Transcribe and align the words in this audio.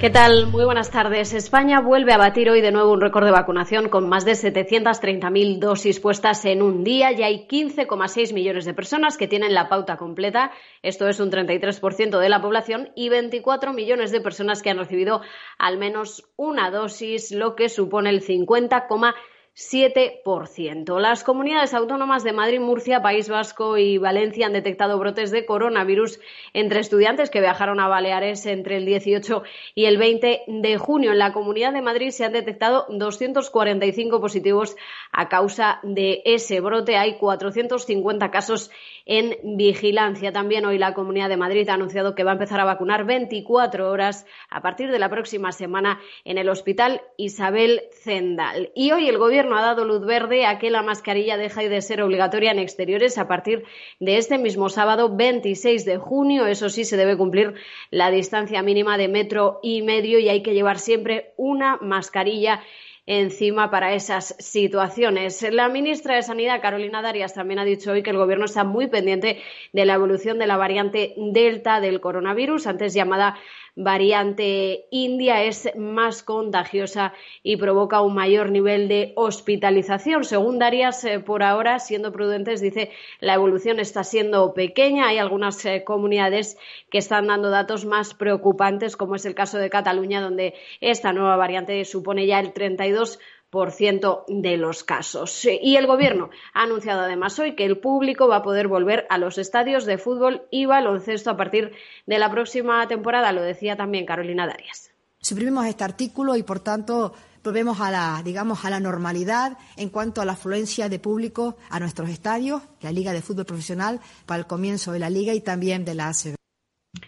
¿Qué 0.00 0.10
tal? 0.10 0.46
Muy 0.46 0.64
buenas 0.64 0.92
tardes. 0.92 1.34
España 1.34 1.80
vuelve 1.80 2.12
a 2.12 2.18
batir 2.18 2.48
hoy 2.50 2.60
de 2.60 2.70
nuevo 2.70 2.92
un 2.92 3.00
récord 3.00 3.24
de 3.24 3.32
vacunación 3.32 3.88
con 3.88 4.08
más 4.08 4.24
de 4.24 4.30
730.000 4.30 5.58
dosis 5.58 5.98
puestas 5.98 6.44
en 6.44 6.62
un 6.62 6.84
día 6.84 7.10
y 7.10 7.24
hay 7.24 7.48
15,6 7.48 8.32
millones 8.32 8.64
de 8.64 8.74
personas 8.74 9.18
que 9.18 9.26
tienen 9.26 9.54
la 9.54 9.68
pauta 9.68 9.96
completa. 9.96 10.52
Esto 10.82 11.08
es 11.08 11.18
un 11.18 11.32
33% 11.32 12.16
de 12.20 12.28
la 12.28 12.40
población 12.40 12.90
y 12.94 13.08
24 13.08 13.72
millones 13.72 14.12
de 14.12 14.20
personas 14.20 14.62
que 14.62 14.70
han 14.70 14.78
recibido 14.78 15.20
al 15.58 15.78
menos 15.78 16.30
una 16.36 16.70
dosis, 16.70 17.32
lo 17.32 17.56
que 17.56 17.68
supone 17.68 18.10
el 18.10 18.22
50,6% 18.24 19.14
7%. 19.58 21.00
Las 21.00 21.24
comunidades 21.24 21.74
autónomas 21.74 22.22
de 22.22 22.32
Madrid, 22.32 22.60
Murcia, 22.60 23.02
País 23.02 23.28
Vasco 23.28 23.76
y 23.76 23.98
Valencia 23.98 24.46
han 24.46 24.52
detectado 24.52 24.96
brotes 25.00 25.32
de 25.32 25.46
coronavirus 25.46 26.20
entre 26.52 26.78
estudiantes 26.78 27.28
que 27.28 27.40
viajaron 27.40 27.80
a 27.80 27.88
Baleares 27.88 28.46
entre 28.46 28.76
el 28.76 28.86
18 28.86 29.42
y 29.74 29.86
el 29.86 29.98
20 29.98 30.42
de 30.46 30.78
junio. 30.78 31.10
En 31.10 31.18
la 31.18 31.32
Comunidad 31.32 31.72
de 31.72 31.82
Madrid 31.82 32.10
se 32.10 32.24
han 32.24 32.34
detectado 32.34 32.86
245 32.88 34.20
positivos 34.20 34.76
a 35.10 35.28
causa 35.28 35.80
de 35.82 36.22
ese 36.24 36.60
brote. 36.60 36.96
Hay 36.96 37.18
450 37.18 38.30
casos 38.30 38.70
en 39.06 39.56
vigilancia. 39.56 40.30
También 40.30 40.66
hoy 40.66 40.78
la 40.78 40.94
Comunidad 40.94 41.28
de 41.28 41.36
Madrid 41.36 41.68
ha 41.68 41.74
anunciado 41.74 42.14
que 42.14 42.22
va 42.22 42.30
a 42.30 42.34
empezar 42.34 42.60
a 42.60 42.64
vacunar 42.64 43.04
24 43.04 43.90
horas 43.90 44.24
a 44.50 44.62
partir 44.62 44.92
de 44.92 45.00
la 45.00 45.08
próxima 45.08 45.50
semana 45.50 45.98
en 46.24 46.38
el 46.38 46.48
Hospital 46.48 47.02
Isabel 47.16 47.82
Zendal. 48.04 48.70
Y 48.76 48.92
hoy 48.92 49.08
el 49.08 49.18
Gobierno 49.18 49.47
ha 49.56 49.62
dado 49.62 49.84
luz 49.84 50.04
verde 50.04 50.46
a 50.46 50.58
que 50.58 50.70
la 50.70 50.82
mascarilla 50.82 51.36
deje 51.36 51.68
de 51.68 51.80
ser 51.80 52.02
obligatoria 52.02 52.50
en 52.50 52.58
exteriores 52.58 53.16
a 53.18 53.28
partir 53.28 53.64
de 54.00 54.16
este 54.16 54.38
mismo 54.38 54.68
sábado 54.68 55.14
26 55.14 55.84
de 55.84 55.96
junio. 55.96 56.46
Eso 56.46 56.68
sí, 56.68 56.84
se 56.84 56.96
debe 56.96 57.16
cumplir 57.16 57.54
la 57.90 58.10
distancia 58.10 58.62
mínima 58.62 58.98
de 58.98 59.08
metro 59.08 59.60
y 59.62 59.82
medio 59.82 60.18
y 60.18 60.28
hay 60.28 60.42
que 60.42 60.54
llevar 60.54 60.78
siempre 60.78 61.32
una 61.36 61.78
mascarilla 61.80 62.62
encima 63.08 63.70
para 63.70 63.94
esas 63.94 64.36
situaciones. 64.38 65.42
La 65.50 65.70
ministra 65.70 66.16
de 66.16 66.22
Sanidad, 66.22 66.60
Carolina 66.60 67.00
Darias, 67.00 67.32
también 67.32 67.58
ha 67.58 67.64
dicho 67.64 67.92
hoy 67.92 68.02
que 68.02 68.10
el 68.10 68.18
Gobierno 68.18 68.44
está 68.44 68.64
muy 68.64 68.86
pendiente 68.86 69.40
de 69.72 69.86
la 69.86 69.94
evolución 69.94 70.38
de 70.38 70.46
la 70.46 70.58
variante 70.58 71.14
Delta 71.16 71.80
del 71.80 72.02
coronavirus, 72.02 72.66
antes 72.66 72.92
llamada 72.92 73.38
variante 73.78 74.86
india 74.90 75.44
es 75.44 75.70
más 75.76 76.24
contagiosa 76.24 77.14
y 77.44 77.56
provoca 77.56 78.00
un 78.00 78.12
mayor 78.12 78.50
nivel 78.50 78.88
de 78.88 79.12
hospitalización. 79.14 80.24
Según 80.24 80.58
Darias, 80.58 81.04
eh, 81.04 81.20
por 81.20 81.44
ahora, 81.44 81.78
siendo 81.78 82.10
prudentes, 82.10 82.60
dice 82.60 82.90
la 83.20 83.34
evolución 83.34 83.78
está 83.78 84.02
siendo 84.02 84.52
pequeña. 84.52 85.06
Hay 85.06 85.18
algunas 85.18 85.64
eh, 85.64 85.84
comunidades 85.84 86.58
que 86.90 86.98
están 86.98 87.28
dando 87.28 87.50
datos 87.50 87.84
más 87.84 88.14
preocupantes, 88.14 88.96
como 88.96 89.14
es 89.14 89.24
el 89.24 89.36
caso 89.36 89.58
de 89.58 89.70
Cataluña, 89.70 90.20
donde 90.20 90.54
esta 90.80 91.12
nueva 91.12 91.36
variante 91.36 91.84
supone 91.84 92.26
ya 92.26 92.40
el 92.40 92.52
32 92.52 93.18
por 93.18 93.18
ciento 93.18 93.37
de 93.50 94.56
los 94.58 94.84
casos. 94.84 95.44
Y 95.44 95.76
el 95.76 95.86
Gobierno 95.86 96.30
ha 96.52 96.64
anunciado 96.64 97.00
además 97.00 97.38
hoy 97.38 97.56
que 97.56 97.64
el 97.64 97.78
público 97.78 98.28
va 98.28 98.36
a 98.36 98.42
poder 98.42 98.68
volver 98.68 99.06
a 99.08 99.16
los 99.16 99.38
estadios 99.38 99.86
de 99.86 99.96
fútbol 99.96 100.42
y 100.50 100.66
baloncesto 100.66 101.30
a 101.30 101.36
partir 101.36 101.72
de 102.06 102.18
la 102.18 102.30
próxima 102.30 102.86
temporada, 102.88 103.32
lo 103.32 103.42
decía 103.42 103.76
también 103.76 104.04
Carolina 104.04 104.46
Darias. 104.46 104.90
Suprimimos 105.20 105.66
este 105.66 105.82
artículo 105.82 106.36
y, 106.36 106.42
por 106.42 106.60
tanto, 106.60 107.12
volvemos 107.42 107.80
a 107.80 107.90
la, 107.90 108.22
digamos, 108.22 108.64
a 108.64 108.70
la 108.70 108.80
normalidad 108.80 109.56
en 109.76 109.88
cuanto 109.88 110.20
a 110.20 110.24
la 110.24 110.32
afluencia 110.32 110.88
de 110.88 110.98
público 110.98 111.56
a 111.70 111.80
nuestros 111.80 112.10
estadios, 112.10 112.62
la 112.82 112.92
Liga 112.92 113.12
de 113.12 113.22
Fútbol 113.22 113.46
Profesional 113.46 114.00
para 114.26 114.40
el 114.40 114.46
comienzo 114.46 114.92
de 114.92 114.98
la 114.98 115.10
Liga 115.10 115.32
y 115.32 115.40
también 115.40 115.84
de 115.84 115.94
la 115.94 116.08
ACB. 116.08 116.38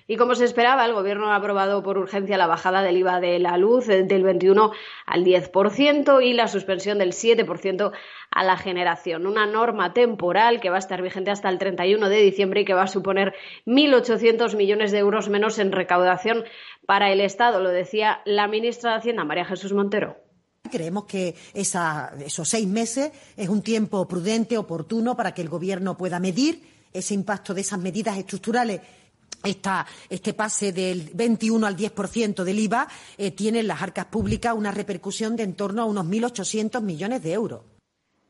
Y 0.07 0.17
como 0.17 0.35
se 0.35 0.45
esperaba, 0.45 0.85
el 0.85 0.93
Gobierno 0.93 1.31
ha 1.31 1.37
aprobado 1.37 1.83
por 1.83 1.97
urgencia 1.97 2.37
la 2.37 2.47
bajada 2.47 2.83
del 2.83 2.97
IVA 2.97 3.21
de 3.21 3.39
la 3.39 3.57
luz 3.57 3.87
del 3.87 4.23
21 4.23 4.73
al 5.07 5.25
10% 5.25 6.25
y 6.25 6.33
la 6.33 6.49
suspensión 6.49 6.99
del 6.99 7.13
7% 7.13 7.93
a 8.31 8.45
la 8.45 8.57
generación. 8.57 9.27
Una 9.27 9.47
norma 9.47 9.95
temporal 9.95 10.61
que 10.61 10.69
va 10.69 10.77
a 10.77 10.81
estar 10.81 11.01
vigente 11.01 11.31
hasta 11.31 11.49
el 11.49 11.59
31 11.59 12.09
de 12.09 12.23
diciembre 12.23 12.61
y 12.63 12.65
que 12.65 12.75
va 12.75 12.83
a 12.83 12.89
suponer 12.89 13.35
1.800 13.67 14.57
millones 14.57 14.93
de 14.93 14.99
euros 14.99 15.29
menos 15.29 15.59
en 15.59 15.73
recaudación 15.73 16.45
para 16.87 17.11
el 17.11 17.21
Estado. 17.21 17.61
Lo 17.61 17.71
decía 17.71 18.21
la 18.25 18.49
ministra 18.49 18.91
de 18.91 18.99
Hacienda, 18.99 19.25
María 19.25 19.45
Jesús 19.45 19.73
Montero. 19.73 20.17
Creemos 20.71 21.05
que 21.05 21.35
esos 21.55 22.49
seis 22.49 22.67
meses 22.67 23.13
es 23.37 23.49
un 23.49 23.63
tiempo 23.63 24.07
prudente, 24.07 24.59
oportuno, 24.59 25.17
para 25.17 25.33
que 25.33 25.43
el 25.43 25.49
Gobierno 25.49 25.97
pueda 25.97 26.21
medir 26.21 26.63
ese 26.93 27.15
impacto 27.15 27.55
de 27.55 27.61
esas 27.61 27.79
medidas 27.79 28.19
estructurales 28.19 28.81
este 29.45 30.35
pase 30.35 30.73
del 30.73 31.11
21 31.15 31.67
al 31.67 31.77
10% 31.77 32.45
del 32.45 32.59
IVA 32.59 32.89
eh, 33.17 33.31
tiene 33.31 33.61
en 33.61 33.69
las 33.69 33.83
arcas 33.83 34.07
públicas 34.07 34.55
una 34.57 34.71
repercusión 34.71 35.37
de 35.37 35.45
en 35.45 35.55
torno 35.55 35.83
a 35.83 35.85
unos 35.87 36.07
1.800 36.07 36.83
millones 36.83 37.23
de 37.23 37.33
euros. 37.33 37.63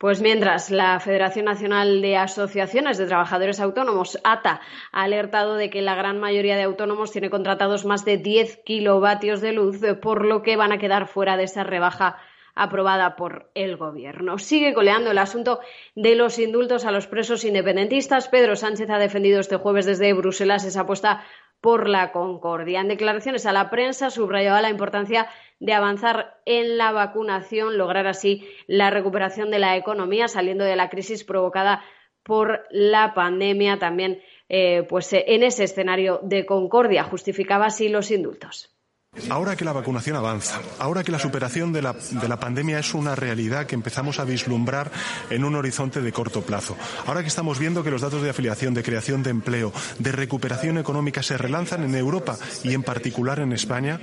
Pues 0.00 0.22
mientras 0.22 0.70
la 0.70 0.98
Federación 0.98 1.44
Nacional 1.44 2.00
de 2.00 2.16
Asociaciones 2.16 2.96
de 2.96 3.04
Trabajadores 3.04 3.60
Autónomos, 3.60 4.18
ATA, 4.24 4.62
ha 4.92 5.02
alertado 5.02 5.56
de 5.56 5.68
que 5.68 5.82
la 5.82 5.94
gran 5.94 6.18
mayoría 6.18 6.56
de 6.56 6.62
autónomos 6.62 7.12
tiene 7.12 7.28
contratados 7.28 7.84
más 7.84 8.06
de 8.06 8.16
10 8.16 8.60
kilovatios 8.64 9.42
de 9.42 9.52
luz, 9.52 9.80
por 10.00 10.24
lo 10.24 10.40
que 10.40 10.56
van 10.56 10.72
a 10.72 10.78
quedar 10.78 11.06
fuera 11.06 11.36
de 11.36 11.44
esa 11.44 11.64
rebaja 11.64 12.16
aprobada 12.54 13.16
por 13.16 13.50
el 13.54 13.76
Gobierno. 13.76 14.38
Sigue 14.38 14.74
coleando 14.74 15.10
el 15.10 15.18
asunto 15.18 15.60
de 15.94 16.14
los 16.14 16.38
indultos 16.38 16.84
a 16.84 16.90
los 16.90 17.06
presos 17.06 17.44
independentistas. 17.44 18.28
Pedro 18.28 18.56
Sánchez 18.56 18.90
ha 18.90 18.98
defendido 18.98 19.40
este 19.40 19.56
jueves 19.56 19.86
desde 19.86 20.12
Bruselas 20.12 20.64
esa 20.64 20.82
apuesta 20.82 21.24
por 21.60 21.88
la 21.88 22.12
concordia. 22.12 22.80
En 22.80 22.88
declaraciones 22.88 23.46
a 23.46 23.52
la 23.52 23.70
prensa 23.70 24.10
subrayaba 24.10 24.62
la 24.62 24.70
importancia 24.70 25.28
de 25.58 25.74
avanzar 25.74 26.40
en 26.46 26.78
la 26.78 26.92
vacunación, 26.92 27.76
lograr 27.76 28.06
así 28.06 28.48
la 28.66 28.90
recuperación 28.90 29.50
de 29.50 29.58
la 29.58 29.76
economía 29.76 30.28
saliendo 30.28 30.64
de 30.64 30.76
la 30.76 30.88
crisis 30.88 31.24
provocada 31.24 31.82
por 32.22 32.66
la 32.70 33.14
pandemia 33.14 33.78
también 33.78 34.22
eh, 34.48 34.84
pues 34.88 35.12
en 35.12 35.42
ese 35.42 35.64
escenario 35.64 36.20
de 36.22 36.44
concordia 36.44 37.04
justificaba 37.04 37.66
así 37.66 37.88
los 37.88 38.10
indultos. 38.10 38.79
Ahora 39.28 39.56
que 39.56 39.64
la 39.64 39.72
vacunación 39.72 40.16
avanza, 40.16 40.60
ahora 40.78 41.02
que 41.02 41.10
la 41.10 41.18
superación 41.18 41.72
de 41.72 41.82
la, 41.82 41.94
de 41.94 42.28
la, 42.28 42.38
pandemia 42.38 42.78
es 42.78 42.94
una 42.94 43.16
realidad 43.16 43.66
que 43.66 43.74
empezamos 43.74 44.20
a 44.20 44.24
vislumbrar 44.24 44.92
en 45.30 45.44
un 45.44 45.56
horizonte 45.56 46.00
de 46.00 46.12
corto 46.12 46.42
plazo, 46.42 46.76
ahora 47.06 47.22
que 47.22 47.28
estamos 47.28 47.58
viendo 47.58 47.82
que 47.82 47.90
los 47.90 48.02
datos 48.02 48.22
de 48.22 48.30
afiliación, 48.30 48.72
de 48.72 48.84
creación 48.84 49.24
de 49.24 49.30
empleo, 49.30 49.72
de 49.98 50.12
recuperación 50.12 50.78
económica 50.78 51.24
se 51.24 51.36
relanzan 51.36 51.82
en 51.82 51.96
Europa 51.96 52.38
y 52.62 52.72
en 52.72 52.84
particular 52.84 53.40
en 53.40 53.52
España, 53.52 53.98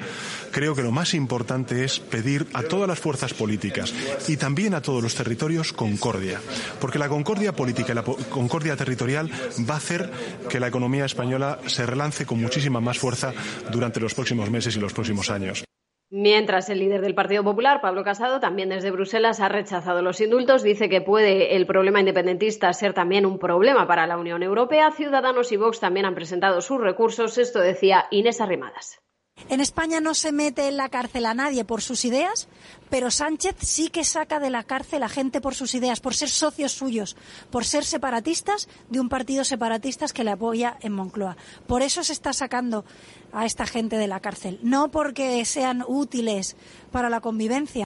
creo 0.52 0.76
que 0.76 0.84
lo 0.84 0.92
más 0.92 1.14
importante 1.14 1.86
es 1.86 2.00
pedir 2.00 2.46
a 2.54 2.64
todas 2.64 2.90
las 2.90 3.00
fuerzas 3.00 3.34
políticas 3.34 3.94
y 4.28 4.36
también 4.36 4.74
a 4.74 4.82
todos 4.82 5.02
los 5.02 5.16
territorios 5.16 5.72
concordia, 5.72 6.42
porque 6.82 7.00
la 7.00 7.08
concordia 7.08 7.56
política 7.56 7.94
y 7.94 7.96
la 7.96 8.04
concordia 8.04 8.76
territorial 8.76 9.32
va 9.70 9.76
a 9.76 9.78
hacer 9.78 10.12
que 10.50 10.60
la 10.60 10.68
economía 10.68 11.06
española 11.06 11.60
se 11.66 11.86
relance 11.86 12.26
con 12.26 12.42
muchísima 12.42 12.82
más 12.82 13.00
fuerza 13.00 13.34
durante 13.72 14.02
los 14.02 14.14
próximos 14.14 14.50
meses 14.52 14.76
y 14.76 14.82
los 14.82 14.97
próximos 14.98 15.30
años. 15.30 15.64
Mientras 16.10 16.70
el 16.70 16.80
líder 16.80 17.02
del 17.02 17.16
Partido 17.16 17.44
Popular, 17.44 17.82
Pablo 17.82 18.04
Casado, 18.04 18.40
también 18.40 18.70
desde 18.70 18.92
Bruselas 18.92 19.42
ha 19.42 19.50
rechazado 19.50 20.02
los 20.02 20.22
indultos, 20.22 20.64
dice 20.64 20.88
que 20.90 21.02
puede 21.02 21.56
el 21.58 21.66
problema 21.66 22.00
independentista 22.00 22.72
ser 22.72 22.94
también 22.94 23.26
un 23.26 23.40
problema 23.40 23.88
para 23.88 24.08
la 24.08 24.18
Unión 24.18 24.42
Europea. 24.42 24.92
Ciudadanos 24.92 25.52
y 25.52 25.58
Vox 25.58 25.82
también 25.82 26.06
han 26.06 26.16
presentado 26.16 26.62
sus 26.62 26.80
recursos. 26.80 27.38
Esto 27.38 27.60
decía 27.60 28.06
Inés 28.10 28.40
Arrimadas. 28.40 29.02
En 29.50 29.62
España 29.62 30.02
no 30.02 30.14
se 30.14 30.32
mete 30.32 30.68
en 30.68 30.78
la 30.78 30.90
cárcel 30.90 31.26
a 31.26 31.34
nadie 31.34 31.64
por 31.64 31.82
sus 31.82 32.04
ideas, 32.06 32.50
pero 32.90 33.12
Sánchez 33.12 33.56
sí 33.60 33.90
que 33.90 34.04
saca 34.04 34.40
de 34.40 34.50
la 34.50 34.64
cárcel 34.64 35.04
a 35.04 35.10
gente 35.10 35.40
por 35.42 35.56
sus 35.56 35.74
ideas, 35.74 36.02
por 36.02 36.16
ser 36.16 36.30
socios 36.30 36.74
suyos, 36.74 37.16
por 37.50 37.64
ser 37.64 37.86
separatistas 37.86 38.68
de 38.90 39.00
un 39.00 39.10
partido 39.10 39.44
separatistas 39.44 40.12
que 40.12 40.24
le 40.24 40.32
apoya 40.32 40.78
en 40.82 40.94
Moncloa. 40.94 41.38
Por 41.66 41.82
eso 41.82 42.04
se 42.04 42.14
está 42.14 42.34
sacando 42.34 42.84
a 43.32 43.46
esta 43.46 43.66
gente 43.66 43.98
de 43.98 44.08
la 44.08 44.20
cárcel, 44.20 44.60
no 44.64 44.92
porque 44.92 45.44
sean 45.46 45.84
útiles 45.88 46.58
para 46.92 47.10
la 47.10 47.22
convivencia. 47.22 47.86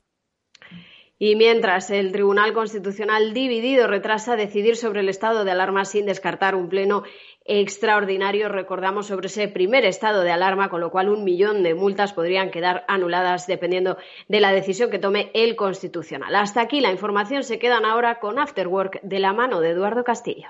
Y 1.23 1.35
mientras 1.35 1.91
el 1.91 2.11
Tribunal 2.11 2.51
Constitucional 2.51 3.35
dividido 3.35 3.85
retrasa 3.85 4.35
decidir 4.35 4.75
sobre 4.75 5.01
el 5.01 5.09
estado 5.09 5.45
de 5.45 5.51
alarma 5.51 5.85
sin 5.85 6.07
descartar 6.07 6.55
un 6.55 6.67
pleno 6.67 7.03
extraordinario, 7.45 8.49
recordamos, 8.49 9.07
sobre 9.07 9.27
ese 9.27 9.47
primer 9.47 9.85
estado 9.85 10.21
de 10.21 10.31
alarma, 10.31 10.69
con 10.69 10.81
lo 10.81 10.91
cual 10.91 11.09
un 11.09 11.23
millón 11.23 11.63
de 11.63 11.75
multas 11.75 12.13
podrían 12.13 12.51
quedar 12.51 12.85
anuladas 12.87 13.47
dependiendo 13.47 13.97
de 14.27 14.39
la 14.39 14.51
decisión 14.51 14.89
que 14.89 14.99
tome 14.99 15.31
el 15.33 15.55
Constitucional. 15.55 16.35
Hasta 16.35 16.61
aquí 16.61 16.81
la 16.81 16.91
información. 16.91 17.43
Se 17.43 17.59
quedan 17.59 17.85
ahora 17.85 18.19
con 18.19 18.39
Afterwork 18.39 19.01
de 19.01 19.19
la 19.19 19.33
mano 19.33 19.59
de 19.59 19.71
Eduardo 19.71 20.03
Castillo. 20.03 20.49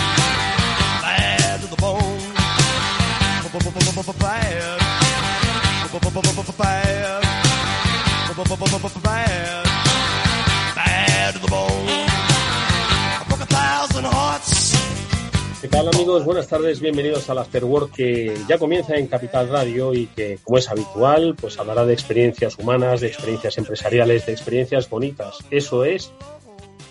¿Qué 15.61 15.67
tal 15.67 15.89
amigos? 15.89 16.23
Buenas 16.23 16.47
tardes, 16.47 16.79
bienvenidos 16.79 17.29
al 17.29 17.39
Afterwork 17.39 17.91
que 17.91 18.35
ya 18.47 18.57
comienza 18.57 18.95
en 18.95 19.07
Capital 19.07 19.49
Radio 19.49 19.93
y 19.93 20.07
que, 20.07 20.39
como 20.43 20.57
es 20.57 20.69
habitual, 20.69 21.35
pues 21.39 21.59
hablará 21.59 21.85
de 21.85 21.93
experiencias 21.93 22.57
humanas, 22.57 23.01
de 23.01 23.07
experiencias 23.07 23.57
empresariales, 23.57 24.25
de 24.25 24.31
experiencias 24.31 24.89
bonitas. 24.89 25.39
Eso 25.51 25.83
es 25.83 26.13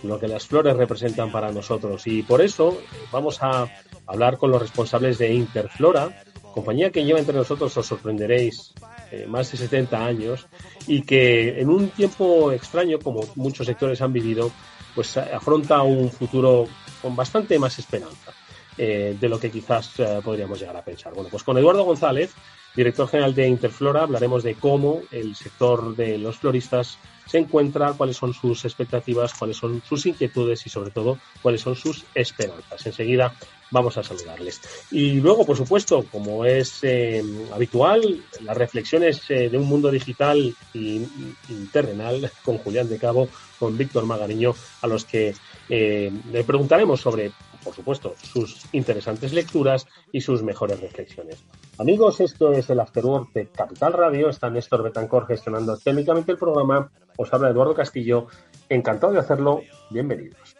lo 0.03 0.21
que 0.21 0.29
las 0.29 0.47
flores 0.47 0.77
representan 0.77 1.33
para 1.33 1.53
nosotros 1.53 2.07
y 2.07 2.23
por 2.23 2.43
eso 2.43 2.79
vamos 3.11 3.43
a 3.43 3.67
hablar 4.07 4.37
con 4.37 4.51
los 4.51 4.61
responsables 4.61 5.19
de 5.19 5.33
Interflora, 5.33 6.23
compañía 6.53 6.91
que 6.91 7.05
lleva 7.05 7.19
entre 7.19 7.37
nosotros, 7.37 7.77
os 7.77 7.87
sorprenderéis, 7.87 8.73
eh, 9.11 9.27
más 9.27 9.51
de 9.51 9.59
70 9.59 10.05
años 10.05 10.47
y 10.87 11.03
que 11.03 11.61
en 11.61 11.69
un 11.69 11.91
tiempo 11.91 12.53
extraño, 12.53 12.99
como 12.99 13.21
muchos 13.35 13.67
sectores 13.67 14.01
han 14.03 14.13
vivido, 14.13 14.51
pues 14.95 15.17
afronta 15.17 15.83
un 15.83 16.11
futuro 16.11 16.67
con 17.03 17.17
bastante 17.17 17.59
más 17.59 17.79
esperanza 17.79 18.33
eh, 18.79 19.17
de 19.19 19.29
lo 19.29 19.39
que 19.39 19.51
quizás 19.51 19.99
eh, 19.99 20.21
podríamos 20.23 20.61
llegar 20.61 20.77
a 20.77 20.85
pensar. 20.85 21.13
Bueno, 21.13 21.29
pues 21.31 21.43
con 21.43 21.59
Eduardo 21.59 21.85
González, 21.85 22.33
director 22.75 23.09
general 23.09 23.35
de 23.35 23.49
Interflora, 23.49 24.03
hablaremos 24.03 24.43
de 24.43 24.55
cómo 24.55 25.01
el 25.11 25.35
sector 25.35 25.95
de 25.97 26.19
los 26.19 26.39
floristas 26.39 26.99
se 27.31 27.39
encuentra, 27.39 27.93
cuáles 27.93 28.17
son 28.17 28.35
sus 28.35 28.65
expectativas, 28.65 29.35
cuáles 29.35 29.57
son 29.57 29.81
sus 29.89 30.05
inquietudes 30.05 30.67
y 30.67 30.69
sobre 30.69 30.91
todo 30.91 31.17
cuáles 31.41 31.61
son 31.61 31.77
sus 31.77 32.05
esperanzas. 32.13 32.85
Enseguida 32.85 33.33
vamos 33.71 33.97
a 33.97 34.03
saludarles. 34.03 34.61
Y 34.91 35.21
luego, 35.21 35.47
por 35.47 35.57
supuesto, 35.57 36.05
como 36.11 36.45
es 36.45 36.81
eh, 36.83 37.23
habitual, 37.53 38.21
las 38.43 38.57
reflexiones 38.57 39.23
eh, 39.31 39.49
de 39.49 39.59
un 39.59 39.67
mundo 39.67 39.93
digital 39.93 40.53
y 40.75 41.07
interrenal 41.49 42.33
con 42.45 42.59
Julián 42.59 42.89
de 42.89 42.99
Cabo, 42.99 43.29
con 43.61 43.79
Víctor 43.79 44.07
Magariño, 44.07 44.53
a 44.83 44.89
los 44.89 45.05
que 45.05 45.33
eh, 45.69 46.11
le 46.33 46.43
preguntaremos 46.43 47.01
sobre, 47.01 47.31
por 47.63 47.75
supuesto, 47.75 48.15
sus 48.23 48.67
interesantes 48.73 49.33
lecturas 49.33 49.87
y 50.13 50.21
sus 50.21 50.43
mejores 50.43 50.81
reflexiones. 50.81 51.39
Amigos, 51.79 52.21
esto 52.21 52.53
es 52.53 52.69
el 52.71 52.81
Afterwork 52.81 53.33
de 53.33 53.47
Capital 53.49 53.93
Radio. 53.93 54.29
Está 54.29 54.51
Néstor 54.51 54.83
Betancor 54.83 55.27
gestionando 55.27 55.77
técnicamente 55.77 56.33
el 56.33 56.39
programa. 56.39 56.91
Os 57.17 57.33
habla 57.33 57.51
Eduardo 57.51 57.75
Castillo. 57.75 58.27
Encantado 58.69 59.13
de 59.13 59.21
hacerlo. 59.21 59.63
Bienvenidos. 59.91 60.57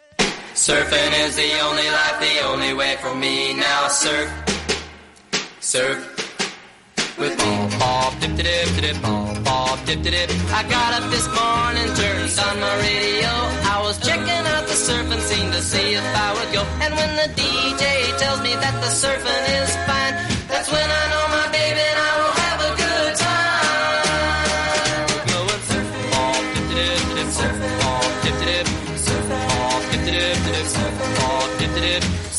Surfing 0.53 1.13
is 1.25 1.35
the 1.35 1.61
only 1.63 1.83
life, 1.83 2.19
the 2.19 2.45
only 2.45 2.73
way 2.73 2.97
for 2.97 3.15
me 3.15 3.53
now. 3.53 3.87
Surf, 3.87 4.29
surf. 5.61 6.20
With 7.17 7.37
me. 7.37 7.51
Bob, 7.77 8.19
dip, 8.19 8.35
dip, 8.35 8.45
dip, 8.75 8.81
dip, 8.81 9.01
bob, 9.01 9.85
dip, 9.85 10.01
dip. 10.01 10.29
I 10.53 10.63
got 10.69 11.01
up 11.01 11.09
this 11.11 11.27
morning, 11.27 11.87
turned 11.99 12.39
on 12.47 12.59
my 12.59 12.75
radio. 12.87 13.31
I 13.73 13.81
was 13.83 13.97
checking 13.99 14.45
out 14.53 14.65
the 14.67 14.73
surfing 14.73 15.19
scene 15.19 15.51
to 15.51 15.61
see 15.61 15.93
if 15.93 16.03
I 16.03 16.33
would 16.33 16.51
go. 16.53 16.61
And 16.83 16.95
when 16.95 17.11
the 17.21 17.27
DJ 17.35 17.83
tells 18.17 18.41
me 18.41 18.53
that 18.55 18.75
the 18.83 18.91
surfing 19.01 19.43
is 19.61 19.71
fine, 19.87 20.15
that's 20.47 20.69
when 20.71 20.87
I 21.01 21.03
know 21.11 21.25
my 21.37 21.47
baby 21.51 21.83
and 21.91 21.99
I 22.09 22.11
will 22.19 22.35
have 22.45 22.59
a 22.69 22.71
good 22.81 23.13
time. 23.27 25.05
Go 25.31 25.39
and 25.55 25.63
surf, 25.69 25.89
dip, 26.53 26.67
dip, 26.71 26.79
dip, 26.79 27.01
dip, 27.17 27.29
surf, 27.37 27.55
bob, 27.81 28.11
dip, 28.23 28.37
dip, 28.45 28.67
surf, 29.05 29.25
bob, 29.29 29.81
dip, 29.91 30.01
dip, 30.05 30.37
dip, 30.47 30.65
surf, 30.75 30.95
dip, 31.59 31.73
dip, 31.75 32.01
dip. 32.01 32.30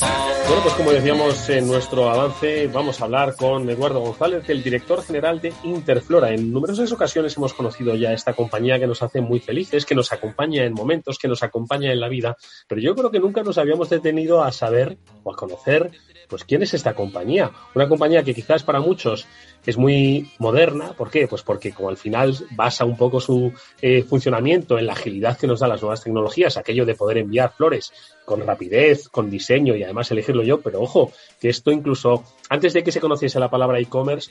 Bueno, 0.52 0.62
pues 0.64 0.74
como 0.74 0.92
decíamos 0.92 1.48
en 1.48 1.66
nuestro 1.66 2.10
avance, 2.10 2.66
vamos 2.66 3.00
a 3.00 3.04
hablar 3.04 3.34
con 3.36 3.70
Eduardo 3.70 4.00
González, 4.00 4.48
el 4.50 4.62
director 4.62 5.02
general 5.02 5.40
de 5.40 5.52
Interflora. 5.62 6.30
En 6.34 6.52
numerosas 6.52 6.92
ocasiones 6.92 7.36
hemos 7.36 7.54
conocido 7.54 7.94
ya 7.94 8.12
esta 8.12 8.34
compañía 8.34 8.78
que 8.78 8.86
nos 8.86 9.02
hace 9.02 9.20
muy 9.20 9.40
felices, 9.40 9.86
que 9.86 9.94
nos 9.94 10.12
acompaña 10.12 10.64
en 10.64 10.74
momentos, 10.74 11.18
que 11.18 11.28
nos 11.28 11.42
acompaña 11.42 11.90
en 11.92 12.00
la 12.00 12.08
vida, 12.08 12.36
pero 12.68 12.80
yo 12.80 12.94
creo 12.94 13.10
que 13.10 13.20
nunca 13.20 13.42
nos 13.42 13.56
habíamos 13.56 13.88
detenido 13.88 14.42
a 14.42 14.52
saber 14.52 14.98
o 15.22 15.32
a 15.32 15.36
conocer 15.36 15.90
pues 16.28 16.44
quién 16.44 16.62
es 16.62 16.74
esta 16.74 16.94
compañía. 16.94 17.50
Una 17.74 17.88
compañía 17.88 18.22
que 18.22 18.34
quizás 18.34 18.62
para 18.62 18.80
muchos 18.80 19.26
es 19.64 19.76
muy 19.76 20.30
moderna. 20.38 20.92
¿Por 20.94 21.10
qué? 21.10 21.26
Pues 21.28 21.42
porque 21.42 21.72
como 21.72 21.88
al 21.88 21.96
final 21.96 22.36
basa 22.52 22.84
un 22.84 22.96
poco 22.96 23.20
su 23.20 23.52
eh, 23.80 24.02
funcionamiento 24.02 24.78
en 24.78 24.86
la 24.86 24.92
agilidad 24.92 25.38
que 25.38 25.46
nos 25.46 25.60
dan 25.60 25.70
las 25.70 25.82
nuevas 25.82 26.02
tecnologías, 26.02 26.56
aquello 26.56 26.84
de 26.84 26.94
poder 26.94 27.18
enviar 27.18 27.52
flores 27.52 27.92
con 28.24 28.46
rapidez, 28.46 29.08
con 29.08 29.30
diseño 29.30 29.76
y 29.76 29.82
además 29.82 30.10
elegirlo 30.10 30.42
yo, 30.42 30.60
pero 30.60 30.80
ojo, 30.80 31.12
que 31.40 31.48
esto 31.48 31.70
incluso 31.70 32.24
antes 32.48 32.72
de 32.72 32.82
que 32.82 32.92
se 32.92 33.00
conociese 33.00 33.40
la 33.40 33.50
palabra 33.50 33.80
e-commerce, 33.80 34.30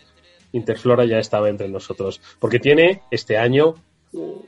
Interflora 0.53 1.05
ya 1.05 1.19
estaba 1.19 1.49
entre 1.49 1.69
nosotros, 1.69 2.21
porque 2.39 2.59
tiene 2.59 3.03
este 3.09 3.37
año 3.37 3.75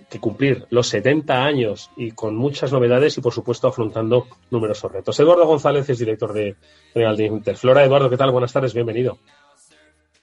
que 0.10 0.20
cumplir 0.20 0.66
los 0.70 0.88
70 0.88 1.44
años 1.46 1.90
y 1.96 2.12
con 2.12 2.36
muchas 2.36 2.72
novedades 2.74 3.18
y 3.18 3.22
por 3.22 3.34
supuesto 3.34 3.68
afrontando 3.68 4.28
numerosos 4.52 4.92
retos. 4.92 5.20
Eduardo 5.20 5.46
González 5.46 5.90
es 5.90 6.00
director 6.00 6.34
de 6.34 6.56
general 6.94 7.16
de 7.16 7.26
Interflora. 7.28 7.84
Eduardo, 7.84 8.10
¿qué 8.10 8.18
tal? 8.18 8.32
Buenas 8.32 8.52
tardes, 8.52 8.74
bienvenido. 8.74 9.18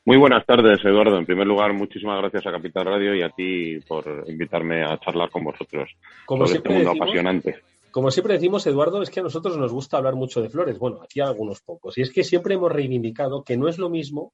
Muy 0.05 0.17
buenas 0.17 0.45
tardes, 0.47 0.79
Eduardo. 0.85 1.19
En 1.19 1.27
primer 1.27 1.47
lugar, 1.47 1.73
muchísimas 1.73 2.19
gracias 2.21 2.47
a 2.47 2.53
Capital 2.53 2.87
Radio 2.87 3.15
y 3.15 3.23
a 3.23 3.31
ti 3.31 3.79
por 3.87 4.25
invitarme 4.29 4.83
a 4.83 4.99
charlar 4.99 5.31
con 5.31 5.45
vosotros 5.45 5.91
Como 6.27 6.47
sobre 6.47 6.59
este 6.59 6.69
siempre 6.69 6.73
mundo 6.75 6.91
decimos- 6.91 7.07
apasionante. 7.09 7.57
Como 7.91 8.11
siempre 8.13 8.35
decimos, 8.35 8.67
Eduardo, 8.67 9.03
es 9.03 9.11
que 9.11 9.19
a 9.21 9.25
nosotros 9.25 9.57
nos 9.57 9.73
gusta 9.73 9.97
hablar 9.97 10.15
mucho 10.15 10.41
de 10.41 10.49
flores. 10.49 10.79
Bueno, 10.79 11.01
aquí 11.03 11.21
algunos 11.21 11.61
pocos. 11.61 11.99
Y 11.99 12.03
es 12.03 12.13
que 12.13 12.23
siempre 12.23 12.55
hemos 12.55 12.71
reivindicado 12.71 13.43
que 13.43 13.57
no 13.57 13.67
es 13.69 13.79
lo 13.79 13.91
mismo 13.91 14.33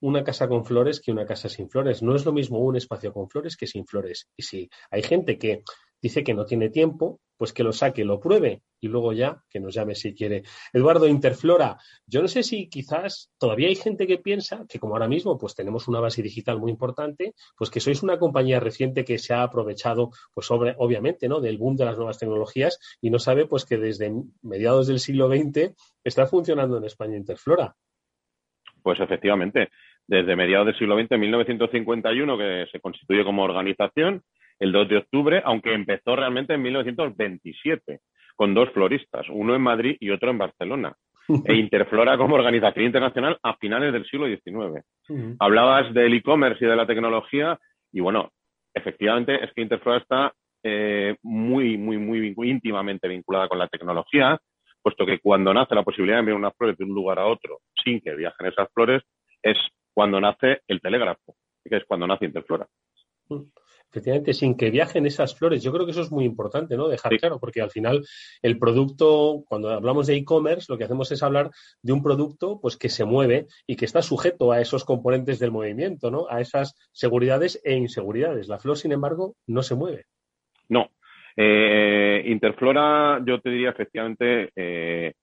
una 0.00 0.24
casa 0.24 0.48
con 0.48 0.64
flores 0.64 1.00
que 1.00 1.12
una 1.12 1.26
casa 1.26 1.48
sin 1.48 1.68
flores. 1.68 2.02
No 2.02 2.14
es 2.14 2.24
lo 2.24 2.32
mismo 2.32 2.58
un 2.58 2.76
espacio 2.76 3.12
con 3.12 3.28
flores 3.28 3.56
que 3.56 3.66
sin 3.66 3.86
flores. 3.86 4.28
Y 4.36 4.42
si 4.42 4.70
hay 4.90 5.02
gente 5.02 5.38
que 5.38 5.62
dice 6.00 6.22
que 6.22 6.34
no 6.34 6.44
tiene 6.44 6.70
tiempo, 6.70 7.20
pues 7.36 7.52
que 7.52 7.62
lo 7.62 7.72
saque, 7.72 8.04
lo 8.04 8.20
pruebe 8.20 8.62
y 8.80 8.88
luego 8.88 9.12
ya 9.12 9.42
que 9.50 9.60
nos 9.60 9.74
llame 9.74 9.94
si 9.94 10.14
quiere. 10.14 10.42
Eduardo 10.72 11.06
Interflora, 11.06 11.78
yo 12.06 12.22
no 12.22 12.28
sé 12.28 12.42
si 12.42 12.68
quizás 12.68 13.30
todavía 13.38 13.68
hay 13.68 13.74
gente 13.74 14.06
que 14.06 14.18
piensa 14.18 14.64
que 14.68 14.78
como 14.78 14.94
ahora 14.94 15.08
mismo 15.08 15.36
pues 15.38 15.54
tenemos 15.54 15.88
una 15.88 16.00
base 16.00 16.22
digital 16.22 16.58
muy 16.58 16.70
importante, 16.70 17.34
pues 17.56 17.70
que 17.70 17.80
sois 17.80 18.02
una 18.02 18.18
compañía 18.18 18.60
reciente 18.60 19.04
que 19.04 19.18
se 19.18 19.34
ha 19.34 19.42
aprovechado 19.42 20.10
pues 20.32 20.46
sobre, 20.46 20.74
obviamente, 20.78 21.28
¿no? 21.28 21.40
del 21.40 21.58
boom 21.58 21.76
de 21.76 21.84
las 21.84 21.96
nuevas 21.96 22.18
tecnologías 22.18 22.78
y 23.00 23.10
no 23.10 23.18
sabe 23.18 23.46
pues 23.46 23.64
que 23.64 23.76
desde 23.76 24.12
mediados 24.42 24.86
del 24.86 25.00
siglo 25.00 25.28
XX 25.28 25.74
está 26.04 26.26
funcionando 26.26 26.78
en 26.78 26.84
España 26.84 27.16
Interflora. 27.16 27.74
Pues 28.82 29.00
efectivamente, 29.00 29.70
desde 30.06 30.36
mediados 30.36 30.66
del 30.66 30.78
siglo 30.78 30.98
XX, 30.98 31.12
en 31.12 31.20
1951, 31.20 32.38
que 32.38 32.66
se 32.70 32.80
constituye 32.80 33.24
como 33.24 33.42
organización, 33.42 34.22
el 34.58 34.72
2 34.72 34.88
de 34.88 34.96
octubre, 34.98 35.42
aunque 35.44 35.74
empezó 35.74 36.16
realmente 36.16 36.54
en 36.54 36.62
1927, 36.62 38.00
con 38.34 38.54
dos 38.54 38.70
floristas, 38.70 39.26
uno 39.30 39.54
en 39.54 39.62
Madrid 39.62 39.96
y 40.00 40.10
otro 40.10 40.30
en 40.30 40.38
Barcelona. 40.38 40.94
E 41.44 41.54
Interflora 41.56 42.16
como 42.16 42.36
organización 42.36 42.86
internacional 42.86 43.38
a 43.42 43.56
finales 43.56 43.92
del 43.92 44.06
siglo 44.06 44.26
XIX. 44.26 44.84
Hablabas 45.38 45.92
del 45.92 46.14
e-commerce 46.14 46.64
y 46.64 46.68
de 46.68 46.76
la 46.76 46.86
tecnología, 46.86 47.58
y 47.92 48.00
bueno, 48.00 48.30
efectivamente 48.72 49.42
es 49.42 49.52
que 49.52 49.62
Interflora 49.62 49.98
está 49.98 50.32
eh, 50.62 51.16
muy, 51.22 51.76
muy, 51.76 51.98
muy, 51.98 52.34
muy 52.34 52.50
íntimamente 52.50 53.08
vinculada 53.08 53.48
con 53.48 53.58
la 53.58 53.68
tecnología, 53.68 54.38
puesto 54.82 55.04
que 55.04 55.18
cuando 55.18 55.52
nace 55.52 55.74
la 55.74 55.82
posibilidad 55.82 56.16
de 56.16 56.20
enviar 56.20 56.38
unas 56.38 56.56
flores 56.56 56.76
de 56.76 56.84
un 56.84 56.94
lugar 56.94 57.18
a 57.18 57.26
otro 57.26 57.58
sin 57.82 58.00
que 58.00 58.14
viajen 58.14 58.46
esas 58.46 58.68
flores, 58.72 59.02
es 59.42 59.56
cuando 59.96 60.20
nace 60.20 60.60
el 60.68 60.82
telégrafo, 60.82 61.36
que 61.64 61.76
es 61.78 61.84
cuando 61.86 62.06
nace 62.06 62.26
Interflora. 62.26 62.68
Efectivamente, 63.90 64.34
sin 64.34 64.54
que 64.54 64.70
viajen 64.70 65.06
esas 65.06 65.34
flores. 65.34 65.62
Yo 65.62 65.72
creo 65.72 65.86
que 65.86 65.92
eso 65.92 66.02
es 66.02 66.12
muy 66.12 66.26
importante, 66.26 66.76
¿no? 66.76 66.86
Dejar 66.86 67.16
claro, 67.16 67.40
porque 67.40 67.62
al 67.62 67.70
final 67.70 68.04
el 68.42 68.58
producto, 68.58 69.42
cuando 69.48 69.70
hablamos 69.70 70.06
de 70.06 70.16
e-commerce, 70.16 70.66
lo 70.68 70.76
que 70.76 70.84
hacemos 70.84 71.10
es 71.12 71.22
hablar 71.22 71.50
de 71.80 71.92
un 71.94 72.02
producto 72.02 72.60
pues 72.60 72.76
que 72.76 72.90
se 72.90 73.06
mueve 73.06 73.46
y 73.66 73.76
que 73.76 73.86
está 73.86 74.02
sujeto 74.02 74.52
a 74.52 74.60
esos 74.60 74.84
componentes 74.84 75.38
del 75.38 75.50
movimiento, 75.50 76.10
¿no? 76.10 76.26
A 76.28 76.42
esas 76.42 76.74
seguridades 76.92 77.58
e 77.64 77.72
inseguridades. 77.74 78.48
La 78.48 78.58
flor, 78.58 78.76
sin 78.76 78.92
embargo, 78.92 79.36
no 79.46 79.62
se 79.62 79.76
mueve. 79.76 80.04
No. 80.68 80.90
Eh, 81.34 82.22
Interflora, 82.26 83.22
yo 83.24 83.40
te 83.40 83.48
diría 83.48 83.70
efectivamente 83.70 84.50
eh, 84.54 85.14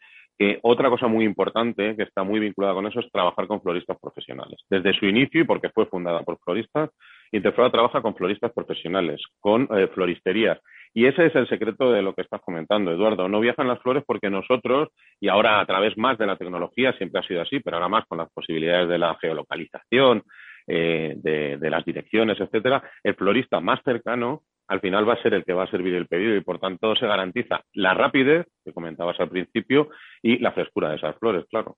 otra 0.62 0.90
cosa 0.90 1.08
muy 1.08 1.25
importante 1.25 1.96
que 1.96 2.04
está 2.04 2.24
muy 2.24 2.40
vinculada 2.40 2.74
con 2.74 2.88
eso 2.88 3.00
es 3.00 3.12
trabajar 3.12 3.48
con 3.48 3.62
floristas 3.62 3.98
profesionales. 4.02 4.60
Desde 4.70 4.94
su 4.94 5.06
inicio 5.06 5.42
y 5.42 5.46
porque 5.46 5.70
fue 5.70 5.86
fundada 5.86 6.22
por 6.24 6.38
floristas, 6.40 6.90
Interflora 7.34 7.72
trabaja 7.72 8.02
con 8.02 8.16
floristas 8.16 8.52
profesionales, 8.54 9.20
con 9.40 9.68
eh, 9.72 9.88
floristerías. 9.88 10.60
Y 10.94 11.08
ese 11.08 11.25
es 11.25 11.36
el 11.36 11.50
secreto 11.50 11.92
de 11.92 12.04
lo 12.04 12.13
que 12.13 12.22
estás 12.22 12.40
comentando, 12.42 12.92
Eduardo. 12.92 13.28
No 13.28 13.40
viajan 13.40 13.68
las 13.68 13.82
flores 13.82 14.04
porque 14.06 14.30
nosotros, 14.30 14.90
y 15.20 15.30
ahora 15.30 15.60
a 15.60 15.66
través 15.66 15.98
más 15.98 16.20
de 16.20 16.28
la 16.28 16.38
tecnología, 16.38 16.94
siempre 16.94 17.22
ha 17.22 17.28
sido 17.28 17.42
así, 17.42 17.60
pero 17.60 17.78
ahora 17.78 17.90
más 17.90 18.06
con 18.06 18.20
las 18.20 18.30
posibilidades 18.32 18.88
de 18.88 19.00
la 19.00 19.18
geolocalización, 19.20 20.22
eh, 20.68 21.16
de, 21.18 21.58
de, 21.58 21.70
las 21.72 21.84
direcciones, 21.84 22.40
etcétera, 22.40 22.84
el 23.04 23.16
florista 23.16 23.60
más 23.60 23.82
cercano 23.84 24.44
al 24.74 24.80
final 24.80 25.08
va 25.08 25.13
a 25.13 25.22
ser 25.22 25.36
el 25.36 25.46
que 25.46 25.53
va 25.53 25.65
a 25.65 25.70
servir 25.70 25.94
el 25.94 26.08
pedido 26.08 26.36
y 26.36 26.42
por 26.42 26.60
tanto 26.60 26.96
se 26.96 27.06
garantiza 27.06 27.63
la 27.74 27.94
rapidez 27.94 28.48
que 28.65 28.74
comentabas 28.74 29.20
al 29.20 29.30
principio 29.30 29.89
y 30.24 30.39
la 30.39 30.51
frescura 30.51 30.89
de 30.89 30.96
esas 30.96 31.15
flores, 31.20 31.46
claro. 31.48 31.77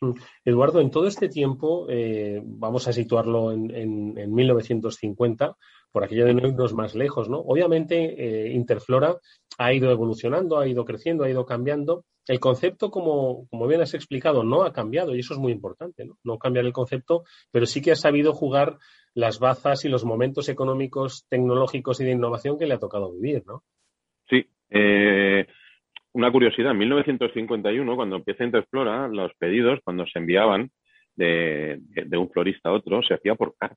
Mm. 0.00 0.12
Eduardo, 0.44 0.80
en 0.80 0.90
todo 0.90 1.06
este 1.06 1.28
tiempo, 1.28 1.86
eh, 1.88 2.40
vamos 2.44 2.86
a 2.86 2.92
situarlo 2.92 3.52
en, 3.52 3.74
en, 3.74 4.18
en, 4.18 4.34
1950, 4.34 5.56
por 5.90 6.04
aquello 6.04 6.26
de 6.26 6.34
no 6.34 6.46
irnos 6.46 6.72
más 6.74 6.94
lejos, 6.94 7.28
¿no? 7.28 7.38
Obviamente, 7.40 7.96
eh, 8.46 8.52
Interflora 8.52 9.16
ha 9.58 9.72
ido 9.72 9.90
evolucionando, 9.90 10.58
ha 10.58 10.68
ido 10.68 10.84
creciendo, 10.84 11.24
ha 11.24 11.30
ido 11.30 11.44
cambiando. 11.44 12.04
El 12.26 12.40
concepto, 12.40 12.90
como, 12.90 13.46
como, 13.48 13.66
bien 13.66 13.80
has 13.80 13.94
explicado, 13.94 14.44
no 14.44 14.62
ha 14.62 14.72
cambiado 14.72 15.16
y 15.16 15.20
eso 15.20 15.34
es 15.34 15.40
muy 15.40 15.50
importante, 15.50 16.04
¿no? 16.04 16.18
No 16.22 16.38
cambiar 16.38 16.66
el 16.66 16.72
concepto, 16.72 17.24
pero 17.50 17.66
sí 17.66 17.80
que 17.80 17.92
ha 17.92 17.96
sabido 17.96 18.34
jugar 18.34 18.78
las 19.14 19.40
bazas 19.40 19.84
y 19.84 19.88
los 19.88 20.04
momentos 20.04 20.48
económicos, 20.48 21.24
tecnológicos 21.28 22.00
y 22.00 22.04
de 22.04 22.12
innovación 22.12 22.58
que 22.58 22.66
le 22.66 22.74
ha 22.74 22.78
tocado 22.78 23.12
vivir, 23.12 23.44
¿no? 23.46 23.64
Sí. 24.28 24.46
Eh, 24.70 25.46
una 26.12 26.30
curiosidad, 26.30 26.72
en 26.72 26.78
1951, 26.78 27.96
cuando 27.96 28.16
empieza 28.16 28.44
Interflora, 28.44 29.08
los 29.08 29.32
pedidos, 29.34 29.80
cuando 29.84 30.06
se 30.06 30.18
enviaban 30.18 30.70
de, 31.14 31.78
de, 31.80 32.16
un 32.16 32.30
florista 32.30 32.70
a 32.70 32.72
otro, 32.72 33.02
se 33.02 33.14
hacía 33.14 33.34
por 33.34 33.56
carta. 33.56 33.76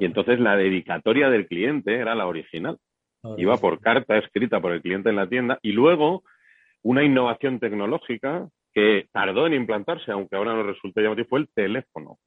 Y 0.00 0.04
entonces 0.04 0.40
la 0.40 0.56
dedicatoria 0.56 1.30
del 1.30 1.46
cliente 1.46 1.94
era 1.94 2.14
la 2.14 2.26
original. 2.26 2.78
Iba 3.36 3.56
por 3.58 3.80
carta 3.80 4.18
escrita 4.18 4.60
por 4.60 4.72
el 4.72 4.82
cliente 4.82 5.10
en 5.10 5.16
la 5.16 5.28
tienda 5.28 5.58
y 5.62 5.72
luego 5.72 6.24
una 6.82 7.04
innovación 7.04 7.60
tecnológica 7.60 8.48
que 8.72 9.06
tardó 9.12 9.46
en 9.46 9.54
implantarse, 9.54 10.10
aunque 10.10 10.34
ahora 10.34 10.54
no 10.54 10.64
resulte 10.64 11.02
llamativo, 11.02 11.28
fue 11.28 11.40
el 11.40 11.48
teléfono. 11.54 12.18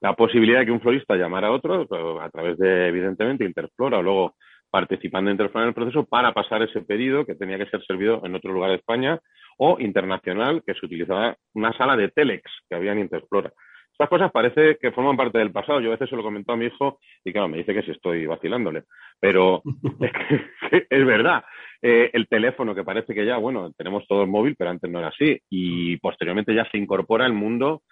La 0.00 0.14
posibilidad 0.14 0.60
de 0.60 0.66
que 0.66 0.72
un 0.72 0.80
florista 0.80 1.16
llamara 1.16 1.48
a 1.48 1.52
otro 1.52 1.86
a 2.20 2.30
través 2.30 2.56
de, 2.58 2.88
evidentemente, 2.88 3.44
Interflora 3.44 3.98
o 3.98 4.02
luego 4.02 4.36
participando 4.72 5.30
Interflora 5.30 5.64
en 5.64 5.68
el 5.68 5.74
proceso 5.74 6.04
para 6.06 6.32
pasar 6.32 6.62
ese 6.62 6.80
pedido 6.80 7.26
que 7.26 7.34
tenía 7.34 7.58
que 7.58 7.66
ser 7.66 7.84
servido 7.84 8.22
en 8.24 8.34
otro 8.34 8.52
lugar 8.52 8.70
de 8.70 8.76
España 8.76 9.20
o 9.58 9.76
internacional, 9.78 10.62
que 10.66 10.72
se 10.72 10.86
utilizaba 10.86 11.36
una 11.52 11.76
sala 11.76 11.94
de 11.94 12.08
telex 12.08 12.50
que 12.68 12.74
había 12.74 12.92
en 12.92 13.00
Interflora. 13.00 13.52
Estas 13.92 14.08
cosas 14.08 14.32
parece 14.32 14.78
que 14.80 14.90
forman 14.90 15.18
parte 15.18 15.38
del 15.38 15.52
pasado. 15.52 15.78
Yo 15.80 15.90
a 15.90 15.92
veces 15.92 16.08
se 16.08 16.16
lo 16.16 16.22
comento 16.22 16.52
a 16.52 16.56
mi 16.56 16.64
hijo 16.66 16.98
y 17.22 17.32
claro, 17.32 17.48
me 17.48 17.58
dice 17.58 17.74
que 17.74 17.82
si 17.82 17.90
estoy 17.90 18.24
vacilándole. 18.24 18.84
Pero 19.20 19.62
es, 20.00 20.12
que, 20.12 20.86
es 20.88 21.06
verdad. 21.06 21.44
Eh, 21.82 22.10
el 22.14 22.26
teléfono 22.26 22.74
que 22.74 22.82
parece 22.82 23.12
que 23.12 23.26
ya, 23.26 23.36
bueno, 23.36 23.72
tenemos 23.76 24.06
todo 24.08 24.22
el 24.22 24.28
móvil, 24.28 24.56
pero 24.56 24.70
antes 24.70 24.90
no 24.90 25.00
era 25.00 25.08
así. 25.08 25.38
Y 25.50 25.98
posteriormente 25.98 26.54
ya 26.54 26.66
se 26.70 26.78
incorpora 26.78 27.26
el 27.26 27.34
mundo 27.34 27.82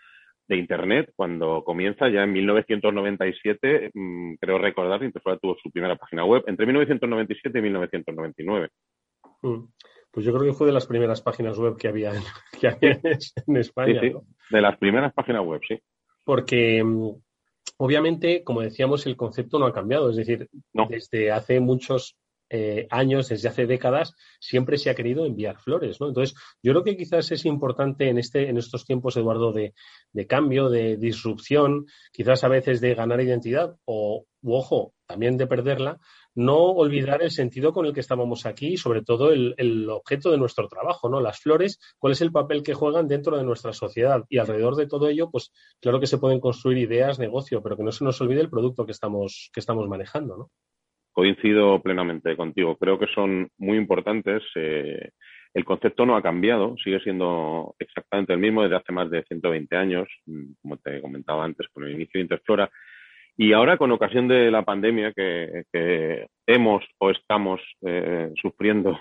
de 0.50 0.56
Internet 0.56 1.12
cuando 1.14 1.62
comienza 1.62 2.08
ya 2.08 2.24
en 2.24 2.32
1997, 2.32 3.92
mmm, 3.94 4.34
creo 4.34 4.58
recordar, 4.58 5.02
Interflora 5.04 5.38
tuvo 5.38 5.56
su 5.62 5.70
primera 5.70 5.94
página 5.94 6.24
web 6.24 6.42
entre 6.48 6.66
1997 6.66 7.56
y 7.56 7.62
1999. 7.62 8.68
Mm. 9.42 9.64
Pues 10.10 10.26
yo 10.26 10.32
creo 10.32 10.50
que 10.50 10.58
fue 10.58 10.66
de 10.66 10.72
las 10.72 10.88
primeras 10.88 11.22
páginas 11.22 11.56
web 11.56 11.76
que 11.76 11.86
había 11.86 12.10
en, 12.10 12.22
que 12.60 12.66
había 12.66 13.00
en 13.46 13.56
España. 13.56 14.00
Sí, 14.00 14.08
sí. 14.08 14.12
¿no? 14.12 14.24
De 14.50 14.60
las 14.60 14.76
primeras 14.76 15.14
páginas 15.14 15.46
web, 15.46 15.60
sí. 15.68 15.78
Porque 16.24 16.82
mm, 16.82 17.10
obviamente, 17.76 18.42
como 18.42 18.60
decíamos, 18.60 19.06
el 19.06 19.16
concepto 19.16 19.60
no 19.60 19.66
ha 19.66 19.72
cambiado. 19.72 20.10
Es 20.10 20.16
decir, 20.16 20.48
no. 20.72 20.88
desde 20.90 21.30
hace 21.30 21.60
muchos 21.60 22.16
eh, 22.52 22.88
años, 22.90 23.28
desde 23.28 23.48
hace 23.48 23.66
décadas, 23.66 24.14
siempre 24.40 24.76
se 24.76 24.90
ha 24.90 24.94
querido 24.96 25.24
enviar 25.24 25.58
flores, 25.60 26.00
¿no? 26.00 26.08
Entonces, 26.08 26.36
yo 26.62 26.72
creo 26.72 26.82
que 26.82 26.96
quizás 26.96 27.30
es 27.30 27.44
importante 27.46 28.08
en, 28.08 28.18
este, 28.18 28.48
en 28.48 28.58
estos 28.58 28.84
tiempos, 28.84 29.16
Eduardo, 29.16 29.52
de, 29.52 29.72
cambio, 30.26 30.68
de 30.68 30.96
disrupción, 30.96 31.86
quizás 32.12 32.42
a 32.42 32.48
veces 32.48 32.80
de 32.80 32.94
ganar 32.94 33.20
identidad 33.20 33.76
o, 33.84 34.26
ojo, 34.42 34.94
también 35.06 35.36
de 35.36 35.46
perderla, 35.46 36.00
no 36.34 36.58
olvidar 36.58 37.22
el 37.22 37.30
sentido 37.30 37.72
con 37.72 37.86
el 37.86 37.92
que 37.92 38.00
estábamos 38.00 38.46
aquí 38.46 38.74
y 38.74 38.76
sobre 38.76 39.02
todo 39.02 39.30
el, 39.30 39.54
el, 39.56 39.88
objeto 39.88 40.32
de 40.32 40.38
nuestro 40.38 40.66
trabajo, 40.66 41.08
¿no? 41.08 41.20
Las 41.20 41.38
flores, 41.38 41.78
cuál 41.98 42.14
es 42.14 42.20
el 42.20 42.32
papel 42.32 42.64
que 42.64 42.74
juegan 42.74 43.06
dentro 43.06 43.36
de 43.36 43.44
nuestra 43.44 43.72
sociedad 43.72 44.24
y 44.28 44.38
alrededor 44.38 44.74
de 44.74 44.86
todo 44.88 45.08
ello, 45.08 45.30
pues 45.30 45.52
claro 45.80 46.00
que 46.00 46.06
se 46.06 46.18
pueden 46.18 46.40
construir 46.40 46.78
ideas, 46.78 47.20
negocio, 47.20 47.62
pero 47.62 47.76
que 47.76 47.84
no 47.84 47.92
se 47.92 48.04
nos 48.04 48.20
olvide 48.20 48.40
el 48.40 48.50
producto 48.50 48.86
que 48.86 48.92
estamos, 48.92 49.50
que 49.52 49.60
estamos 49.60 49.88
manejando, 49.88 50.36
¿no? 50.36 50.50
Coincido 51.20 51.82
plenamente 51.82 52.34
contigo. 52.34 52.78
Creo 52.78 52.98
que 52.98 53.06
son 53.08 53.50
muy 53.58 53.76
importantes. 53.76 54.42
Eh, 54.54 55.10
el 55.52 55.66
concepto 55.66 56.06
no 56.06 56.16
ha 56.16 56.22
cambiado, 56.22 56.76
sigue 56.82 56.98
siendo 57.00 57.74
exactamente 57.78 58.32
el 58.32 58.38
mismo 58.38 58.62
desde 58.62 58.76
hace 58.76 58.90
más 58.90 59.10
de 59.10 59.22
120 59.24 59.76
años, 59.76 60.08
como 60.62 60.78
te 60.78 60.98
comentaba 61.02 61.44
antes, 61.44 61.68
con 61.74 61.84
el 61.84 61.90
inicio 61.90 62.12
de 62.14 62.22
Interflora. 62.22 62.70
Y 63.36 63.52
ahora, 63.52 63.76
con 63.76 63.92
ocasión 63.92 64.28
de 64.28 64.50
la 64.50 64.62
pandemia 64.62 65.12
que, 65.12 65.64
que 65.70 66.26
hemos 66.46 66.82
o 66.96 67.10
estamos 67.10 67.60
eh, 67.82 68.32
sufriendo 68.40 68.98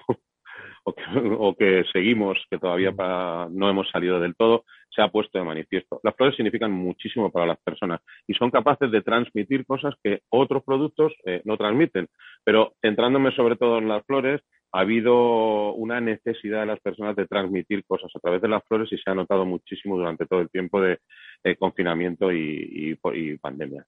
o 0.84 0.94
que, 0.94 1.04
o 1.40 1.56
que, 1.56 1.84
seguimos, 1.92 2.38
que 2.50 2.58
todavía 2.58 2.92
para, 2.92 3.48
no 3.50 3.70
hemos 3.70 3.90
salido 3.90 4.20
del 4.20 4.36
todo, 4.36 4.66
se 4.90 5.02
ha 5.02 5.10
puesto 5.10 5.38
de 5.38 5.46
manifiesto. 5.46 6.00
Las 6.04 6.16
flores 6.16 6.36
significan 6.36 6.72
muchísimo 6.72 7.32
para 7.32 7.46
las 7.46 7.60
personas 7.60 8.02
y 8.28 8.34
son 8.34 8.52
capaces 8.52 8.92
de 8.92 9.02
transmitir 9.02 9.66
cosas 9.66 9.94
que 10.04 10.22
otros 10.30 10.64
productos 10.64 11.14
eh, 11.26 11.42
no 11.46 11.58
transmiten. 11.58 12.08
Pero 12.44 12.74
centrándome 12.82 13.32
sobre 13.36 13.56
todo 13.56 13.78
en 13.78 13.88
las 13.88 14.06
flores, 14.06 14.42
ha 14.72 14.82
habido 14.82 15.74
una 15.74 16.00
necesidad 16.00 16.62
de 16.62 16.68
las 16.68 16.80
personas 16.80 17.16
de 17.16 17.26
transmitir 17.26 17.84
cosas 17.86 18.12
a 18.16 18.20
través 18.20 18.42
de 18.42 18.48
las 18.48 18.64
flores 18.66 18.92
y 18.92 18.98
se 18.98 19.10
ha 19.10 19.16
notado 19.16 19.46
muchísimo 19.46 19.98
durante 19.98 20.26
todo 20.26 20.42
el 20.42 20.50
tiempo 20.50 20.80
de, 20.82 21.00
confinamiento 21.58 22.32
y, 22.32 22.96
y, 23.02 23.10
y 23.14 23.38
pandemia. 23.38 23.86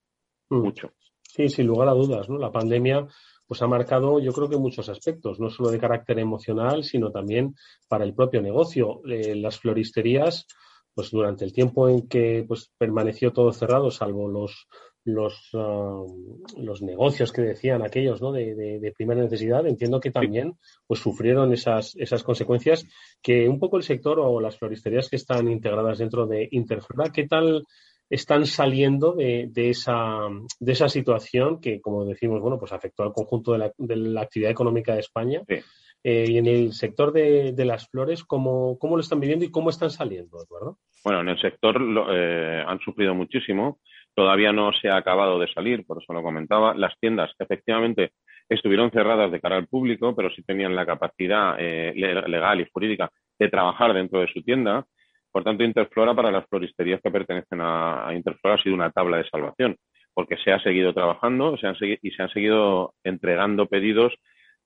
Mm. 0.50 0.58
Mucho. 0.58 0.92
Sí, 1.22 1.48
sin 1.48 1.68
lugar 1.68 1.88
a 1.88 1.94
dudas, 1.94 2.30
¿no? 2.30 2.38
La 2.38 2.52
pandemia 2.52 3.08
pues 3.52 3.62
ha 3.64 3.68
marcado, 3.68 4.22
yo 4.22 4.32
creo 4.32 4.48
que 4.48 4.56
muchos 4.56 4.88
aspectos, 4.88 5.38
no 5.38 5.50
solo 5.50 5.72
de 5.72 5.78
carácter 5.78 6.18
emocional, 6.20 6.86
sino 6.86 7.12
también 7.12 7.54
para 7.90 8.06
el 8.06 8.14
propio 8.14 8.42
negocio. 8.42 9.02
Eh, 9.06 9.36
las 9.36 9.60
floristerías, 9.60 10.48
pues 10.94 11.12
durante 11.12 11.44
el 11.44 11.52
tiempo 11.52 11.90
en 11.90 12.08
que 12.08 12.46
pues 12.48 12.72
permaneció 12.78 13.34
todo 13.34 13.52
cerrado, 13.52 13.92
salvo 13.92 14.30
los 14.30 14.70
los, 15.04 15.54
uh, 15.54 16.42
los 16.60 16.82
negocios 16.82 17.34
que 17.34 17.42
decían 17.42 17.82
aquellos 17.82 18.22
¿no? 18.22 18.32
de, 18.32 18.56
de, 18.56 18.80
de, 18.80 18.92
primera 18.94 19.22
necesidad, 19.22 19.68
entiendo 19.68 20.00
que 20.00 20.12
también 20.12 20.54
pues 20.88 21.02
sufrieron 21.02 21.52
esas, 21.52 21.94
esas 21.98 22.24
consecuencias 22.24 22.86
que 23.22 23.50
un 23.50 23.60
poco 23.60 23.76
el 23.76 23.84
sector 23.84 24.20
o 24.20 24.40
las 24.40 24.58
floristerías 24.58 25.10
que 25.10 25.18
están 25.18 25.50
integradas 25.50 25.98
dentro 25.98 26.26
de 26.26 26.48
Interflora, 26.52 27.12
¿qué 27.12 27.28
tal 27.28 27.64
están 28.12 28.46
saliendo 28.46 29.14
de, 29.14 29.48
de, 29.50 29.70
esa, 29.70 30.20
de 30.60 30.72
esa 30.74 30.90
situación 30.90 31.62
que, 31.62 31.80
como 31.80 32.04
decimos, 32.04 32.42
bueno, 32.42 32.60
pues 32.60 32.74
afectó 32.74 33.04
al 33.04 33.14
conjunto 33.14 33.54
de 33.54 33.58
la, 33.58 33.72
de 33.78 33.96
la 33.96 34.22
actividad 34.22 34.52
económica 34.52 34.94
de 34.94 35.00
España. 35.00 35.42
Sí. 35.48 35.56
Eh, 36.04 36.26
y 36.30 36.38
en 36.38 36.48
el 36.48 36.74
sector 36.74 37.14
de, 37.14 37.54
de 37.54 37.66
las 37.66 37.88
flores, 37.88 38.26
¿cómo, 38.26 38.78
¿cómo, 38.80 38.98
lo 38.98 39.02
están 39.02 39.20
viviendo 39.22 39.46
y 39.46 39.52
cómo 39.52 39.70
están 39.70 39.92
saliendo, 39.92 40.44
Eduardo? 40.44 40.78
Bueno, 41.06 41.22
en 41.22 41.30
el 41.30 41.40
sector 41.40 41.80
lo, 41.80 42.08
eh, 42.14 42.64
han 42.68 42.80
sufrido 42.80 43.16
muchísimo. 43.16 43.80
Todavía 44.14 44.52
no 44.52 44.72
se 44.74 44.90
ha 44.90 44.98
acabado 44.98 45.40
de 45.40 45.48
salir, 45.54 45.86
por 45.86 46.04
eso 46.04 46.12
lo 46.12 46.22
comentaba. 46.22 46.74
Las 46.74 47.00
tiendas 47.00 47.32
efectivamente 47.40 48.12
estuvieron 48.50 48.92
cerradas 48.92 49.32
de 49.32 49.40
cara 49.40 49.56
al 49.56 49.68
público, 49.68 50.14
pero 50.14 50.30
sí 50.32 50.44
tenían 50.44 50.76
la 50.76 50.86
capacidad 50.86 51.56
eh, 51.58 51.94
legal 51.96 52.60
y 52.60 52.68
jurídica 52.74 53.10
de 53.40 53.48
trabajar 53.48 53.94
dentro 53.94 54.20
de 54.20 54.28
su 54.28 54.42
tienda. 54.44 54.86
Por 55.32 55.44
tanto, 55.44 55.64
Interflora 55.64 56.14
para 56.14 56.32
las 56.32 56.46
floristerías 56.48 57.00
que 57.02 57.12
pertenecen 57.12 57.62
a, 57.62 58.08
a 58.08 58.14
Interflora 58.14 58.56
ha 58.56 58.64
sido 58.64 58.76
una 58.76 58.92
tabla 58.92 59.18
de 59.18 59.30
salvación, 59.30 59.78
porque 60.14 60.38
se 60.38 60.52
ha 60.52 60.60
seguido 60.60 60.94
trabajando 60.94 61.58
se 61.58 61.68
han 61.68 61.76
y 61.80 62.12
se 62.12 62.22
han 62.22 62.30
seguido 62.30 62.94
entregando 63.04 63.68
pedidos 63.68 64.14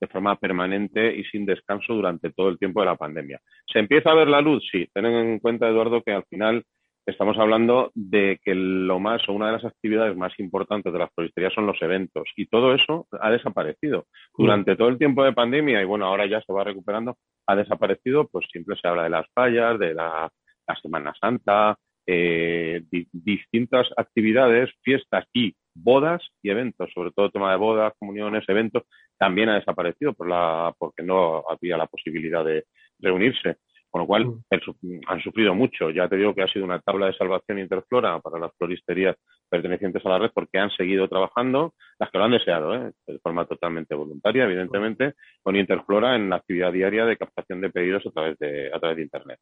de 0.00 0.06
forma 0.08 0.36
permanente 0.36 1.14
y 1.16 1.24
sin 1.24 1.46
descanso 1.46 1.94
durante 1.94 2.30
todo 2.30 2.48
el 2.48 2.58
tiempo 2.58 2.80
de 2.80 2.86
la 2.86 2.96
pandemia. 2.96 3.40
¿Se 3.72 3.78
empieza 3.78 4.10
a 4.10 4.14
ver 4.14 4.28
la 4.28 4.40
luz? 4.40 4.62
Sí. 4.70 4.86
Ten 4.92 5.06
en 5.06 5.38
cuenta, 5.38 5.68
Eduardo, 5.68 6.02
que 6.02 6.12
al 6.12 6.24
final 6.24 6.64
estamos 7.06 7.38
hablando 7.38 7.92
de 7.94 8.38
que 8.42 8.54
lo 8.54 8.98
más 8.98 9.26
o 9.28 9.32
una 9.32 9.46
de 9.46 9.52
las 9.52 9.64
actividades 9.64 10.16
más 10.16 10.32
importantes 10.38 10.92
de 10.92 10.98
las 10.98 11.10
floristerías 11.14 11.54
son 11.54 11.66
los 11.66 11.80
eventos 11.80 12.24
y 12.36 12.46
todo 12.46 12.74
eso 12.74 13.06
ha 13.20 13.30
desaparecido. 13.30 14.06
Durante 14.36 14.76
todo 14.76 14.88
el 14.88 14.98
tiempo 14.98 15.24
de 15.24 15.32
pandemia 15.32 15.80
y 15.80 15.84
bueno, 15.84 16.06
ahora 16.06 16.26
ya 16.26 16.42
se 16.42 16.52
va 16.52 16.64
recuperando, 16.64 17.16
ha 17.46 17.54
desaparecido, 17.54 18.28
pues 18.28 18.46
siempre 18.50 18.76
se 18.76 18.88
habla 18.88 19.04
de 19.04 19.10
las 19.10 19.26
fallas, 19.32 19.78
de 19.78 19.94
la, 19.94 20.28
la 20.66 20.76
Semana 20.76 21.14
Santa, 21.20 21.76
eh, 22.06 22.82
di 22.90 23.08
distintas 23.12 23.88
actividades, 23.96 24.70
fiestas 24.82 25.26
y 25.32 25.54
bodas 25.74 26.22
y 26.42 26.50
eventos, 26.50 26.90
sobre 26.94 27.10
todo 27.10 27.26
el 27.26 27.32
tema 27.32 27.50
de 27.50 27.58
bodas, 27.58 27.92
comuniones, 27.98 28.44
eventos, 28.48 28.84
también 29.18 29.48
ha 29.48 29.56
desaparecido 29.56 30.14
por 30.14 30.28
la, 30.28 30.74
porque 30.78 31.02
no 31.02 31.44
había 31.48 31.76
la 31.76 31.86
posibilidad 31.86 32.44
de 32.44 32.64
reunirse. 33.00 33.56
Con 33.96 34.02
lo 34.02 34.06
cual 34.08 34.26
mm. 34.26 35.00
han 35.06 35.22
sufrido 35.22 35.54
mucho. 35.54 35.88
Ya 35.88 36.06
te 36.06 36.16
digo 36.16 36.34
que 36.34 36.42
ha 36.42 36.48
sido 36.48 36.66
una 36.66 36.80
tabla 36.80 37.06
de 37.06 37.16
salvación 37.16 37.58
interflora 37.58 38.20
para 38.20 38.38
las 38.38 38.52
floristerías 38.58 39.16
pertenecientes 39.48 40.04
a 40.04 40.08
la 40.10 40.18
red 40.18 40.30
porque 40.34 40.58
han 40.58 40.70
seguido 40.70 41.08
trabajando, 41.08 41.72
las 41.98 42.10
que 42.10 42.18
lo 42.18 42.24
han 42.24 42.32
deseado, 42.32 42.74
¿eh? 42.74 42.92
de 43.06 43.18
forma 43.20 43.46
totalmente 43.46 43.94
voluntaria, 43.94 44.44
evidentemente, 44.44 45.14
con 45.42 45.56
Interflora 45.56 46.14
en 46.14 46.28
la 46.28 46.36
actividad 46.36 46.72
diaria 46.72 47.06
de 47.06 47.16
captación 47.16 47.62
de 47.62 47.70
pedidos 47.70 48.04
a 48.06 48.10
través 48.10 48.38
de, 48.38 48.70
a 48.70 48.78
través 48.78 48.96
de 48.98 49.02
Internet. 49.04 49.40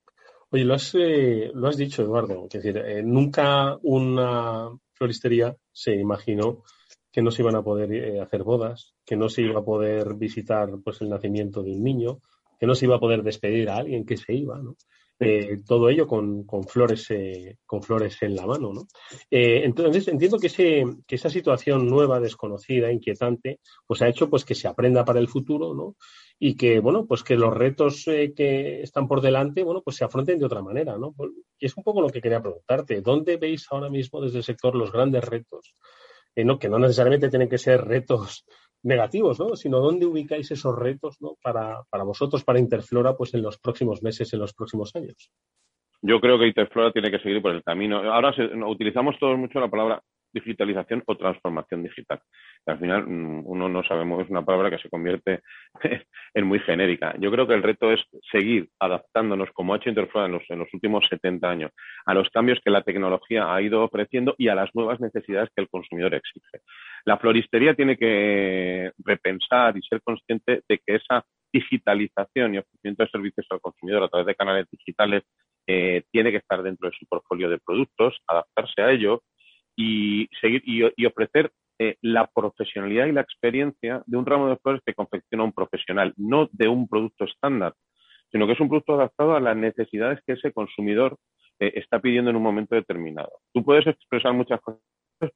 Oye, 0.54 0.64
lo 0.64 0.74
has, 0.74 0.94
eh, 0.94 1.50
lo 1.52 1.66
has 1.66 1.76
dicho, 1.76 2.02
Eduardo. 2.02 2.44
Es 2.44 2.62
decir, 2.62 2.76
eh, 2.76 3.02
nunca 3.02 3.76
una 3.82 4.70
floristería 4.92 5.56
se 5.72 5.96
imaginó 5.96 6.62
que 7.10 7.22
no 7.22 7.32
se 7.32 7.42
iban 7.42 7.56
a 7.56 7.64
poder 7.64 7.92
eh, 7.92 8.20
hacer 8.20 8.44
bodas, 8.44 8.94
que 9.04 9.16
no 9.16 9.28
se 9.28 9.42
iba 9.42 9.58
a 9.58 9.64
poder 9.64 10.14
visitar 10.14 10.68
pues, 10.84 11.00
el 11.00 11.08
nacimiento 11.08 11.64
de 11.64 11.72
un 11.72 11.82
niño, 11.82 12.20
que 12.60 12.68
no 12.68 12.76
se 12.76 12.84
iba 12.84 12.94
a 12.94 13.00
poder 13.00 13.24
despedir 13.24 13.68
a 13.68 13.78
alguien 13.78 14.06
que 14.06 14.16
se 14.16 14.32
iba, 14.32 14.62
¿no? 14.62 14.76
Eh, 15.20 15.62
todo 15.64 15.88
ello 15.88 16.08
con, 16.08 16.44
con 16.44 16.64
flores 16.64 17.08
eh, 17.10 17.58
con 17.64 17.82
flores 17.82 18.20
en 18.22 18.34
la 18.34 18.46
mano, 18.46 18.72
¿no? 18.72 18.88
Eh, 19.30 19.62
entonces 19.64 20.08
entiendo 20.08 20.38
que, 20.38 20.48
ese, 20.48 20.84
que 21.06 21.14
esa 21.14 21.30
situación 21.30 21.86
nueva, 21.86 22.18
desconocida, 22.18 22.90
inquietante, 22.90 23.60
pues 23.86 24.02
ha 24.02 24.08
hecho 24.08 24.28
pues 24.28 24.44
que 24.44 24.56
se 24.56 24.66
aprenda 24.66 25.04
para 25.04 25.20
el 25.20 25.28
futuro, 25.28 25.72
¿no? 25.72 25.96
Y 26.38 26.56
que 26.56 26.80
bueno, 26.80 27.06
pues 27.06 27.22
que 27.22 27.36
los 27.36 27.54
retos 27.54 28.08
eh, 28.08 28.32
que 28.34 28.82
están 28.82 29.06
por 29.06 29.20
delante, 29.20 29.62
bueno, 29.62 29.82
pues 29.82 29.96
se 29.96 30.04
afronten 30.04 30.38
de 30.38 30.46
otra 30.46 30.62
manera, 30.62 30.98
¿no? 30.98 31.14
Y 31.58 31.66
es 31.66 31.76
un 31.76 31.84
poco 31.84 32.00
lo 32.00 32.10
que 32.10 32.20
quería 32.20 32.42
preguntarte. 32.42 33.00
¿Dónde 33.00 33.36
veis 33.36 33.66
ahora 33.70 33.88
mismo 33.88 34.20
desde 34.20 34.38
el 34.38 34.44
sector 34.44 34.74
los 34.74 34.90
grandes 34.90 35.24
retos? 35.24 35.76
Eh, 36.36 36.44
que 36.58 36.68
no 36.68 36.78
necesariamente 36.78 37.28
tienen 37.28 37.48
que 37.48 37.58
ser 37.58 37.84
retos 37.84 38.44
negativos, 38.84 39.40
¿no? 39.40 39.56
sino 39.56 39.80
dónde 39.80 40.06
ubicáis 40.06 40.50
esos 40.50 40.78
retos 40.78 41.16
¿no? 41.20 41.36
para, 41.42 41.82
para 41.90 42.04
vosotros, 42.04 42.44
para 42.44 42.58
Interflora, 42.58 43.16
pues 43.16 43.34
en 43.34 43.42
los 43.42 43.58
próximos 43.58 44.02
meses, 44.02 44.32
en 44.32 44.40
los 44.40 44.54
próximos 44.54 44.94
años. 44.94 45.30
Yo 46.02 46.20
creo 46.20 46.38
que 46.38 46.46
Interflora 46.46 46.92
tiene 46.92 47.10
que 47.10 47.18
seguir 47.18 47.40
por 47.40 47.52
el 47.52 47.62
camino. 47.62 47.96
Ahora 48.12 48.34
se, 48.34 48.42
utilizamos 48.42 49.18
todos 49.18 49.38
mucho 49.38 49.58
la 49.58 49.70
palabra 49.70 50.02
digitalización 50.34 51.02
o 51.06 51.16
transformación 51.16 51.82
digital. 51.82 52.20
Y 52.66 52.70
al 52.70 52.78
final 52.78 53.06
mm, 53.06 53.42
uno 53.46 53.68
no 53.68 53.82
sabemos, 53.84 54.22
es 54.22 54.30
una 54.30 54.44
palabra 54.44 54.70
que 54.70 54.78
se 54.78 54.90
convierte 54.90 55.40
en 56.34 56.46
muy 56.46 56.58
genérica. 56.60 57.14
Yo 57.18 57.30
creo 57.30 57.46
que 57.46 57.54
el 57.54 57.62
reto 57.62 57.92
es 57.92 58.00
seguir 58.30 58.68
adaptándonos, 58.78 59.50
como 59.52 59.72
ha 59.72 59.76
hecho 59.78 59.88
Interflora 59.88 60.26
en 60.26 60.32
los, 60.32 60.42
en 60.48 60.58
los 60.58 60.68
últimos 60.74 61.06
70 61.08 61.48
años, 61.48 61.70
a 62.04 62.14
los 62.14 62.28
cambios 62.30 62.58
que 62.62 62.70
la 62.70 62.82
tecnología 62.82 63.54
ha 63.54 63.62
ido 63.62 63.82
ofreciendo 63.82 64.34
y 64.36 64.48
a 64.48 64.54
las 64.54 64.74
nuevas 64.74 65.00
necesidades 65.00 65.48
que 65.54 65.62
el 65.62 65.68
consumidor 65.68 66.14
exige. 66.14 66.60
La 67.04 67.18
floristería 67.18 67.74
tiene 67.74 67.96
que 67.96 68.92
repensar 68.98 69.76
y 69.76 69.82
ser 69.82 70.02
consciente 70.02 70.62
de 70.68 70.78
que 70.78 70.96
esa 70.96 71.24
digitalización 71.52 72.54
y 72.54 72.58
ofrecimiento 72.58 73.04
de 73.04 73.10
servicios 73.10 73.46
al 73.50 73.60
consumidor 73.60 74.02
a 74.02 74.08
través 74.08 74.26
de 74.26 74.34
canales 74.34 74.66
digitales 74.70 75.22
eh, 75.66 76.02
tiene 76.10 76.30
que 76.30 76.38
estar 76.38 76.62
dentro 76.62 76.90
de 76.90 76.96
su 76.98 77.06
portfolio 77.06 77.48
de 77.48 77.58
productos, 77.58 78.18
adaptarse 78.26 78.82
a 78.82 78.90
ello 78.90 79.22
y 79.76 80.28
seguir 80.40 80.62
y, 80.64 80.82
y 80.96 81.06
ofrecer 81.06 81.50
eh, 81.78 81.96
la 82.02 82.28
profesionalidad 82.28 83.06
y 83.06 83.12
la 83.12 83.22
experiencia 83.22 84.02
de 84.06 84.16
un 84.16 84.24
ramo 84.24 84.48
de 84.48 84.56
flores 84.58 84.80
que 84.86 84.94
confecciona 84.94 85.42
un 85.42 85.52
profesional, 85.52 86.14
no 86.16 86.48
de 86.52 86.68
un 86.68 86.86
producto 86.86 87.24
estándar, 87.24 87.74
sino 88.30 88.46
que 88.46 88.52
es 88.52 88.60
un 88.60 88.68
producto 88.68 88.94
adaptado 88.94 89.34
a 89.34 89.40
las 89.40 89.56
necesidades 89.56 90.20
que 90.24 90.34
ese 90.34 90.52
consumidor 90.52 91.18
eh, 91.58 91.72
está 91.74 91.98
pidiendo 91.98 92.30
en 92.30 92.36
un 92.36 92.44
momento 92.44 92.76
determinado. 92.76 93.32
Tú 93.52 93.64
puedes 93.64 93.86
expresar 93.88 94.32
muchas 94.32 94.60
cosas, 94.60 94.80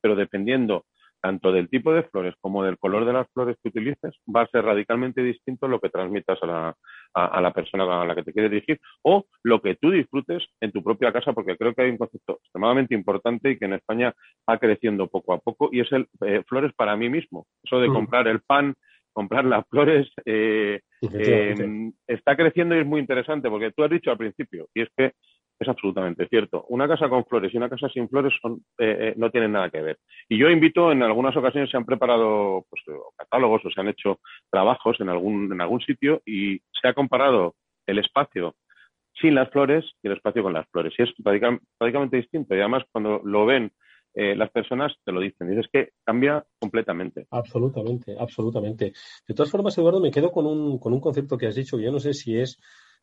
pero 0.00 0.14
dependiendo 0.14 0.84
tanto 1.20 1.52
del 1.52 1.68
tipo 1.68 1.92
de 1.92 2.04
flores 2.04 2.34
como 2.40 2.64
del 2.64 2.78
color 2.78 3.04
de 3.04 3.12
las 3.12 3.26
flores 3.32 3.56
que 3.62 3.68
utilices, 3.70 4.14
va 4.34 4.42
a 4.42 4.48
ser 4.48 4.64
radicalmente 4.64 5.22
distinto 5.22 5.68
lo 5.68 5.80
que 5.80 5.90
transmitas 5.90 6.38
a 6.42 6.46
la, 6.46 6.74
a, 7.14 7.26
a 7.26 7.40
la 7.40 7.52
persona 7.52 8.02
a 8.02 8.06
la 8.06 8.14
que 8.14 8.22
te 8.22 8.32
quieres 8.32 8.50
dirigir 8.50 8.80
o 9.02 9.26
lo 9.42 9.60
que 9.60 9.76
tú 9.76 9.90
disfrutes 9.90 10.46
en 10.60 10.72
tu 10.72 10.82
propia 10.82 11.12
casa, 11.12 11.32
porque 11.32 11.56
creo 11.56 11.74
que 11.74 11.82
hay 11.82 11.90
un 11.90 11.98
concepto 11.98 12.38
extremadamente 12.42 12.94
importante 12.94 13.50
y 13.50 13.58
que 13.58 13.64
en 13.64 13.74
España 13.74 14.12
va 14.48 14.58
creciendo 14.58 15.08
poco 15.08 15.32
a 15.32 15.38
poco 15.38 15.68
y 15.72 15.80
es 15.80 15.92
el 15.92 16.06
eh, 16.24 16.42
flores 16.46 16.72
para 16.74 16.96
mí 16.96 17.08
mismo. 17.08 17.46
Eso 17.62 17.80
de 17.80 17.88
mm. 17.88 17.94
comprar 17.94 18.28
el 18.28 18.40
pan, 18.40 18.74
comprar 19.12 19.44
las 19.44 19.66
flores, 19.68 20.08
eh, 20.24 20.80
eh, 21.02 21.90
está 22.06 22.36
creciendo 22.36 22.76
y 22.76 22.80
es 22.80 22.86
muy 22.86 23.00
interesante 23.00 23.48
porque 23.50 23.72
tú 23.72 23.82
has 23.82 23.90
dicho 23.90 24.10
al 24.10 24.18
principio, 24.18 24.68
y 24.74 24.82
es 24.82 24.88
que 24.96 25.12
es 25.58 25.68
absolutamente 25.68 26.26
cierto. 26.28 26.64
Una 26.68 26.86
casa 26.86 27.08
con 27.08 27.24
flores 27.24 27.52
y 27.52 27.56
una 27.56 27.68
casa 27.68 27.88
sin 27.88 28.08
flores 28.08 28.32
son, 28.40 28.64
eh, 28.78 28.96
eh, 29.00 29.14
no 29.16 29.30
tienen 29.30 29.52
nada 29.52 29.70
que 29.70 29.80
ver. 29.80 29.98
Y 30.28 30.38
yo 30.38 30.48
invito, 30.50 30.92
en 30.92 31.02
algunas 31.02 31.36
ocasiones 31.36 31.70
se 31.70 31.76
han 31.76 31.84
preparado 31.84 32.64
pues, 32.68 32.82
catálogos 33.16 33.64
o 33.64 33.70
se 33.70 33.80
han 33.80 33.88
hecho 33.88 34.20
trabajos 34.50 35.00
en 35.00 35.08
algún, 35.08 35.52
en 35.52 35.60
algún 35.60 35.80
sitio 35.80 36.22
y 36.24 36.60
se 36.80 36.88
ha 36.88 36.94
comparado 36.94 37.54
el 37.86 37.98
espacio 37.98 38.54
sin 39.20 39.34
las 39.34 39.50
flores 39.50 39.84
y 40.02 40.06
el 40.08 40.14
espacio 40.14 40.42
con 40.42 40.52
las 40.52 40.68
flores. 40.68 40.94
Y 40.98 41.02
es 41.02 41.10
radicalmente 41.24 42.16
distinto. 42.16 42.54
Y 42.54 42.60
además, 42.60 42.84
cuando 42.92 43.20
lo 43.24 43.46
ven 43.46 43.72
eh, 44.14 44.34
las 44.34 44.50
personas, 44.50 44.92
te 45.04 45.12
lo 45.12 45.20
dicen. 45.20 45.48
Dices 45.48 45.66
que 45.72 45.90
cambia 46.04 46.44
completamente. 46.58 47.26
Absolutamente, 47.30 48.16
absolutamente. 48.18 48.92
De 49.26 49.34
todas 49.34 49.50
formas, 49.50 49.76
Eduardo, 49.76 50.00
me 50.00 50.10
quedo 50.10 50.30
con 50.30 50.46
un, 50.46 50.78
con 50.78 50.92
un 50.92 51.00
concepto 51.00 51.36
que 51.36 51.46
has 51.46 51.54
dicho 51.54 51.76
que 51.76 51.84
yo 51.84 51.92
no 51.92 52.00
sé 52.00 52.14
si 52.14 52.36
es 52.38 52.58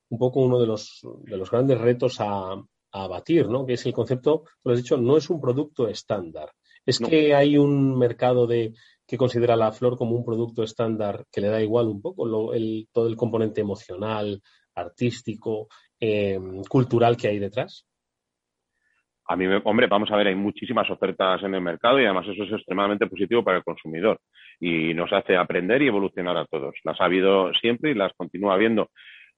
un 0.10 0.20
poco 0.20 0.42
uno 0.42 0.60
de 0.60 0.68
los, 0.68 1.02
de 1.24 1.38
los 1.38 1.50
grandes 1.50 1.80
retos 1.80 2.18
a, 2.20 2.56
a 2.92 3.08
batir, 3.08 3.48
¿no? 3.48 3.66
Que 3.66 3.74
es 3.74 3.86
el 3.86 3.94
concepto, 3.94 4.44
lo 4.64 4.72
has 4.72 4.78
dicho, 4.78 4.98
no 4.98 5.18
es 5.18 5.30
un 5.30 5.42
producto 5.42 5.88
estándar. 5.88 6.52
Es 6.86 7.02
no. 7.02 7.10
que 7.10 7.34
hay 7.34 7.58
un 7.58 7.98
mercado 7.98 8.48
de 8.48 8.74
que 9.08 9.18
considera 9.18 9.56
la 9.56 9.72
flor 9.72 9.98
como 9.98 10.16
un 10.16 10.26
producto 10.26 10.64
estándar 10.64 11.26
que 11.32 11.42
le 11.42 11.50
da 11.50 11.62
igual 11.62 11.88
un 11.88 12.02
poco 12.02 12.26
lo, 12.26 12.54
el, 12.54 12.88
todo 12.92 13.08
el 13.08 13.16
componente 13.16 13.62
emocional, 13.62 14.42
artístico, 14.76 15.68
eh, 16.00 16.40
cultural 16.70 17.18
que 17.18 17.28
hay 17.28 17.40
detrás. 17.40 17.88
A 19.28 19.36
mí, 19.36 19.46
hombre, 19.64 19.88
vamos 19.88 20.12
a 20.12 20.18
ver, 20.18 20.28
hay 20.28 20.36
muchísimas 20.36 20.88
ofertas 20.90 21.42
en 21.44 21.56
el 21.56 21.62
mercado 21.62 22.00
y 22.00 22.06
además 22.06 22.28
eso 22.28 22.44
es 22.44 22.52
extremadamente 22.52 23.08
positivo 23.08 23.44
para 23.44 23.58
el 23.58 23.64
consumidor 23.64 24.20
y 24.60 24.94
nos 24.94 25.12
hace 25.12 25.36
aprender 25.36 25.82
y 25.82 25.88
evolucionar 25.88 26.38
a 26.38 26.46
todos. 26.46 26.76
Las 26.84 27.02
ha 27.02 27.06
habido 27.06 27.52
siempre 27.56 27.92
y 27.92 27.96
las 27.96 28.14
continúa 28.14 28.54
habiendo 28.54 28.92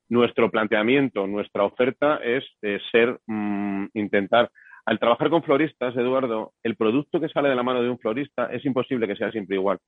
nuestro 0.09 0.49
planteamiento, 0.49 1.27
nuestra 1.27 1.63
oferta 1.63 2.17
es 2.23 2.43
eh, 2.61 2.79
ser, 2.91 3.19
mmm, 3.27 3.85
intentar, 3.93 4.49
al 4.85 4.99
trabajar 4.99 5.29
con 5.29 5.43
floristas, 5.43 5.95
Eduardo, 5.97 6.53
el 6.63 6.77
producto 6.77 7.19
que 7.19 7.27
sale 7.27 7.49
de 7.49 7.55
la 7.55 7.63
mano 7.63 7.83
de 7.83 7.89
un 7.89 7.99
florista 7.99 8.45
es 8.53 8.63
imposible 8.65 9.05
que 9.05 9.17
sea 9.17 9.31
siempre 9.31 9.57
igual 9.57 9.79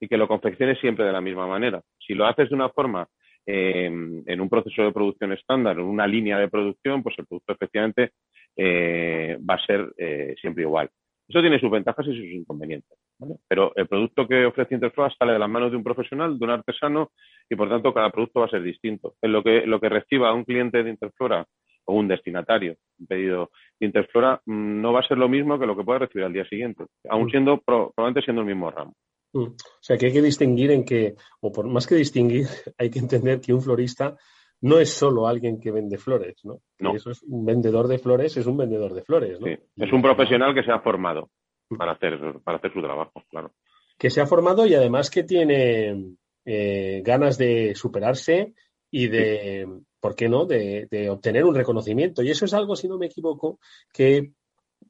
y 0.00 0.08
que 0.08 0.16
lo 0.16 0.28
confeccione 0.28 0.76
siempre 0.76 1.04
de 1.04 1.12
la 1.12 1.20
misma 1.20 1.46
manera. 1.46 1.82
Si 1.98 2.14
lo 2.14 2.26
haces 2.26 2.48
de 2.48 2.54
una 2.54 2.68
forma 2.68 3.08
eh, 3.44 3.86
en 3.86 4.40
un 4.40 4.48
proceso 4.48 4.82
de 4.82 4.92
producción 4.92 5.32
estándar, 5.32 5.78
en 5.78 5.84
una 5.84 6.06
línea 6.06 6.38
de 6.38 6.48
producción, 6.48 7.02
pues 7.02 7.18
el 7.18 7.26
producto 7.26 7.54
efectivamente 7.54 8.12
eh, 8.56 9.38
va 9.38 9.54
a 9.54 9.66
ser 9.66 9.92
eh, 9.96 10.34
siempre 10.40 10.62
igual. 10.62 10.90
Eso 11.28 11.40
tiene 11.40 11.58
sus 11.58 11.70
ventajas 11.70 12.06
y 12.06 12.16
sus 12.16 12.24
inconvenientes. 12.24 12.96
¿Vale? 13.18 13.36
Pero 13.48 13.72
el 13.76 13.86
producto 13.86 14.26
que 14.26 14.46
ofrece 14.46 14.74
Interfloa 14.74 15.12
sale 15.18 15.32
de 15.32 15.38
las 15.38 15.48
manos 15.48 15.70
de 15.70 15.76
un 15.76 15.84
profesional, 15.84 16.38
de 16.38 16.44
un 16.44 16.50
artesano, 16.50 17.12
y 17.48 17.56
por 17.56 17.68
tanto 17.68 17.94
cada 17.94 18.10
producto 18.10 18.40
va 18.40 18.46
a 18.46 18.50
ser 18.50 18.62
distinto. 18.62 19.14
En 19.22 19.32
lo 19.32 19.42
que, 19.42 19.66
lo 19.66 19.80
que 19.80 19.88
reciba 19.88 20.32
un 20.32 20.44
cliente 20.44 20.82
de 20.82 20.90
Interflora 20.90 21.46
o 21.86 21.94
un 21.94 22.08
destinatario, 22.08 22.76
un 22.98 23.06
pedido 23.06 23.50
de 23.78 23.86
Interflora, 23.86 24.40
mm, 24.44 24.80
no 24.80 24.92
va 24.92 25.00
a 25.00 25.08
ser 25.08 25.18
lo 25.18 25.28
mismo 25.28 25.58
que 25.58 25.66
lo 25.66 25.76
que 25.76 25.84
pueda 25.84 26.00
recibir 26.00 26.24
al 26.24 26.32
día 26.32 26.44
siguiente, 26.44 26.84
aún 27.08 27.26
mm. 27.26 27.30
siendo, 27.30 27.60
probablemente 27.60 28.22
siendo 28.22 28.42
el 28.42 28.48
mismo 28.48 28.70
ramo. 28.70 28.94
Mm. 29.32 29.44
O 29.44 29.56
sea 29.80 29.96
que 29.96 30.06
hay 30.06 30.12
que 30.12 30.22
distinguir 30.22 30.70
en 30.72 30.84
que, 30.84 31.14
o 31.40 31.52
por 31.52 31.66
más 31.68 31.86
que 31.86 31.94
distinguir, 31.94 32.46
hay 32.78 32.90
que 32.90 32.98
entender 32.98 33.40
que 33.40 33.54
un 33.54 33.62
florista 33.62 34.16
no 34.62 34.78
es 34.78 34.90
solo 34.90 35.28
alguien 35.28 35.60
que 35.60 35.70
vende 35.70 35.98
flores, 35.98 36.36
¿no? 36.44 36.60
No. 36.80 36.94
Eso 36.94 37.10
es 37.10 37.22
un 37.22 37.44
vendedor 37.44 37.88
de 37.88 37.98
flores, 37.98 38.36
es 38.36 38.46
un 38.46 38.56
vendedor 38.56 38.94
de 38.94 39.02
flores, 39.02 39.38
¿no? 39.38 39.46
Sí. 39.46 39.56
Es 39.76 39.92
un 39.92 40.02
profesional 40.02 40.54
que 40.54 40.62
se 40.62 40.72
ha 40.72 40.80
formado 40.80 41.28
para 41.76 41.92
hacer, 41.92 42.18
para 42.44 42.58
hacer 42.58 42.72
su 42.72 42.82
trabajo, 42.82 43.24
claro. 43.28 43.52
Que 43.98 44.10
se 44.10 44.20
ha 44.20 44.26
formado 44.26 44.66
y 44.66 44.74
además 44.74 45.10
que 45.10 45.22
tiene 45.22 46.16
eh, 46.44 47.02
ganas 47.04 47.38
de 47.38 47.74
superarse 47.74 48.54
y 48.90 49.08
de, 49.08 49.66
¿por 50.00 50.14
qué 50.14 50.28
no?, 50.28 50.44
de, 50.44 50.86
de 50.90 51.10
obtener 51.10 51.44
un 51.44 51.54
reconocimiento. 51.54 52.22
Y 52.22 52.30
eso 52.30 52.44
es 52.44 52.54
algo, 52.54 52.76
si 52.76 52.88
no 52.88 52.98
me 52.98 53.06
equivoco, 53.06 53.58
que 53.92 54.32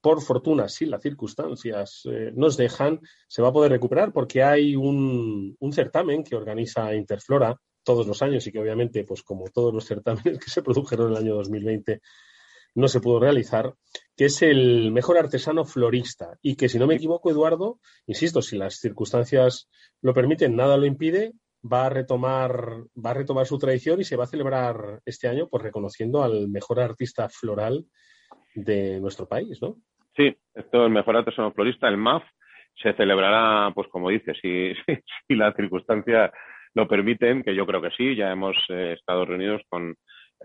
por 0.01 0.23
fortuna, 0.23 0.69
si 0.69 0.87
las 0.87 1.03
circunstancias 1.03 2.03
eh, 2.05 2.33
nos 2.35 2.57
dejan, 2.57 3.01
se 3.29 3.43
va 3.43 3.49
a 3.49 3.53
poder 3.53 3.73
recuperar 3.73 4.12
porque 4.12 4.43
hay 4.43 4.77
un, 4.77 5.57
un 5.59 5.73
certamen 5.73 6.23
que 6.23 6.37
organiza 6.37 6.95
Interflora 6.95 7.59
todos 7.83 8.07
los 8.07 8.21
años 8.23 8.47
y 8.47 8.53
que 8.53 8.59
obviamente, 8.59 9.05
pues 9.05 9.23
como 9.23 9.45
todos 9.49 9.73
los 9.73 9.85
certámenes 9.85 10.39
que 10.45 10.51
se 10.51 10.62
produjeron 10.62 11.07
en 11.07 11.12
el 11.12 11.19
año 11.19 11.35
2020, 11.37 12.01
no 12.75 12.89
se 12.89 13.01
pudo 13.01 13.21
realizar, 13.21 13.73
que 14.17 14.27
es 14.27 14.43
el 14.43 14.93
mejor 14.93 15.19
artesano 15.19 15.65
florista 15.65 16.39
y 16.43 16.57
que, 16.57 16.69
si 16.69 16.79
no 16.79 16.87
me 16.87 16.95
equivoco, 16.95 17.31
Eduardo, 17.31 17.79
insisto, 18.07 18.41
si 18.41 18.57
las 18.57 18.77
circunstancias 18.77 19.69
lo 20.01 20.15
permiten, 20.15 20.57
nada 20.57 20.77
lo 20.77 20.87
impide, 20.87 21.33
va 21.63 21.87
a 21.87 21.91
retomar, 21.91 22.85
va 22.95 23.11
a 23.11 23.15
retomar 23.15 23.47
su 23.47 23.59
tradición 23.59 24.01
y 24.01 24.05
se 24.05 24.17
va 24.17 24.25
a 24.25 24.29
celebrar 24.29 25.01
este 25.05 25.29
año, 25.29 25.49
pues 25.49 25.63
reconociendo 25.63 26.23
al 26.23 26.49
mejor 26.49 26.81
artista 26.81 27.29
floral 27.29 27.85
de 28.55 29.01
nuestro 29.01 29.29
país, 29.29 29.61
¿no? 29.61 29.77
Sí, 30.17 30.35
esto 30.55 30.79
es 30.79 30.87
el 30.87 30.91
mejor 30.91 31.17
artesano 31.17 31.53
florista, 31.53 31.89
el 31.89 31.99
MAF, 31.99 32.23
se 32.83 32.95
celebrará, 32.95 33.73
pues 33.75 33.89
como 33.89 34.09
dices, 34.09 34.37
si, 34.41 34.73
si, 34.87 34.95
si 35.29 35.35
las 35.35 35.55
circunstancias 35.55 36.31
lo 36.75 36.89
permiten, 36.89 37.43
que 37.43 37.55
yo 37.55 37.67
creo 37.67 37.83
que 37.83 37.91
sí, 37.91 38.17
ya 38.17 38.31
hemos 38.31 38.57
eh, 38.71 38.95
estado 38.99 39.25
reunidos 39.27 39.63
con 39.69 39.95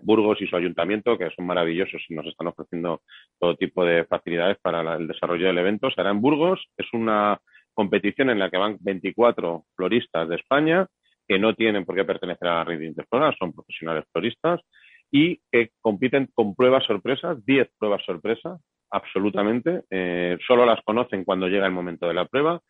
Burgos 0.03 0.41
y 0.41 0.47
su 0.47 0.55
ayuntamiento, 0.55 1.17
que 1.17 1.29
son 1.35 1.45
maravillosos 1.45 2.01
y 2.09 2.15
nos 2.15 2.25
están 2.27 2.47
ofreciendo 2.47 3.01
todo 3.39 3.55
tipo 3.55 3.85
de 3.85 4.05
facilidades 4.05 4.57
para 4.61 4.95
el 4.95 5.07
desarrollo 5.07 5.47
del 5.47 5.57
evento. 5.57 5.89
Será 5.91 6.11
en 6.11 6.21
Burgos, 6.21 6.65
es 6.77 6.87
una 6.93 7.39
competición 7.73 8.29
en 8.29 8.39
la 8.39 8.49
que 8.49 8.57
van 8.57 8.77
24 8.79 9.65
floristas 9.75 10.27
de 10.29 10.35
España 10.35 10.87
que 11.27 11.39
no 11.39 11.53
tienen 11.55 11.85
por 11.85 11.95
qué 11.95 12.03
pertenecer 12.03 12.47
a 12.47 12.55
la 12.55 12.63
red 12.65 12.81
Interflora, 12.81 13.33
son 13.39 13.53
profesionales 13.53 14.03
floristas 14.11 14.59
y 15.11 15.39
que 15.51 15.69
compiten 15.79 16.27
con 16.33 16.55
pruebas 16.55 16.85
sorpresas, 16.85 17.45
10 17.45 17.69
pruebas 17.77 18.03
sorpresas, 18.05 18.59
absolutamente. 18.89 19.83
Eh, 19.89 20.37
solo 20.45 20.65
las 20.65 20.81
conocen 20.83 21.23
cuando 21.23 21.47
llega 21.47 21.65
el 21.65 21.71
momento 21.71 22.07
de 22.07 22.13
la 22.13 22.25
prueba 22.25 22.61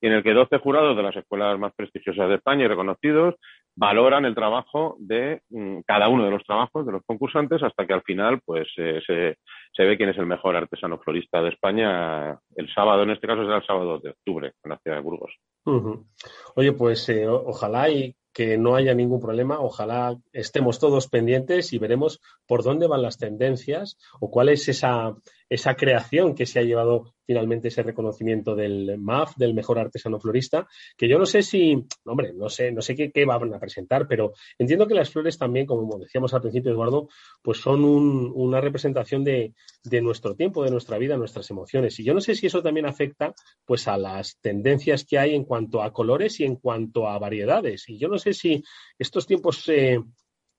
en 0.00 0.12
el 0.12 0.22
que 0.22 0.32
12 0.32 0.58
jurados 0.58 0.96
de 0.96 1.02
las 1.02 1.16
escuelas 1.16 1.58
más 1.58 1.74
prestigiosas 1.74 2.28
de 2.28 2.36
España 2.36 2.64
y 2.64 2.68
reconocidos 2.68 3.34
valoran 3.80 4.26
el 4.26 4.34
trabajo 4.34 4.96
de 4.98 5.40
mm, 5.48 5.80
cada 5.86 6.10
uno 6.10 6.26
de 6.26 6.30
los 6.30 6.44
trabajos 6.44 6.84
de 6.84 6.92
los 6.92 7.02
concursantes 7.06 7.62
hasta 7.62 7.86
que 7.86 7.94
al 7.94 8.02
final 8.02 8.38
pues 8.44 8.68
eh, 8.76 9.00
se, 9.06 9.38
se 9.72 9.84
ve 9.84 9.96
quién 9.96 10.10
es 10.10 10.18
el 10.18 10.26
mejor 10.26 10.54
artesano 10.54 10.98
florista 10.98 11.40
de 11.40 11.48
España. 11.48 12.38
El 12.54 12.70
sábado, 12.74 13.04
en 13.04 13.10
este 13.10 13.26
caso 13.26 13.42
será 13.42 13.56
el 13.56 13.66
sábado 13.66 13.98
de 13.98 14.10
octubre 14.10 14.52
en 14.62 14.70
la 14.70 14.78
ciudad 14.78 14.98
de 14.98 15.02
Burgos. 15.02 15.32
Oye, 16.56 16.72
pues 16.72 17.08
eh, 17.08 17.26
ojalá 17.26 17.88
y 17.88 18.14
que 18.32 18.58
no 18.58 18.76
haya 18.76 18.94
ningún 18.94 19.20
problema, 19.20 19.60
ojalá 19.60 20.16
estemos 20.32 20.78
todos 20.78 21.08
pendientes 21.08 21.72
y 21.72 21.78
veremos 21.78 22.20
por 22.46 22.62
dónde 22.62 22.86
van 22.86 23.02
las 23.02 23.18
tendencias 23.18 23.98
o 24.20 24.30
cuál 24.30 24.50
es 24.50 24.68
esa, 24.68 25.16
esa 25.48 25.74
creación 25.74 26.34
que 26.34 26.46
se 26.46 26.60
ha 26.60 26.62
llevado 26.62 27.14
finalmente 27.26 27.68
ese 27.68 27.82
reconocimiento 27.82 28.54
del 28.54 28.98
MAF, 28.98 29.36
del 29.36 29.54
mejor 29.54 29.78
artesano 29.78 30.20
florista, 30.20 30.68
que 30.96 31.08
yo 31.08 31.18
no 31.18 31.26
sé 31.26 31.42
si, 31.42 31.84
hombre, 32.04 32.32
no 32.32 32.48
sé, 32.48 32.72
no 32.72 32.82
sé 32.82 32.94
qué, 32.94 33.10
qué 33.10 33.24
van 33.24 33.52
a 33.52 33.58
presentar, 33.70 34.06
pero 34.08 34.32
entiendo 34.58 34.86
que 34.86 34.94
las 34.94 35.10
flores 35.10 35.38
también, 35.38 35.66
como 35.66 35.98
decíamos 35.98 36.34
al 36.34 36.40
principio, 36.42 36.72
Eduardo, 36.72 37.08
pues 37.42 37.58
son 37.58 37.84
un- 37.84 38.32
una 38.34 38.60
representación 38.60 39.22
de, 39.24 39.54
de 39.84 40.00
nuestro 40.02 40.34
tiempo, 40.34 40.64
de 40.64 40.70
nuestra 40.70 40.98
vida, 40.98 41.16
nuestras 41.16 41.48
emociones. 41.50 41.98
Y 42.00 42.04
yo 42.04 42.12
no 42.14 42.20
sé 42.20 42.34
si 42.34 42.46
eso 42.46 42.62
también 42.62 42.86
afecta 42.86 43.32
pues 43.64 43.86
a 43.88 43.96
las 43.96 44.38
tendencias 44.40 45.04
que 45.04 45.18
hay 45.18 45.34
en 45.34 45.44
cuanto 45.44 45.82
a 45.82 45.92
colores 45.92 46.40
y 46.40 46.44
en 46.44 46.56
cuanto 46.56 47.06
a 47.08 47.18
variedades. 47.18 47.88
Y 47.88 47.98
yo 47.98 48.08
no 48.08 48.18
sé 48.18 48.32
si 48.32 48.62
estos 48.98 49.26
tiempos 49.26 49.68
eh, 49.68 50.00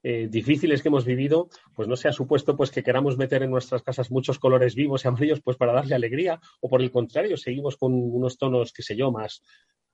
eh, 0.04 0.28
difíciles 0.32 0.82
que 0.82 0.88
hemos 0.88 1.06
vivido, 1.06 1.50
pues 1.76 1.88
no 1.88 1.96
se 1.96 2.08
ha 2.08 2.14
supuesto 2.14 2.56
pues 2.58 2.72
que 2.72 2.82
queramos 2.84 3.18
meter 3.18 3.44
en 3.44 3.52
nuestras 3.52 3.84
casas 3.84 4.10
muchos 4.10 4.40
colores 4.40 4.74
vivos 4.74 5.06
y 5.06 5.08
amarillos 5.08 5.42
pues 5.42 5.58
para 5.58 5.74
darle 5.74 5.94
alegría, 5.96 6.40
o 6.60 6.70
por 6.70 6.82
el 6.82 6.90
contrario, 6.90 7.38
seguimos 7.38 7.78
con 7.78 7.94
unos 7.94 8.38
tonos, 8.38 8.74
qué 8.74 8.82
sé 8.82 8.96
yo, 8.96 9.12
más 9.12 9.42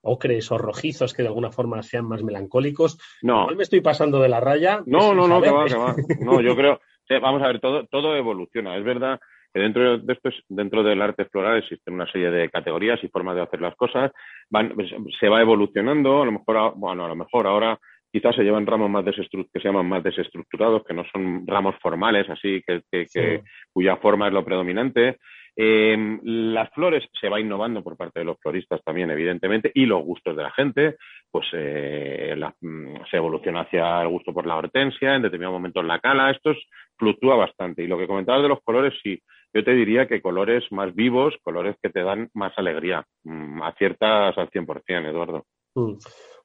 ocres 0.08 0.52
o 0.52 0.58
rojizos 0.58 1.14
que 1.14 1.22
de 1.22 1.28
alguna 1.30 1.52
forma 1.52 1.84
sean 1.84 2.08
más 2.08 2.24
melancólicos. 2.24 2.98
No. 3.22 3.48
Me 3.56 3.64
estoy 3.64 3.82
pasando 3.82 4.20
de 4.20 4.30
la 4.30 4.40
raya. 4.40 4.82
No, 4.86 5.02
sin 5.10 5.18
no, 5.18 5.28
no, 5.28 5.42
que 5.42 5.52
va, 5.52 5.66
que 5.66 5.76
va. 5.76 5.96
No, 6.22 6.42
yo 6.42 6.56
creo, 6.56 6.80
vamos 7.22 7.42
a 7.44 7.48
ver, 7.48 7.60
todo, 7.60 7.86
todo 7.88 8.16
evoluciona. 8.16 8.76
Es 8.78 8.84
verdad 8.84 9.20
que 9.54 9.60
dentro 9.62 9.98
de 9.98 10.14
esto, 10.14 10.30
es- 10.30 10.44
dentro 10.50 10.84
del 10.84 11.02
arte 11.02 11.26
floral 11.26 11.58
existen 11.58 11.94
una 11.94 12.12
serie 12.12 12.30
de 12.32 12.50
categorías 12.50 13.00
y 13.04 13.08
formas 13.08 13.36
de 13.36 13.42
hacer 13.44 13.62
las 13.62 13.76
cosas. 13.76 14.12
Van, 14.50 14.74
se 15.20 15.30
va 15.30 15.42
evolucionando, 15.42 16.22
a 16.22 16.26
lo 16.26 16.32
mejor, 16.32 16.74
bueno, 16.76 17.06
a 17.06 17.08
lo 17.08 17.16
mejor 17.16 17.48
ahora 17.48 17.80
quizás 18.12 18.36
se 18.36 18.44
llevan 18.44 18.66
ramos 18.66 18.90
más 18.90 19.04
que 19.06 19.60
se 19.60 19.68
llaman 19.68 19.88
más 19.90 20.02
desestructurados, 20.04 20.84
que 20.86 20.94
no 20.94 21.04
son 21.12 21.46
ramos 21.46 21.76
formales, 21.82 22.28
así 22.30 22.62
que, 22.66 22.82
que- 22.92 23.06
que- 23.14 23.44
cuya 23.74 23.98
forma 23.98 24.28
es 24.28 24.34
lo 24.34 24.44
predominante. 24.46 25.18
Eh, 25.60 26.20
las 26.24 26.70
flores 26.72 27.04
se 27.20 27.30
va 27.30 27.40
innovando 27.40 27.84
por 27.84 27.98
parte 27.98 28.20
de 28.20 28.26
los 28.26 28.38
floristas 28.40 28.80
también, 28.84 29.10
evidentemente, 29.10 29.72
y 29.74 29.88
los 29.88 30.04
gustos 30.04 30.38
de 30.38 30.44
la 30.44 30.52
gente, 30.52 30.98
pues 31.32 31.48
eh, 31.54 32.36
mm, 32.62 32.98
se 33.10 33.18
evoluciona 33.18 33.62
hacia 33.62 34.04
el 34.04 34.10
gusto 34.10 34.32
por 34.34 34.46
la 34.46 34.56
hortensia, 34.56 35.16
en 35.16 35.24
determinados 35.24 35.58
momentos 35.58 35.84
la 35.84 36.00
cala, 36.00 36.30
esto 36.30 36.52
es- 36.52 36.64
fluctúa 36.96 37.36
bastante. 37.36 37.84
Y 37.84 37.88
lo 37.88 37.98
que 37.98 38.08
comentabas 38.08 38.44
de 38.44 38.50
los 38.50 38.62
colores, 38.64 38.94
sí, 39.04 39.20
yo 39.54 39.64
te 39.64 39.74
diría 39.74 40.08
que 40.08 40.22
colores 40.22 40.64
más 40.72 40.94
vivos, 40.94 41.36
colores 41.42 41.76
que 41.82 41.90
te 41.90 42.04
dan 42.04 42.30
más 42.34 42.54
alegría, 42.58 43.04
mm, 43.24 43.62
aciertas 43.64 44.38
al 44.38 44.50
100%, 44.52 45.10
Eduardo. 45.10 45.46
Mm. 45.76 45.94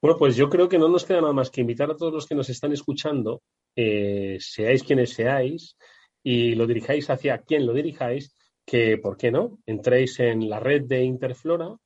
Bueno, 0.01 0.17
pues 0.19 0.37
yo 0.37 0.49
creo 0.49 0.69
que 0.69 0.79
no 0.79 0.89
nos 0.89 1.05
queda 1.05 1.21
nada 1.21 1.33
más 1.33 1.51
que 1.51 1.61
invitar 1.61 1.91
a 1.91 1.97
todos 1.97 2.13
los 2.13 2.27
que 2.27 2.35
nos 2.35 2.49
están 2.49 2.73
escuchando, 2.73 3.43
eh, 3.77 4.37
seáis 4.41 4.83
quienes 4.83 5.11
seáis, 5.15 5.77
y 6.23 6.55
lo 6.55 6.67
dirijáis 6.67 7.09
hacia 7.11 7.39
quien 7.39 7.67
lo 7.67 7.73
dirijáis, 7.73 8.35
que, 8.65 8.99
¿por 8.99 9.17
qué 9.17 9.31
no? 9.31 9.59
Entréis 9.67 10.21
en 10.21 10.49
la 10.49 10.61
red 10.61 10.83
de 10.85 11.03
Interflora, 11.03 11.77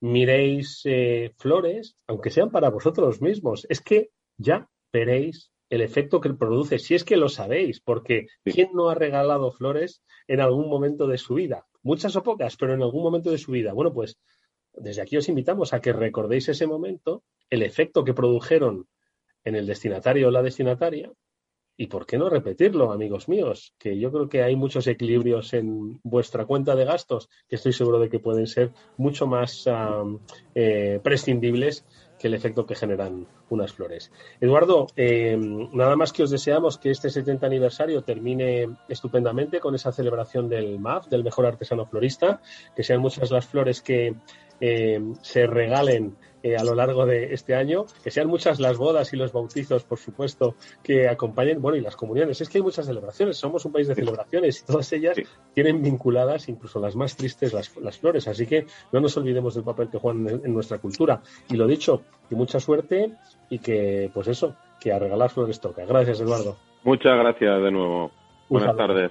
miréis 0.00 0.82
eh, 0.84 1.32
flores, 1.38 1.96
aunque 2.06 2.30
sean 2.30 2.50
para 2.50 2.70
vosotros 2.70 3.20
mismos. 3.20 3.66
Es 3.68 3.80
que 3.80 4.10
ya 4.36 4.68
veréis 4.92 5.52
el 5.70 5.80
efecto 5.80 6.20
que 6.20 6.34
produce, 6.34 6.78
si 6.78 6.94
es 6.94 7.04
que 7.04 7.16
lo 7.16 7.28
sabéis, 7.28 7.80
porque 7.80 8.26
¿quién 8.44 8.70
no 8.74 8.90
ha 8.90 8.94
regalado 8.94 9.52
flores 9.52 10.02
en 10.26 10.40
algún 10.40 10.68
momento 10.68 11.06
de 11.06 11.18
su 11.18 11.34
vida? 11.34 11.66
Muchas 11.82 12.14
o 12.16 12.22
pocas, 12.22 12.56
pero 12.56 12.74
en 12.74 12.82
algún 12.82 13.02
momento 13.02 13.30
de 13.30 13.38
su 13.38 13.52
vida. 13.52 13.72
Bueno, 13.72 13.92
pues 13.92 14.18
desde 14.74 15.02
aquí 15.02 15.16
os 15.16 15.28
invitamos 15.28 15.72
a 15.72 15.80
que 15.80 15.92
recordéis 15.92 16.48
ese 16.48 16.66
momento, 16.66 17.24
el 17.48 17.62
efecto 17.62 18.04
que 18.04 18.14
produjeron 18.14 18.86
en 19.44 19.54
el 19.54 19.66
destinatario 19.66 20.28
o 20.28 20.30
la 20.30 20.42
destinataria, 20.42 21.10
y 21.76 21.86
por 21.86 22.06
qué 22.06 22.18
no 22.18 22.28
repetirlo, 22.28 22.92
amigos 22.92 23.28
míos, 23.28 23.74
que 23.78 23.98
yo 23.98 24.12
creo 24.12 24.28
que 24.28 24.42
hay 24.42 24.56
muchos 24.56 24.86
equilibrios 24.86 25.52
en 25.54 26.00
vuestra 26.02 26.44
cuenta 26.44 26.76
de 26.76 26.84
gastos 26.84 27.28
que 27.48 27.56
estoy 27.56 27.72
seguro 27.72 27.98
de 27.98 28.08
que 28.08 28.18
pueden 28.18 28.46
ser 28.46 28.72
mucho 28.96 29.26
más 29.26 29.68
eh, 30.54 31.00
prescindibles 31.02 31.84
que 32.18 32.28
el 32.28 32.34
efecto 32.34 32.66
que 32.66 32.76
generan 32.76 33.26
unas 33.50 33.72
flores. 33.72 34.12
Eduardo, 34.40 34.86
eh, 34.94 35.36
nada 35.72 35.96
más 35.96 36.12
que 36.12 36.22
os 36.22 36.30
deseamos 36.30 36.78
que 36.78 36.90
este 36.90 37.10
70 37.10 37.44
aniversario 37.44 38.02
termine 38.02 38.68
estupendamente 38.88 39.58
con 39.58 39.74
esa 39.74 39.90
celebración 39.90 40.48
del 40.48 40.78
MAF, 40.78 41.08
del 41.08 41.24
mejor 41.24 41.46
artesano 41.46 41.84
florista, 41.84 42.40
que 42.76 42.84
sean 42.84 43.00
muchas 43.00 43.32
las 43.32 43.46
flores 43.46 43.82
que 43.82 44.14
eh, 44.62 45.00
se 45.22 45.48
regalen 45.48 46.16
eh, 46.44 46.56
a 46.56 46.62
lo 46.62 46.76
largo 46.76 47.04
de 47.04 47.34
este 47.34 47.56
año, 47.56 47.84
que 48.04 48.12
sean 48.12 48.28
muchas 48.28 48.60
las 48.60 48.78
bodas 48.78 49.12
y 49.12 49.16
los 49.16 49.32
bautizos, 49.32 49.82
por 49.82 49.98
supuesto, 49.98 50.54
que 50.84 51.08
acompañen, 51.08 51.60
bueno, 51.60 51.76
y 51.76 51.80
las 51.80 51.96
comuniones. 51.96 52.40
Es 52.40 52.48
que 52.48 52.58
hay 52.58 52.62
muchas 52.62 52.86
celebraciones, 52.86 53.36
somos 53.36 53.64
un 53.64 53.72
país 53.72 53.88
de 53.88 53.96
celebraciones 53.96 54.60
y 54.60 54.64
todas 54.64 54.92
ellas 54.92 55.18
tienen 55.52 55.82
vinculadas, 55.82 56.48
incluso 56.48 56.78
las 56.78 56.94
más 56.94 57.16
tristes, 57.16 57.52
las, 57.52 57.76
las 57.76 57.98
flores. 57.98 58.28
Así 58.28 58.46
que 58.46 58.66
no 58.92 59.00
nos 59.00 59.16
olvidemos 59.16 59.56
del 59.56 59.64
papel 59.64 59.88
que 59.90 59.98
juegan 59.98 60.28
en, 60.28 60.46
en 60.46 60.54
nuestra 60.54 60.78
cultura. 60.78 61.20
Y 61.48 61.56
lo 61.56 61.66
dicho, 61.66 62.02
que 62.28 62.36
mucha 62.36 62.60
suerte 62.60 63.12
y 63.50 63.58
que, 63.58 64.12
pues 64.14 64.28
eso, 64.28 64.54
que 64.80 64.92
a 64.92 65.00
regalar 65.00 65.30
flores 65.30 65.60
toca. 65.60 65.84
Gracias, 65.84 66.20
Eduardo. 66.20 66.56
Muchas 66.84 67.18
gracias 67.18 67.62
de 67.62 67.70
nuevo. 67.72 68.12
Buenas 68.48 68.76
tardes. 68.76 69.10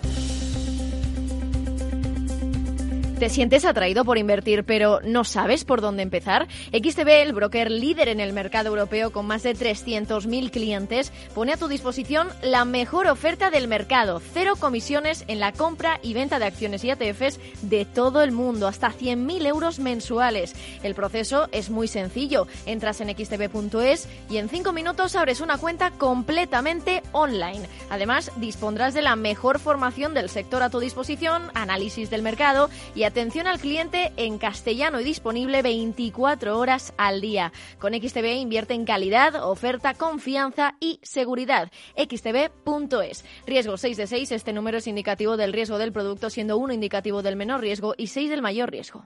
¿Te 3.21 3.29
sientes 3.29 3.65
atraído 3.65 4.03
por 4.03 4.17
invertir 4.17 4.63
pero 4.63 4.99
no 5.03 5.23
sabes 5.23 5.63
por 5.63 5.79
dónde 5.79 6.01
empezar? 6.01 6.47
XTB, 6.71 7.07
el 7.21 7.33
broker 7.33 7.69
líder 7.69 8.09
en 8.09 8.19
el 8.19 8.33
mercado 8.33 8.69
europeo 8.69 9.11
con 9.11 9.27
más 9.27 9.43
de 9.43 9.55
300.000 9.55 10.49
clientes, 10.49 11.13
pone 11.35 11.53
a 11.53 11.57
tu 11.57 11.67
disposición 11.67 12.29
la 12.41 12.65
mejor 12.65 13.05
oferta 13.05 13.51
del 13.51 13.67
mercado. 13.67 14.23
Cero 14.33 14.55
comisiones 14.59 15.23
en 15.27 15.39
la 15.39 15.51
compra 15.51 15.99
y 16.01 16.15
venta 16.15 16.39
de 16.39 16.45
acciones 16.45 16.83
y 16.83 16.89
ETFs 16.89 17.39
de 17.61 17.85
todo 17.85 18.23
el 18.23 18.31
mundo, 18.31 18.65
hasta 18.65 18.91
100.000 18.91 19.45
euros 19.45 19.77
mensuales. 19.77 20.55
El 20.81 20.95
proceso 20.95 21.47
es 21.51 21.69
muy 21.69 21.87
sencillo. 21.87 22.47
Entras 22.65 23.01
en 23.01 23.09
xtb.es 23.15 24.09
y 24.31 24.37
en 24.37 24.49
5 24.49 24.73
minutos 24.73 25.15
abres 25.15 25.41
una 25.41 25.59
cuenta 25.59 25.91
completamente 25.91 27.03
online. 27.11 27.67
Además, 27.91 28.31
dispondrás 28.37 28.95
de 28.95 29.03
la 29.03 29.15
mejor 29.15 29.59
formación 29.59 30.15
del 30.15 30.27
sector 30.27 30.63
a 30.63 30.71
tu 30.71 30.79
disposición, 30.79 31.51
análisis 31.53 32.09
del 32.09 32.23
mercado 32.23 32.71
y 32.95 33.10
atención 33.11 33.45
al 33.45 33.59
cliente 33.59 34.13
en 34.15 34.37
castellano 34.37 35.01
y 35.01 35.03
disponible 35.03 35.61
24 35.61 36.57
horas 36.57 36.93
al 36.97 37.19
día. 37.19 37.51
Con 37.77 37.93
XTB 37.93 38.37
invierte 38.39 38.73
en 38.73 38.85
calidad, 38.85 39.43
oferta, 39.43 39.93
confianza 39.95 40.75
y 40.79 40.99
seguridad. 41.03 41.69
XTB.es. 41.97 43.25
Riesgo 43.45 43.75
6 43.75 43.97
de 43.97 44.07
6. 44.07 44.31
Este 44.31 44.53
número 44.53 44.77
es 44.77 44.87
indicativo 44.87 45.35
del 45.35 45.51
riesgo 45.51 45.77
del 45.77 45.91
producto, 45.91 46.29
siendo 46.29 46.57
1 46.57 46.73
indicativo 46.73 47.21
del 47.21 47.35
menor 47.35 47.59
riesgo 47.59 47.95
y 47.97 48.07
6 48.07 48.29
del 48.29 48.41
mayor 48.41 48.71
riesgo. 48.71 49.05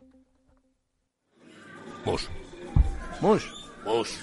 Mus. 2.05 2.29
Mus. 3.21 3.43
Mus. 3.85 4.19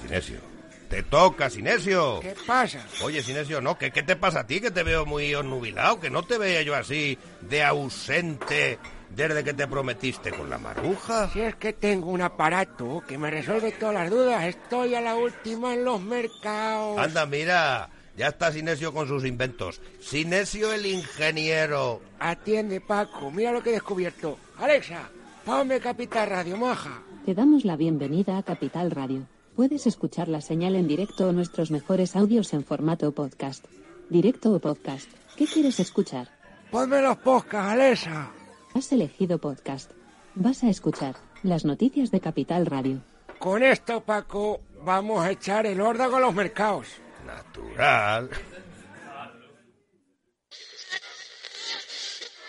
Sinesio. 0.00 0.40
Te 0.88 1.02
toca, 1.02 1.50
Sinesio. 1.50 2.20
¿Qué 2.20 2.34
pasa? 2.46 2.86
Oye, 3.02 3.22
Sinesio, 3.22 3.60
¿no? 3.60 3.76
¿Qué, 3.76 3.90
¿Qué 3.90 4.02
te 4.02 4.16
pasa 4.16 4.40
a 4.40 4.46
ti? 4.46 4.60
Que 4.60 4.70
te 4.70 4.82
veo 4.82 5.04
muy 5.04 5.34
onnubilado, 5.34 6.00
que 6.00 6.08
no 6.08 6.22
te 6.22 6.38
veía 6.38 6.62
yo 6.62 6.74
así 6.74 7.18
de 7.42 7.62
ausente 7.62 8.78
desde 9.14 9.44
que 9.44 9.54
te 9.54 9.66
prometiste 9.66 10.30
con 10.30 10.48
la 10.48 10.58
maruja. 10.58 11.28
Si 11.30 11.40
es 11.40 11.54
que 11.56 11.72
tengo 11.72 12.10
un 12.10 12.22
aparato 12.22 13.02
que 13.06 13.18
me 13.18 13.30
resuelve 13.30 13.72
todas 13.72 13.94
las 13.94 14.10
dudas, 14.10 14.44
estoy 14.44 14.94
a 14.94 15.00
la 15.00 15.14
última 15.14 15.74
en 15.74 15.84
los 15.84 16.00
mercados. 16.00 16.98
Anda, 16.98 17.26
mira, 17.26 17.90
ya 18.16 18.28
está 18.28 18.52
Sinesio 18.52 18.92
con 18.92 19.08
sus 19.08 19.24
inventos. 19.24 19.80
Sinesio 20.00 20.72
el 20.72 20.86
ingeniero. 20.86 22.00
Atiende, 22.18 22.80
Paco, 22.80 23.30
mira 23.30 23.52
lo 23.52 23.62
que 23.62 23.70
he 23.70 23.74
descubierto. 23.74 24.38
Alexa, 24.58 25.10
ponme 25.44 25.80
Capital 25.80 26.28
Radio, 26.28 26.56
maja. 26.56 27.02
Te 27.26 27.34
damos 27.34 27.64
la 27.64 27.76
bienvenida 27.76 28.38
a 28.38 28.42
Capital 28.42 28.90
Radio. 28.90 29.26
Puedes 29.56 29.86
escuchar 29.86 30.28
la 30.28 30.40
señal 30.40 30.74
en 30.76 30.88
directo 30.88 31.28
o 31.28 31.32
nuestros 31.32 31.70
mejores 31.70 32.16
audios 32.16 32.54
en 32.54 32.64
formato 32.64 33.12
podcast. 33.12 33.64
Directo 34.08 34.52
o 34.52 34.58
podcast. 34.58 35.08
¿Qué 35.36 35.46
quieres 35.46 35.78
escuchar? 35.78 36.28
Ponme 36.70 37.02
los 37.02 37.18
podcasts, 37.18 37.72
Alexa. 37.72 38.30
Has 38.74 38.90
elegido 38.92 39.38
podcast. 39.38 39.90
Vas 40.34 40.64
a 40.64 40.70
escuchar 40.70 41.16
las 41.42 41.64
noticias 41.64 42.10
de 42.10 42.20
Capital 42.20 42.66
Radio. 42.66 43.02
Con 43.38 43.62
esto, 43.62 44.02
Paco, 44.02 44.60
vamos 44.82 45.24
a 45.24 45.30
echar 45.30 45.66
el 45.66 45.80
órdago 45.80 46.16
a 46.16 46.20
los 46.20 46.34
mercados. 46.34 46.86
Natural. 47.26 48.30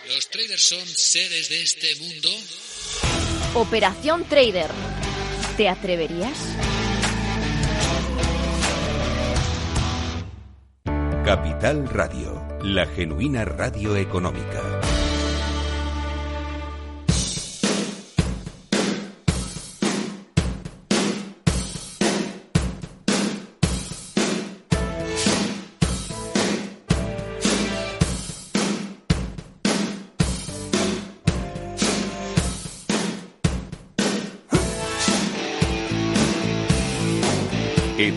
¿Los 0.07 0.29
traders 0.29 0.67
son 0.69 0.85
seres 0.85 1.49
de 1.49 1.63
este 1.63 1.87
mundo? 1.99 2.29
Operación 3.55 4.23
Trader. 4.25 4.69
¿Te 5.57 5.67
atreverías? 5.67 6.37
Capital 11.25 11.87
Radio, 11.89 12.45
la 12.61 12.85
genuina 12.85 13.45
radio 13.45 13.95
económica. 13.95 14.82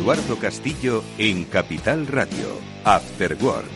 Eduardo 0.07 0.37
Castillo 0.37 1.03
en 1.19 1.42
Capital 1.47 2.07
Radio, 2.07 2.47
After 2.85 3.37
Work. 3.42 3.66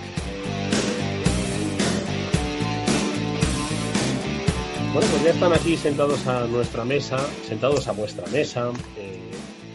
Bueno, 4.93 5.09
pues 5.11 5.25
ya 5.25 5.31
están 5.31 5.53
aquí 5.53 5.77
sentados 5.77 6.25
a 6.29 6.47
nuestra 6.47 6.85
mesa, 6.85 7.19
sentados 7.49 7.89
a 7.89 7.93
vuestra 7.93 8.29
mesa, 8.29 8.71
eh, 8.97 9.19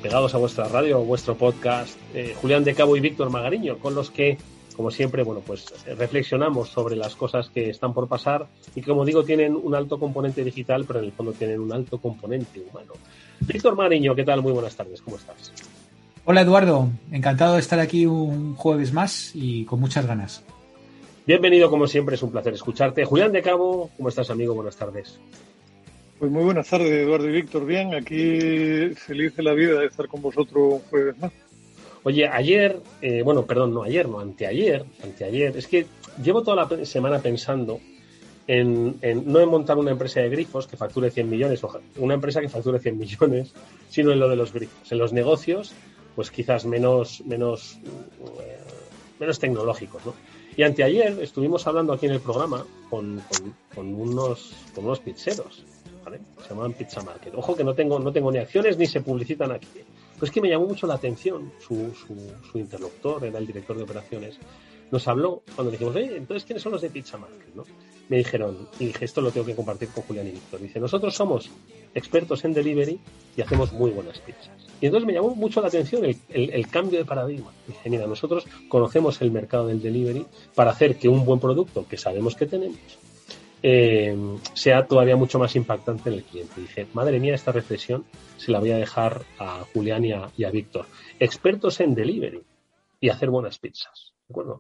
pegados 0.02 0.34
a 0.34 0.38
vuestra 0.38 0.70
radio 0.70 1.02
o 1.02 1.04
vuestro 1.04 1.36
podcast, 1.36 1.98
eh, 2.14 2.34
Julián 2.42 2.64
de 2.64 2.74
Cabo 2.74 2.96
y 2.96 3.02
Víctor 3.02 3.30
Magariño, 3.30 3.78
con 3.80 3.94
los 3.94 4.10
que, 4.10 4.38
como 4.78 4.92
siempre, 4.92 5.24
bueno, 5.24 5.42
pues 5.46 5.66
reflexionamos 5.98 6.70
sobre 6.70 6.96
las 6.96 7.18
cosas 7.18 7.50
que 7.50 7.70
están 7.70 7.94
por 7.94 8.08
pasar 8.08 8.48
y 8.76 8.82
como 8.82 9.04
digo, 9.04 9.26
tienen 9.26 9.58
un 9.62 9.76
alto 9.76 10.00
componente 10.00 10.42
digital, 10.46 10.86
pero 10.88 11.00
en 11.00 11.06
el 11.08 11.12
fondo 11.12 11.34
tienen 11.34 11.60
un 11.60 11.74
alto 11.74 11.98
componente 11.98 12.62
humano. 12.62 12.94
Víctor 13.42 13.76
Magariño, 13.76 14.16
¿qué 14.16 14.24
tal? 14.24 14.42
Muy 14.42 14.54
buenas 14.54 14.74
tardes, 14.74 15.02
¿cómo 15.02 15.18
estás? 15.18 15.52
Hola 16.28 16.42
Eduardo, 16.42 16.90
encantado 17.12 17.54
de 17.54 17.60
estar 17.60 17.80
aquí 17.80 18.08
un 18.08 18.56
jueves 18.56 18.92
más 18.92 19.30
y 19.36 19.64
con 19.66 19.80
muchas 19.80 20.08
ganas. 20.08 20.44
Bienvenido, 21.28 21.70
como 21.70 21.86
siempre, 21.86 22.16
es 22.16 22.24
un 22.24 22.32
placer 22.32 22.52
escucharte. 22.56 23.06
Julián 23.06 23.32
de 23.32 23.44
Cabo, 23.44 23.92
¿cómo 23.96 24.10
estás, 24.10 24.32
amigo? 24.32 24.56
Buenas 24.56 24.76
tardes. 24.76 25.20
Pues 26.18 26.32
muy 26.32 26.44
buenas 26.44 26.68
tardes, 26.68 26.90
Eduardo 26.90 27.30
y 27.30 27.32
Víctor. 27.32 27.68
Bien, 27.68 27.94
aquí 27.94 28.90
feliz 28.96 29.36
de 29.36 29.44
la 29.44 29.54
vida 29.54 29.80
de 29.80 29.86
estar 29.86 30.08
con 30.08 30.24
vosotros 30.24 30.74
un 30.74 30.80
jueves 30.90 31.16
más. 31.20 31.32
Oye, 32.02 32.28
ayer, 32.28 32.80
eh, 33.04 33.22
bueno, 33.22 33.46
perdón, 33.46 33.76
no 33.76 33.84
ayer, 33.84 34.10
no, 34.10 34.20
anteayer, 34.20 34.84
anteayer, 35.04 35.56
es 35.56 35.68
que 35.68 35.86
llevo 36.24 36.42
toda 36.42 36.66
la 36.66 36.86
semana 36.88 37.20
pensando 37.20 37.80
en, 38.48 38.96
en, 39.04 39.32
no 39.32 39.42
en 39.42 39.50
montar 39.50 39.78
una 39.78 39.92
empresa 39.92 40.22
de 40.22 40.30
grifos 40.30 40.66
que 40.66 40.76
facture 40.76 41.12
100 41.12 41.30
millones, 41.30 41.64
o 41.64 41.80
una 41.98 42.16
empresa 42.16 42.42
que 42.42 42.50
facture 42.50 42.80
100 42.80 42.98
millones, 42.98 43.54
sino 43.90 44.12
en 44.12 44.20
lo 44.20 44.28
de 44.28 44.36
los 44.36 44.54
grifos, 44.54 44.92
en 44.92 44.98
los 44.98 45.14
negocios 45.14 45.76
pues 46.16 46.32
quizás 46.32 46.66
menos, 46.66 47.22
menos, 47.26 47.78
eh, 48.42 48.58
menos 49.20 49.40
tecnológicos, 49.40 50.06
¿no? 50.06 50.14
Y 50.58 50.64
anteayer 50.64 51.20
estuvimos 51.22 51.68
hablando 51.68 51.94
aquí 51.94 52.06
en 52.06 52.14
el 52.14 52.22
programa 52.22 52.66
con, 52.90 53.22
con, 53.30 53.56
con 53.74 53.94
unos, 53.94 54.54
con 54.74 54.86
unos 54.86 55.00
pizzeros, 55.02 55.66
¿vale? 56.04 56.20
Se 56.42 56.50
llamaban 56.50 56.74
Pizza 56.74 57.02
Market. 57.02 57.34
Ojo 57.36 57.56
que 57.56 57.64
no 57.64 57.74
tengo, 57.74 58.00
no 58.00 58.14
tengo 58.14 58.32
ni 58.32 58.38
acciones 58.38 58.78
ni 58.78 58.86
se 58.86 59.02
publicitan 59.02 59.52
aquí. 59.52 59.68
Pues 60.18 60.32
que 60.32 60.40
me 60.40 60.48
llamó 60.48 60.66
mucho 60.66 60.88
la 60.88 60.94
atención 60.94 61.52
su, 61.60 61.94
su, 61.94 62.16
su 62.50 62.58
interlocutor, 62.58 63.26
era 63.26 63.38
el 63.38 63.46
director 63.46 63.76
de 63.76 63.84
operaciones, 63.84 64.40
nos 64.92 65.08
habló 65.08 65.44
cuando 65.56 65.72
dijimos, 65.72 65.96
eh, 65.96 66.16
entonces, 66.16 66.46
¿quiénes 66.46 66.64
son 66.64 66.72
los 66.72 66.82
de 66.82 66.90
Pizza 66.90 67.18
Market? 67.18 67.54
¿no? 67.54 67.64
Me 68.08 68.18
dijeron, 68.18 68.70
y 68.80 68.88
dije, 68.88 69.06
esto 69.06 69.22
lo 69.22 69.32
tengo 69.32 69.46
que 69.46 69.56
compartir 69.56 69.90
con 69.90 70.04
Julián 70.04 70.28
y 70.28 70.32
Víctor. 70.32 70.62
Dice, 70.62 70.80
nosotros 70.80 71.16
somos 71.16 71.50
expertos 71.94 72.46
en 72.46 72.54
delivery 72.54 73.00
y 73.36 73.42
hacemos 73.42 73.74
muy 73.74 73.92
buenas 73.92 74.20
pizzas. 74.20 74.55
Y 74.82 74.88
entonces 74.88 75.08
me 75.08 75.14
llamó 75.14 75.36
mucho 75.36 75.62
la 75.62 75.68
atención 75.68 76.04
el, 76.06 76.68
cambio 76.68 77.00
de 77.00 77.06
paradigma. 77.06 77.52
Dije, 77.68 77.90
mira, 77.90 78.08
nosotros 78.08 78.46
conocemos 78.68 79.22
el 79.22 79.32
mercado 79.32 79.68
del 79.68 79.82
delivery 79.82 80.26
para 80.54 80.72
hacer 80.72 80.98
que 80.98 81.08
un 81.08 81.26
buen 81.26 81.40
producto 81.40 81.88
que 81.88 81.98
sabemos 81.98 82.36
que 82.36 82.46
tenemos 82.46 82.78
eh, 83.64 84.16
sea 84.54 84.86
todavía 84.86 85.16
mucho 85.16 85.40
más 85.40 85.56
impactante 85.56 86.10
en 86.10 86.16
el 86.16 86.24
cliente. 86.24 86.62
Dije, 86.62 86.88
madre 86.94 87.20
mía, 87.20 87.34
esta 87.34 87.52
reflexión 87.52 88.06
se 88.38 88.52
la 88.52 88.60
voy 88.60 88.72
a 88.72 88.78
dejar 88.78 89.24
a 89.40 89.66
Julián 89.74 90.06
y 90.06 90.44
a, 90.44 90.52
Víctor. 90.52 90.86
Expertos 91.20 91.80
en 91.80 91.96
delivery 91.96 92.44
y 93.00 93.10
hacer 93.10 93.30
buenas 93.30 93.58
pizzas. 93.58 94.14
¿De 94.28 94.34
acuerdo? 94.34 94.60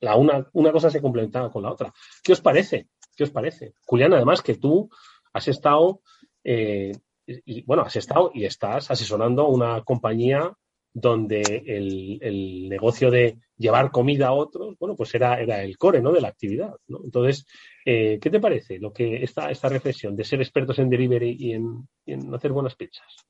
La 0.00 0.16
una, 0.16 0.48
una 0.52 0.72
cosa 0.72 0.90
se 0.90 1.00
complementaba 1.00 1.52
con 1.52 1.62
la 1.62 1.70
otra. 1.70 1.92
¿Qué 2.22 2.32
os 2.32 2.40
parece? 2.40 2.88
¿Qué 3.16 3.24
os 3.24 3.30
parece? 3.30 3.74
Julián, 3.84 4.12
además 4.14 4.42
que 4.42 4.54
tú 4.54 4.88
has 5.32 5.48
estado 5.48 6.00
eh, 6.42 6.92
y 7.26 7.62
bueno, 7.64 7.82
has 7.82 7.96
estado 7.96 8.30
y 8.34 8.44
estás 8.44 8.90
asesorando 8.90 9.48
una 9.48 9.82
compañía 9.82 10.52
donde 10.94 11.42
el, 11.66 12.18
el, 12.22 12.68
negocio 12.68 13.10
de 13.10 13.36
llevar 13.58 13.90
comida 13.90 14.28
a 14.28 14.32
otros, 14.32 14.78
bueno, 14.78 14.94
pues 14.94 15.12
era, 15.16 15.40
era 15.40 15.62
el 15.62 15.76
core, 15.76 16.00
¿no? 16.00 16.12
De 16.12 16.20
la 16.20 16.28
actividad. 16.28 16.72
Entonces, 16.88 17.46
eh, 17.84 18.18
¿qué 18.20 18.30
te 18.30 18.38
parece 18.38 18.78
lo 18.78 18.92
que 18.92 19.22
esta, 19.22 19.50
esta 19.50 19.68
reflexión 19.68 20.14
de 20.14 20.22
ser 20.22 20.40
expertos 20.40 20.78
en 20.78 20.88
delivery 20.88 21.36
y 21.36 21.52
en, 21.52 22.34
hacer 22.34 22.52
buenas 22.52 22.76
pizzas? 22.76 23.26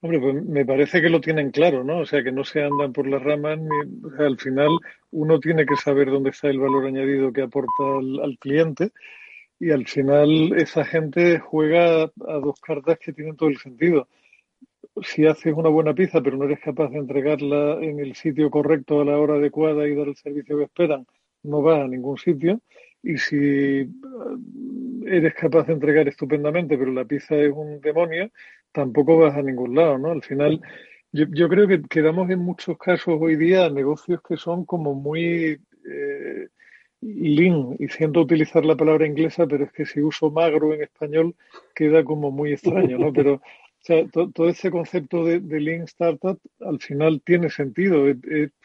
Hombre, 0.00 0.18
pues 0.18 0.42
me 0.42 0.64
parece 0.64 1.02
que 1.02 1.10
lo 1.10 1.20
tienen 1.20 1.50
claro, 1.50 1.84
¿no? 1.84 1.98
O 1.98 2.06
sea, 2.06 2.22
que 2.22 2.32
no 2.32 2.44
se 2.44 2.62
andan 2.62 2.94
por 2.94 3.06
las 3.06 3.22
ramas, 3.22 3.58
ni, 3.58 4.24
al 4.24 4.38
final 4.38 4.70
uno 5.10 5.38
tiene 5.38 5.66
que 5.66 5.76
saber 5.76 6.10
dónde 6.10 6.30
está 6.30 6.48
el 6.48 6.58
valor 6.58 6.86
añadido 6.86 7.30
que 7.30 7.42
aporta 7.42 7.98
al 8.22 8.38
cliente 8.38 8.92
y 9.60 9.70
al 9.70 9.86
final 9.86 10.54
esa 10.56 10.84
gente 10.84 11.38
juega 11.38 12.04
a 12.04 12.34
dos 12.42 12.58
cartas 12.60 12.98
que 12.98 13.12
tienen 13.12 13.36
todo 13.36 13.50
el 13.50 13.58
sentido. 13.58 14.08
si 15.02 15.26
haces 15.26 15.54
una 15.54 15.68
buena 15.68 15.94
pizza 15.94 16.20
pero 16.22 16.36
no 16.36 16.44
eres 16.46 16.60
capaz 16.60 16.88
de 16.90 16.98
entregarla 16.98 17.78
en 17.82 18.00
el 18.00 18.14
sitio 18.16 18.50
correcto 18.50 19.00
a 19.00 19.04
la 19.04 19.18
hora 19.18 19.34
adecuada 19.34 19.86
y 19.86 19.94
dar 19.94 20.08
el 20.08 20.16
servicio 20.16 20.58
que 20.58 20.64
esperan, 20.64 21.06
no 21.42 21.62
vas 21.62 21.80
a 21.84 21.88
ningún 21.88 22.16
sitio. 22.18 22.60
Y 23.02 23.16
si 23.18 23.36
eh, 23.36 23.86
eres 25.06 25.34
capaz 25.34 25.66
de 25.66 25.74
entregar 25.74 26.08
estupendamente 26.08 26.76
pero 26.78 26.92
la 26.92 27.04
pizza 27.04 27.36
es 27.36 27.52
un 27.52 27.80
demonio, 27.80 28.30
tampoco 28.72 29.18
vas 29.18 29.36
a 29.36 29.42
ningún 29.42 29.74
lado, 29.74 29.98
¿no? 29.98 30.10
Al 30.10 30.22
final, 30.22 30.60
yo, 31.12 31.26
yo 31.30 31.48
creo 31.48 31.68
que 31.68 31.82
quedamos 31.82 32.30
en 32.30 32.40
muchos 32.40 32.78
casos 32.78 33.18
hoy 33.20 33.36
día 33.36 33.68
negocios 33.70 34.20
que 34.26 34.36
son 34.36 34.64
como 34.64 34.94
muy... 34.94 35.60
Eh, 35.84 36.48
lean, 37.00 37.76
y 37.78 37.88
siento 37.88 38.20
utilizar 38.20 38.64
la 38.64 38.76
palabra 38.76 39.06
inglesa, 39.06 39.46
pero 39.46 39.64
es 39.64 39.72
que 39.72 39.86
si 39.86 40.00
uso 40.00 40.30
magro 40.30 40.74
en 40.74 40.82
español 40.82 41.34
queda 41.74 42.04
como 42.04 42.30
muy 42.30 42.52
extraño, 42.52 42.98
¿no? 42.98 43.12
Pero 43.12 43.34
o 43.34 43.82
sea, 43.82 44.06
todo 44.08 44.48
ese 44.48 44.70
concepto 44.70 45.24
de, 45.24 45.40
de, 45.40 45.60
Lean 45.60 45.84
Startup 45.84 46.38
al 46.60 46.78
final 46.80 47.22
tiene 47.24 47.48
sentido. 47.48 48.04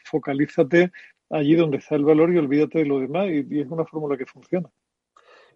focalízate 0.04 0.92
allí 1.30 1.54
donde 1.54 1.78
está 1.78 1.96
el 1.96 2.04
valor 2.04 2.32
y 2.32 2.38
olvídate 2.38 2.80
de 2.80 2.86
lo 2.86 3.00
demás 3.00 3.28
y 3.30 3.60
es 3.60 3.68
una 3.68 3.86
fórmula 3.86 4.16
que 4.18 4.26
funciona. 4.26 4.70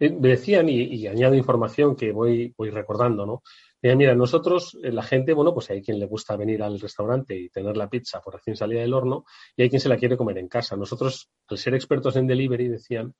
Me 0.00 0.28
decían, 0.28 0.68
y, 0.68 0.82
y, 0.82 1.06
añado 1.06 1.34
información 1.34 1.94
que 1.94 2.10
voy, 2.10 2.54
voy 2.56 2.70
recordando, 2.70 3.26
¿no? 3.26 3.42
Mira, 3.82 3.96
mira, 3.96 4.14
nosotros, 4.14 4.78
eh, 4.82 4.92
la 4.92 5.02
gente, 5.02 5.32
bueno, 5.34 5.54
pues 5.54 5.70
hay 5.70 5.82
quien 5.82 5.98
le 5.98 6.06
gusta 6.06 6.36
venir 6.36 6.62
al 6.62 6.80
restaurante 6.80 7.36
y 7.36 7.48
tener 7.50 7.76
la 7.76 7.88
pizza 7.88 8.20
por 8.20 8.34
recién 8.34 8.56
salida 8.56 8.80
del 8.80 8.94
horno 8.94 9.24
y 9.56 9.62
hay 9.62 9.70
quien 9.70 9.80
se 9.80 9.88
la 9.88 9.96
quiere 9.98 10.16
comer 10.16 10.38
en 10.38 10.48
casa. 10.48 10.76
Nosotros, 10.76 11.30
al 11.48 11.58
ser 11.58 11.74
expertos 11.74 12.16
en 12.16 12.26
delivery, 12.26 12.68
decían, 12.68 13.14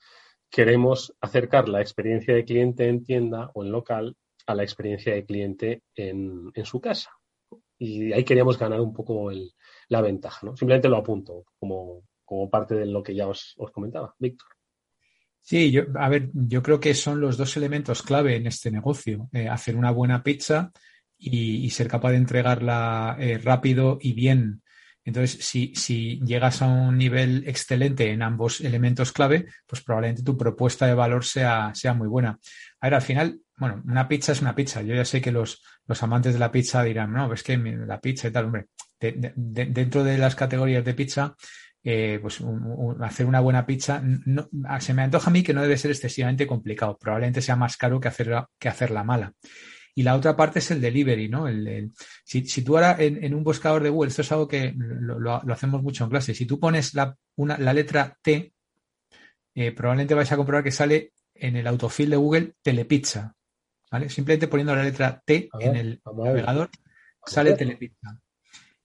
queremos 0.51 1.15
acercar 1.21 1.69
la 1.69 1.81
experiencia 1.81 2.35
de 2.35 2.45
cliente 2.45 2.89
en 2.89 3.05
tienda 3.05 3.51
o 3.55 3.65
en 3.65 3.73
local 3.73 4.17
a 4.47 4.55
la 4.55 4.63
experiencia 4.63 5.15
de 5.15 5.25
cliente 5.25 5.83
en, 5.95 6.51
en 6.55 6.65
su 6.65 6.81
casa. 6.81 7.11
Y 7.79 8.13
ahí 8.13 8.25
queríamos 8.25 8.59
ganar 8.59 8.81
un 8.81 8.93
poco 8.93 9.31
el, 9.31 9.53
la 9.89 10.03
ventaja, 10.03 10.47
¿no? 10.47 10.57
Simplemente 10.57 10.89
lo 10.89 10.97
apunto 10.97 11.45
como, 11.59 12.05
como 12.25 12.51
parte 12.51 12.75
de 12.75 12.87
lo 12.87 13.03
que 13.03 13.15
ya 13.15 13.29
os, 13.29 13.55
os 13.59 13.71
comentaba. 13.71 14.15
Víctor. 14.19 14.49
Sí, 15.43 15.71
yo, 15.71 15.83
a 15.97 16.09
ver, 16.09 16.31
yo 16.33 16.63
creo 16.63 16.81
que 16.81 16.95
son 16.95 17.21
los 17.21 17.37
dos 17.37 17.57
elementos 17.57 18.03
clave 18.03 18.37
en 18.37 18.47
este 18.47 18.71
negocio. 18.71 19.29
Eh, 19.33 19.49
hacer 19.49 19.77
una 19.77 19.91
buena 19.91 20.23
pizza 20.23 20.71
y, 21.19 21.69
ser 21.71 21.89
capaz 21.89 22.11
de 22.13 22.19
entregarla 22.19 23.17
eh, 23.19 23.39
rápido 23.39 23.99
y 24.01 24.13
bien. 24.13 24.63
Entonces, 25.05 25.45
si, 25.45 25.75
si, 25.75 26.21
llegas 26.25 26.63
a 26.63 26.67
un 26.67 26.99
nivel 26.99 27.45
excelente 27.47 28.11
en 28.11 28.23
ambos 28.23 28.61
elementos 28.61 29.13
clave, 29.13 29.47
pues 29.67 29.83
probablemente 29.83 30.23
tu 30.23 30.37
propuesta 30.37 30.87
de 30.87 30.95
valor 30.95 31.25
sea, 31.25 31.73
sea 31.75 31.95
muy 31.95 32.07
buena. 32.07 32.39
A 32.81 32.87
ver, 32.87 32.95
al 32.95 33.03
final, 33.03 33.41
bueno, 33.57 33.83
una 33.87 34.07
pizza 34.07 34.33
es 34.33 34.43
una 34.43 34.55
pizza. 34.55 34.83
Yo 34.83 34.95
ya 34.95 35.05
sé 35.05 35.21
que 35.21 35.33
los, 35.33 35.63
los 35.87 36.03
amantes 36.03 36.35
de 36.35 36.39
la 36.39 36.53
pizza 36.53 36.83
dirán, 36.83 37.13
no, 37.13 37.33
es 37.33 37.43
que 37.43 37.57
la 37.57 38.01
pizza 38.01 38.29
y 38.29 38.31
tal, 38.31 38.47
hombre, 38.47 38.67
de, 39.01 39.33
de, 39.35 39.67
dentro 39.67 40.05
de 40.05 40.19
las 40.19 40.35
categorías 40.37 40.85
de 40.85 40.95
pizza, 40.95 41.35
eh, 41.83 42.19
pues 42.21 42.41
un, 42.41 42.63
un, 42.63 43.03
hacer 43.03 43.27
una 43.27 43.41
buena 43.41 43.65
pizza, 43.65 44.03
no, 44.03 44.49
se 44.81 44.95
me 44.95 45.03
antoja 45.03 45.31
a 45.31 45.33
mí 45.33 45.43
que 45.43 45.55
no 45.55 45.63
debe 45.63 45.79
ser 45.79 45.91
excesivamente 45.91 46.47
complicado. 46.47 46.99
Probablemente 46.99 47.43
sea 47.43 47.57
más 47.57 47.77
caro 47.77 48.01
que 48.01 48.09
hacerla, 48.09 48.49
que 48.59 48.69
hacerla 48.69 49.05
mala. 49.05 49.33
Y 49.95 50.03
la 50.03 50.15
otra 50.15 50.37
parte 50.37 50.61
es 50.61 50.71
el 50.71 50.81
delivery, 50.81 51.29
¿no? 51.29 51.49
El, 51.49 51.67
el, 51.67 51.93
si, 52.25 52.47
si, 52.47 52.63
tú 52.63 52.77
ahora 52.77 52.97
en, 52.99 53.23
en, 53.25 53.35
un 53.35 53.43
buscador 53.43 53.83
de 53.83 53.91
Google, 53.91 54.09
esto 54.09 54.23
es 54.23 54.33
algo 54.33 54.47
que 54.47 54.73
lo, 54.77 55.19
lo, 55.19 55.41
lo 55.43 55.53
hacemos 55.53 55.83
mucho 55.83 56.05
en 56.05 56.11
clase, 56.11 56.35
si 56.35 56.47
tú 56.47 56.61
pones 56.61 56.95
la, 56.95 57.17
una, 57.37 57.59
la 57.59 57.75
letra 57.75 58.17
T, 58.23 58.53
eh, 59.55 59.73
probablemente 59.73 60.15
vais 60.15 60.31
a 60.31 60.37
comprobar 60.37 60.63
que 60.63 60.71
sale 60.71 61.13
en 61.35 61.57
el 61.57 61.67
autofill 61.67 62.11
de 62.11 62.17
Google 62.17 62.55
telepizza, 62.63 63.35
¿vale? 63.91 64.09
Simplemente 64.09 64.49
poniendo 64.49 64.77
la 64.77 64.85
letra 64.85 65.21
T 65.25 65.49
ver, 65.53 65.69
en 65.69 65.77
el 65.77 66.03
navegador, 66.05 66.71
sale 67.27 67.55
telepizza. 67.55 68.19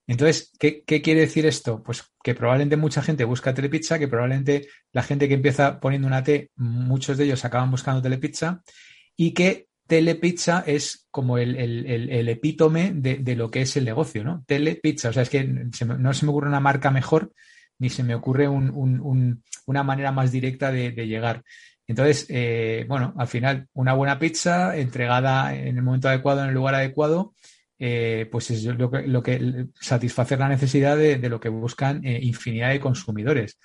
Entonces, 0.07 0.51
¿qué, 0.59 0.83
¿qué, 0.85 1.01
quiere 1.01 1.21
decir 1.21 1.45
esto? 1.45 1.81
Pues 1.81 2.03
que 2.23 2.35
probablemente 2.35 2.77
mucha 2.77 3.01
gente 3.01 3.23
busca 3.23 3.53
telepizza, 3.53 3.97
que 3.97 4.07
probablemente 4.07 4.67
la 4.91 5.03
gente 5.03 5.27
que 5.27 5.33
empieza 5.33 5.79
poniendo 5.79 6.07
una 6.07 6.23
T, 6.23 6.51
muchos 6.55 7.17
de 7.17 7.25
ellos 7.25 7.43
acaban 7.43 7.71
buscando 7.71 8.01
telepizza 8.01 8.61
y 9.15 9.31
que 9.31 9.67
telepizza 9.87 10.63
es 10.65 11.07
como 11.11 11.37
el, 11.37 12.29
epítome 12.29 12.91
de, 12.93 13.35
lo 13.35 13.49
que 13.49 13.61
es 13.61 13.77
el 13.77 13.85
negocio, 13.85 14.23
¿no? 14.23 14.43
Telepizza, 14.47 15.09
o 15.09 15.13
sea, 15.13 15.23
es 15.23 15.29
que 15.29 15.67
se 15.73 15.85
me, 15.85 15.97
no 15.97 16.13
se 16.13 16.25
me 16.25 16.31
ocurre 16.31 16.49
una 16.49 16.59
marca 16.59 16.91
mejor 16.91 17.31
ni 17.77 17.89
se 17.89 18.03
me 18.03 18.15
ocurre 18.15 18.47
un, 18.47 18.69
un, 18.69 18.99
un, 19.01 19.43
una 19.65 19.83
manera 19.83 20.11
más 20.11 20.31
directa 20.31 20.71
de, 20.71 20.91
de 20.91 21.07
llegar. 21.07 21.43
Entonces, 21.87 22.25
eh, 22.29 22.85
bueno, 22.87 23.13
al 23.17 23.27
final, 23.27 23.67
una 23.73 23.93
buena 23.93 24.17
pizza 24.17 24.77
entregada 24.77 25.53
en 25.55 25.77
el 25.77 25.83
momento 25.83 26.07
adecuado, 26.09 26.41
en 26.41 26.49
el 26.49 26.55
lugar 26.55 26.75
adecuado, 26.75 27.33
eh, 27.79 28.27
pues 28.31 28.51
es 28.51 28.63
lo 28.65 28.89
que, 28.89 29.07
lo 29.07 29.21
que, 29.23 29.67
satisfacer 29.79 30.39
la 30.39 30.49
necesidad 30.49 30.97
de, 30.97 31.17
lo 31.29 31.39
que 31.39 31.49
buscan 31.49 32.05
eh, 32.05 32.19
infinidad 32.21 32.69
de 32.69 32.79
consumidores. 32.79 33.59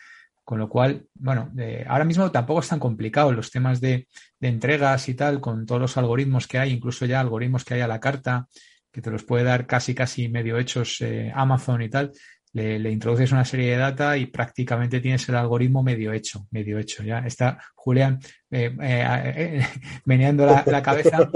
Con 0.44 0.58
lo 0.58 0.68
cual, 0.68 1.06
bueno, 1.14 1.52
eh, 1.58 1.84
ahora 1.86 2.04
mismo 2.04 2.30
tampoco 2.32 2.60
es 2.60 2.68
tan 2.68 2.80
complicado 2.80 3.32
los 3.32 3.50
temas 3.50 3.80
de, 3.80 4.08
de, 4.40 4.48
entregas 4.48 5.08
y 5.08 5.14
tal, 5.14 5.40
con 5.40 5.64
todos 5.64 5.80
los 5.80 5.96
algoritmos 5.96 6.48
que 6.48 6.58
hay, 6.58 6.72
incluso 6.72 7.06
ya 7.06 7.20
algoritmos 7.20 7.64
que 7.64 7.74
hay 7.74 7.82
a 7.82 7.88
la 7.88 8.00
carta, 8.00 8.48
que 8.92 9.00
te 9.00 9.10
los 9.10 9.24
puede 9.24 9.44
dar 9.44 9.66
casi, 9.66 9.94
casi 9.94 10.28
medio 10.28 10.58
hechos 10.58 11.00
eh, 11.00 11.32
Amazon 11.34 11.82
y 11.82 11.88
tal. 11.88 12.12
Le, 12.52 12.90
introduces 12.90 13.30
una 13.30 13.44
serie 13.44 13.70
de 13.70 13.76
data 13.76 14.16
y 14.16 14.26
prácticamente 14.26 15.00
tienes 15.00 15.28
el 15.28 15.36
algoritmo 15.36 15.84
medio 15.84 16.12
hecho, 16.12 16.48
medio 16.50 16.78
hecho. 16.80 17.04
Ya 17.04 17.20
está 17.20 17.60
Julián 17.76 18.18
eh, 18.50 18.74
eh, 18.80 19.04
eh, 19.36 19.66
meneando 20.04 20.46
la, 20.46 20.82
cabeza. 20.82 21.30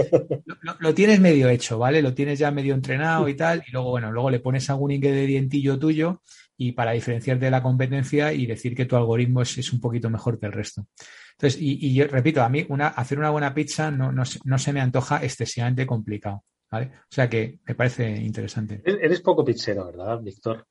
Lo, 0.80 0.92
tienes 0.94 1.20
medio 1.20 1.48
hecho, 1.48 1.78
¿vale? 1.78 2.02
Lo 2.02 2.12
tienes 2.14 2.40
ya 2.40 2.50
medio 2.50 2.74
entrenado 2.74 3.28
y 3.28 3.36
tal. 3.36 3.62
Y 3.66 3.70
luego, 3.70 3.90
bueno, 3.90 4.10
luego 4.10 4.28
le 4.28 4.40
pones 4.40 4.68
algún 4.70 4.90
ingredientillo 4.90 5.78
tuyo 5.78 6.22
y 6.56 6.72
para 6.72 6.92
diferenciarte 6.92 7.44
de 7.44 7.50
la 7.50 7.62
competencia 7.62 8.32
y 8.32 8.46
decir 8.46 8.74
que 8.74 8.86
tu 8.86 8.96
algoritmo 8.96 9.42
es, 9.42 9.72
un 9.72 9.80
poquito 9.80 10.10
mejor 10.10 10.40
que 10.40 10.46
el 10.46 10.52
resto. 10.52 10.86
Entonces, 11.32 11.60
y, 11.60 11.94
yo 11.94 12.08
repito, 12.08 12.42
a 12.42 12.48
mí 12.48 12.66
hacer 12.96 13.18
una 13.18 13.30
buena 13.30 13.54
pizza 13.54 13.90
no, 13.90 14.10
no, 14.10 14.24
no 14.44 14.58
se 14.58 14.72
me 14.72 14.80
antoja 14.80 15.22
excesivamente 15.22 15.86
complicado. 15.86 16.42
¿vale? 16.70 16.86
O 16.86 17.14
sea 17.14 17.28
que 17.28 17.60
me 17.66 17.74
parece 17.76 18.08
interesante. 18.10 18.82
Eres 18.84 19.20
poco 19.20 19.44
pizzero, 19.44 19.86
¿verdad, 19.86 20.20
Víctor? 20.20 20.66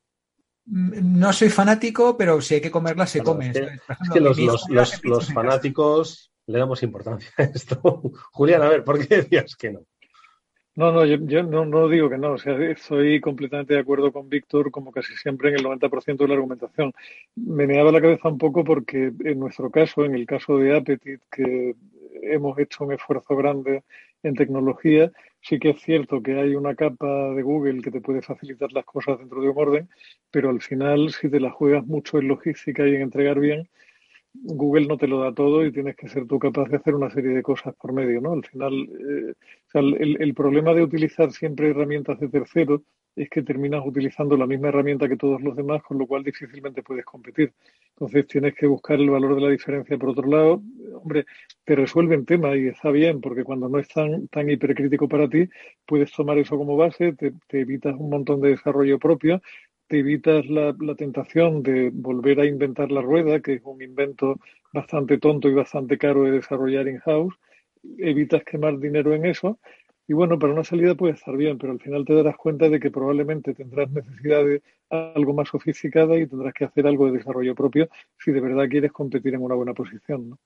No 0.66 1.34
soy 1.34 1.50
fanático, 1.50 2.18
pero 2.18 2.40
si 2.42 2.56
hay 2.56 2.62
que 2.62 2.72
comerla, 2.72 3.06
se 3.06 3.22
come. 3.22 3.48
Es 3.48 3.54
que, 3.54 3.60
ejemplo, 3.60 3.96
es 4.02 4.10
que 4.12 4.20
los, 4.20 4.40
los, 4.40 4.70
los, 4.70 5.06
los 5.06 5.34
fanáticos 5.34 6.32
le 6.48 6.60
damos 6.60 6.84
importancia 6.84 7.30
a 7.38 7.44
esto. 7.44 7.82
Julián, 8.32 8.62
a 8.62 8.70
ver, 8.70 8.84
¿por 8.84 9.06
qué 9.06 9.18
decías 9.18 9.56
que 9.56 9.72
no? 9.72 9.82
No, 10.76 10.92
no, 10.92 11.06
yo, 11.06 11.18
yo 11.22 11.44
no, 11.44 11.66
no, 11.66 11.88
digo 11.88 12.10
que 12.10 12.18
no. 12.18 12.32
O 12.34 12.38
sea, 12.38 12.58
estoy 12.58 13.22
completamente 13.22 13.76
de 13.76 13.80
acuerdo 13.80 14.12
con 14.12 14.28
Víctor, 14.28 14.72
como 14.72 14.92
casi 14.92 15.16
siempre 15.16 15.50
en 15.50 15.56
el 15.56 15.66
90% 15.66 16.18
de 16.18 16.28
la 16.28 16.34
argumentación. 16.34 16.92
Me 17.36 17.68
meaba 17.68 17.92
la 17.92 18.02
cabeza 18.02 18.30
un 18.30 18.40
poco 18.40 18.64
porque 18.64 19.12
en 19.24 19.40
nuestro 19.40 19.70
caso, 19.70 20.04
en 20.04 20.16
el 20.16 20.26
caso 20.26 20.58
de 20.58 20.76
Appetit, 20.76 21.22
que 21.32 21.76
hemos 22.32 22.58
hecho 22.60 22.86
un 22.86 22.94
esfuerzo 22.94 23.36
grande 23.36 23.84
en 24.24 24.36
tecnología, 24.36 25.12
sí 25.42 25.60
que 25.60 25.72
es 25.72 25.82
cierto 25.82 26.22
que 26.22 26.40
hay 26.40 26.56
una 26.56 26.76
capa 26.76 27.34
de 27.34 27.42
Google 27.42 27.82
que 27.82 27.92
te 27.92 28.02
puede 28.02 28.22
facilitar 28.22 28.72
las 28.72 28.86
cosas 28.86 29.20
dentro 29.20 29.42
de 29.42 29.50
un 29.50 29.58
orden, 29.58 29.90
pero 30.32 30.50
al 30.50 30.62
final, 30.62 31.12
si 31.12 31.30
te 31.30 31.40
la 31.40 31.52
juegas 31.52 31.86
mucho 31.86 32.20
en 32.20 32.30
logística 32.30 32.88
y 32.88 32.96
en 32.96 33.02
entregar 33.02 33.40
bien, 33.40 33.68
Google 34.34 34.88
no 34.88 34.98
te 34.98 35.08
lo 35.08 35.20
da 35.20 35.34
todo 35.34 35.66
y 35.66 35.72
tienes 35.72 35.96
que 35.96 36.08
ser 36.08 36.26
tú 36.26 36.40
capaz 36.40 36.68
de 36.70 36.78
hacer 36.78 36.96
una 36.96 37.10
serie 37.10 37.32
de 37.32 37.44
cosas 37.44 37.76
por 37.76 37.94
medio, 37.94 38.20
¿no? 38.20 38.34
Al 38.34 38.44
final, 38.44 38.74
eh, 38.74 39.34
el, 39.74 40.18
el, 40.20 40.34
problema 40.34 40.74
de 40.74 40.84
utilizar 40.84 41.32
siempre 41.32 41.70
herramientas 41.70 42.20
de 42.20 42.30
terceros 42.30 42.82
es 43.16 43.30
que 43.30 43.44
terminas 43.44 43.82
utilizando 43.86 44.36
la 44.36 44.48
misma 44.48 44.70
herramienta 44.70 45.08
que 45.08 45.18
todos 45.18 45.42
los 45.42 45.56
demás, 45.56 45.84
con 45.84 45.98
lo 45.98 46.08
cual 46.08 46.24
difícilmente 46.24 46.82
puedes 46.82 47.06
competir. 47.06 47.54
Entonces 47.92 48.28
tienes 48.28 48.56
que 48.56 48.66
buscar 48.66 49.00
el 49.00 49.10
valor 49.10 49.36
de 49.36 49.42
la 49.42 49.50
diferencia 49.50 49.98
por 49.98 50.10
otro 50.10 50.28
lado. 50.28 50.62
Hombre, 50.96 51.26
te 51.64 51.76
resuelven 51.76 52.26
temas 52.26 52.56
y 52.58 52.68
está 52.68 52.90
bien, 52.90 53.22
porque 53.22 53.44
cuando 53.44 53.70
no 53.70 53.80
es 53.80 53.88
tan, 53.88 54.28
tan 54.30 54.50
hipercrítico 54.50 55.08
para 55.08 55.30
ti, 55.30 55.48
puedes 55.86 56.12
tomar 56.12 56.38
eso 56.40 56.58
como 56.58 56.76
base, 56.76 57.14
te, 57.14 57.34
te 57.48 57.62
evitas 57.62 57.96
un 57.98 58.10
montón 58.10 58.42
de 58.42 58.50
desarrollo 58.50 58.98
propio, 58.98 59.42
te 59.88 60.00
evitas 60.00 60.46
la, 60.48 60.76
la, 60.80 60.96
tentación 60.96 61.62
de 61.62 61.92
volver 61.94 62.40
a 62.40 62.46
inventar 62.46 62.92
la 62.92 63.02
rueda, 63.02 63.42
que 63.42 63.54
es 63.56 63.62
un 63.64 63.82
invento 63.82 64.40
bastante 64.72 65.20
tonto 65.20 65.50
y 65.50 65.54
bastante 65.54 65.98
caro 65.98 66.24
de 66.24 66.32
desarrollar 66.32 66.88
in-house, 66.88 67.36
evitas 67.98 68.44
quemar 68.44 68.80
dinero 68.80 69.14
en 69.14 69.26
eso. 69.26 69.60
Y 70.08 70.14
bueno, 70.14 70.38
para 70.38 70.54
una 70.54 70.64
salida 70.64 70.96
puede 70.96 71.14
estar 71.14 71.36
bien, 71.38 71.58
pero 71.58 71.72
al 71.72 71.80
final 71.80 72.04
te 72.06 72.14
darás 72.14 72.36
cuenta 72.36 72.70
de 72.70 72.80
que 72.80 72.92
probablemente 72.92 73.54
tendrás 73.54 73.90
necesidad 73.90 74.44
de 74.44 74.62
algo 74.90 75.34
más 75.34 75.48
sofisticada 75.48 76.18
y 76.18 76.28
tendrás 76.28 76.54
que 76.54 76.66
hacer 76.66 76.86
algo 76.88 77.06
de 77.06 77.18
desarrollo 77.18 77.56
propio 77.56 77.88
si 78.18 78.32
de 78.32 78.42
verdad 78.42 78.68
quieres 78.70 78.92
competir 78.92 79.34
en 79.34 79.42
una 79.42 79.56
buena 79.56 79.74
posición. 79.74 80.32
¿no? 80.32 80.40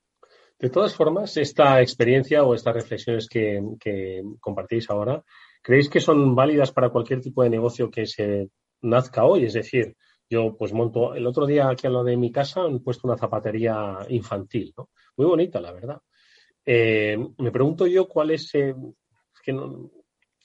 De 0.60 0.70
todas 0.70 0.96
formas, 0.96 1.38
esta 1.38 1.82
experiencia 1.82 2.44
o 2.44 2.54
estas 2.54 2.76
reflexiones 2.76 3.28
que, 3.28 3.62
que 3.80 4.24
compartís 4.40 4.90
ahora, 4.90 5.24
¿creéis 5.62 5.90
que 5.90 6.00
son 6.00 6.36
válidas 6.36 6.72
para 6.72 6.90
cualquier 6.90 7.22
tipo 7.22 7.44
de 7.44 7.50
negocio 7.50 7.90
que 7.90 8.06
se 8.06 8.50
nazca 8.82 9.26
hoy. 9.26 9.46
Es 9.46 9.54
decir, 9.54 9.96
yo 10.30 10.56
pues 10.58 10.74
monto, 10.74 11.16
el 11.16 11.26
otro 11.26 11.46
día 11.46 11.70
aquí 11.70 11.88
a 11.88 11.90
lo 11.90 12.04
de 12.04 12.18
mi 12.18 12.32
casa 12.32 12.62
han 12.62 12.80
puesto 12.80 13.08
una 13.08 13.18
zapatería 13.18 14.00
infantil, 14.10 14.74
¿no? 14.78 14.90
Muy 15.16 15.28
bonita, 15.28 15.60
la 15.60 15.72
verdad. 15.72 16.02
Eh, 16.66 17.18
me 17.38 17.52
pregunto 17.52 17.88
yo 17.88 18.08
cuál 18.08 18.32
es, 18.32 18.54
eh, 18.56 18.76
que 19.48 19.54
no, 19.54 19.90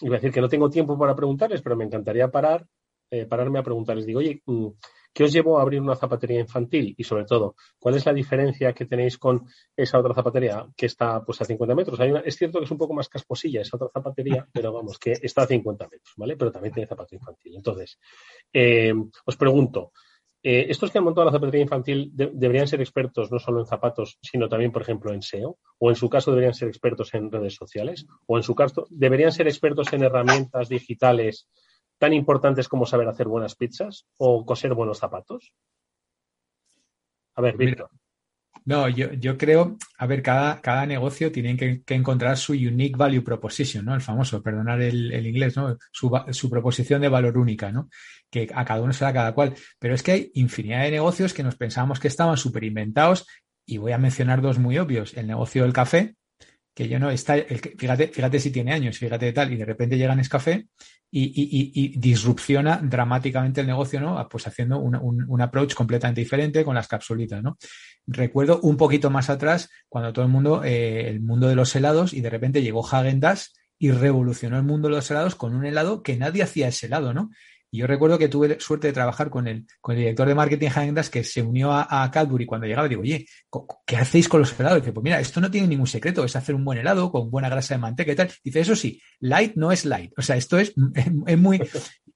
iba 0.01 0.15
a 0.17 0.19
decir 0.21 0.33
que 0.33 0.41
no 0.41 0.49
tengo 0.49 0.71
tiempo 0.71 0.97
para 0.97 1.17
preguntarles, 1.17 1.61
pero 1.63 1.77
me 1.77 1.85
encantaría 1.85 2.31
parar, 2.31 2.65
eh, 3.11 3.27
pararme 3.27 3.59
a 3.59 3.63
preguntarles. 3.65 4.07
Digo, 4.07 4.21
oye, 4.21 4.41
mm, 4.47 4.69
¿qué 5.13 5.25
os 5.25 5.33
llevó 5.33 5.59
a 5.59 5.63
abrir 5.63 5.81
una 5.81 5.97
zapatería 5.97 6.39
infantil? 6.41 6.95
Y 6.97 7.05
sobre 7.05 7.25
todo, 7.25 7.57
¿cuál 7.81 7.97
es 7.97 8.07
la 8.07 8.13
diferencia 8.13 8.73
que 8.73 8.87
tenéis 8.87 9.19
con 9.19 9.45
esa 9.77 9.99
otra 9.99 10.15
zapatería 10.15 10.67
que 10.77 10.87
está 10.87 11.25
pues 11.25 11.41
a 11.43 11.45
50 11.45 11.75
metros? 11.75 11.99
Hay 12.01 12.11
una- 12.13 12.21
es 12.21 12.37
cierto 12.37 12.59
que 12.61 12.65
es 12.67 12.71
un 12.71 12.79
poco 12.79 12.95
más 12.95 13.09
casposilla 13.09 13.61
esa 13.63 13.77
otra 13.77 13.89
zapatería, 13.93 14.47
pero 14.53 14.73
vamos, 14.73 14.99
que 14.99 15.13
está 15.21 15.43
a 15.43 15.47
50 15.47 15.85
metros, 15.89 16.15
¿vale? 16.17 16.37
Pero 16.37 16.53
también 16.53 16.73
tiene 16.75 16.87
zapato 16.87 17.15
infantil. 17.17 17.57
Entonces, 17.57 17.99
eh, 18.53 18.95
os 19.27 19.37
pregunto, 19.37 19.93
eh, 20.43 20.67
¿estos 20.69 20.91
que 20.91 20.99
han 20.99 21.05
montado 21.05 21.25
la 21.25 21.33
zapatería 21.33 21.63
infantil 21.63 22.11
de- 22.15 22.31
deberían 22.35 22.67
ser 22.67 22.81
expertos 22.81 23.31
no 23.31 23.39
solo 23.39 23.61
en 23.61 23.67
zapatos, 23.67 24.19
sino 24.23 24.49
también, 24.49 24.73
por 24.73 24.83
ejemplo, 24.83 25.13
en 25.13 25.23
SEO? 25.23 25.59
¿O 25.79 25.91
en 25.91 25.97
su 25.97 26.09
caso 26.09 26.31
deberían 26.31 26.55
ser 26.55 26.69
expertos 26.69 27.15
en 27.15 27.31
redes 27.31 27.55
sociales? 27.55 28.07
¿O 28.27 28.37
en 28.37 28.43
su 28.43 28.55
caso 28.55 28.87
deberían 28.91 29.33
ser 29.33 29.47
expertos 29.47 29.93
en 29.93 30.03
herramientas 30.03 30.69
digitales 30.69 31.49
tan 31.99 32.13
importantes 32.13 32.69
como 32.69 32.87
saber 32.87 33.09
hacer 33.09 33.29
buenas 33.29 33.55
pizzas 33.55 34.07
o 34.19 34.45
coser 34.45 34.75
buenos 34.75 34.99
zapatos? 34.99 35.55
A 37.35 37.41
ver, 37.41 37.57
Víctor. 37.57 37.91
No, 38.65 38.89
yo, 38.89 39.13
yo 39.15 39.37
creo, 39.37 39.77
a 39.99 40.07
ver, 40.07 40.23
cada, 40.23 40.61
cada 40.61 40.87
negocio 40.87 41.33
tiene 41.33 41.57
que, 41.57 41.83
que 41.83 41.95
encontrar 41.95 42.37
su 42.37 42.53
unique 42.53 42.97
value 42.97 43.25
proposition, 43.25 43.85
¿no? 43.85 43.95
El 43.95 44.01
famoso, 44.01 44.43
perdonar 44.43 44.81
el, 44.81 45.13
el 45.13 45.27
inglés, 45.27 45.57
¿no? 45.57 45.77
Su, 45.91 46.11
su 46.31 46.49
proposición 46.49 47.01
de 47.01 47.09
valor 47.09 47.39
única, 47.39 47.73
¿no? 47.73 47.89
Que 48.31 48.49
a 48.55 48.65
cada 48.65 48.81
uno 48.83 48.93
será 48.93 49.13
cada 49.13 49.33
cual. 49.33 49.55
Pero 49.79 49.95
es 49.95 50.03
que 50.03 50.13
hay 50.13 50.31
infinidad 50.35 50.85
de 50.85 50.93
negocios 50.93 51.35
que 51.35 51.43
nos 51.43 51.57
pensábamos 51.57 51.99
que 51.99 52.09
estaban 52.09 52.37
súper 52.37 52.65
inventados 52.65 53.27
y 53.67 53.79
voy 53.79 53.93
a 53.93 53.99
mencionar 53.99 54.41
dos 54.41 54.59
muy 54.59 54.79
obvios. 54.79 55.15
El 55.17 55.27
negocio 55.27 55.63
del 55.65 55.73
café, 55.73 56.15
que 56.75 56.89
yo 56.89 56.99
no 56.99 57.11
está, 57.11 57.37
el 57.37 57.59
fíjate, 57.59 58.09
fíjate 58.09 58.41
si 58.41 58.51
tiene 58.51 58.73
años, 58.73 58.99
fíjate 58.99 59.27
de 59.27 59.33
tal, 59.33 59.53
y 59.53 59.57
de 59.57 59.65
repente 59.65 59.99
llega 59.99 60.15
Nescafé 60.15 60.67
y, 61.11 61.25
y, 61.25 61.73
y, 61.75 61.99
disrupciona 61.99 62.81
dramáticamente 62.83 63.61
el 63.61 63.67
negocio, 63.67 64.01
¿no? 64.01 64.27
Pues 64.31 64.47
haciendo 64.47 64.79
un, 64.79 64.97
un, 64.97 65.41
approach 65.43 65.75
completamente 65.75 66.23
diferente 66.23 66.65
con 66.65 66.75
las 66.75 66.89
capsulitas, 66.89 67.43
¿no? 67.43 67.59
Recuerdo 68.07 68.61
un 68.63 68.79
poquito 68.79 69.11
más 69.11 69.29
atrás 69.29 69.69
cuando 69.91 70.13
todo 70.15 70.25
el 70.25 70.31
mundo, 70.31 70.65
eh, 70.65 71.09
el 71.11 71.21
mundo 71.21 71.49
de 71.49 71.55
los 71.55 71.77
helados, 71.77 72.15
y 72.15 72.23
de 72.23 72.31
repente 72.31 72.63
llegó 72.63 72.87
Hagen 72.87 73.21
Dazs 73.21 73.53
y 73.79 73.91
revolucionó 73.91 74.57
el 74.57 74.63
mundo 74.63 74.89
de 74.89 74.95
los 74.95 75.11
helados 75.11 75.35
con 75.35 75.55
un 75.55 75.67
helado 75.67 76.03
que 76.03 76.17
nadie 76.17 76.43
hacía 76.43 76.69
ese 76.69 76.87
helado, 76.87 77.13
¿no? 77.13 77.31
Y 77.75 77.79
yo 77.79 77.87
recuerdo 77.87 78.19
que 78.19 78.29
tuve 78.29 78.61
suerte 78.61 78.89
de 78.89 78.93
trabajar 78.93 79.31
con 79.31 79.49
el, 79.49 79.67
con 79.81 79.95
el 79.95 80.03
director 80.03 80.29
de 80.29 80.35
marketing 80.35 80.69
Hagen 80.69 80.95
Dazs 80.95 81.09
que 81.09 81.25
se 81.25 81.41
unió 81.41 81.73
a, 81.73 82.05
a 82.05 82.11
Cadbury 82.11 82.45
cuando 82.45 82.67
llegaba 82.67 82.87
digo, 82.87 83.01
oye, 83.01 83.27
¿qué 83.87 83.97
hacéis 83.97 84.29
con 84.29 84.41
los 84.41 84.61
helados? 84.61 84.77
Y 84.77 84.81
dice, 84.83 84.93
pues 84.93 85.03
mira, 85.03 85.19
esto 85.19 85.41
no 85.41 85.51
tiene 85.51 85.69
ningún 85.69 85.87
secreto, 85.87 86.23
es 86.23 86.37
hacer 86.37 86.55
un 86.55 86.67
buen 86.67 86.79
helado 86.79 87.11
con 87.11 87.31
buena 87.31 87.49
grasa 87.49 87.75
de 87.75 87.81
manteca 87.81 88.13
y 88.13 88.15
tal. 88.15 88.31
Dice, 88.45 88.61
eso 88.61 88.77
sí, 88.77 89.01
light 89.21 89.55
no 89.57 89.73
es 89.73 89.87
light. 89.87 90.13
O 90.19 90.21
sea, 90.21 90.37
esto 90.37 90.59
es, 90.59 90.75
es 91.27 91.39
muy... 91.39 91.63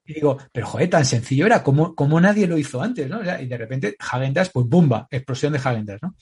Y 0.04 0.12
digo, 0.12 0.36
pero 0.52 0.66
joder, 0.66 0.90
tan 0.90 1.06
sencillo 1.06 1.46
era, 1.46 1.62
como, 1.62 1.94
como 1.94 2.20
nadie 2.20 2.46
lo 2.46 2.58
hizo 2.58 2.82
antes, 2.82 3.08
¿no? 3.08 3.20
Y 3.22 3.46
de 3.46 3.56
repente 3.56 3.96
Hagen 3.98 4.34
Dazs, 4.34 4.50
pues 4.52 4.66
bumba, 4.66 5.08
explosión 5.10 5.54
de 5.54 5.58
Hagen 5.58 5.86
Dazs, 5.86 6.02
¿no? 6.02 6.14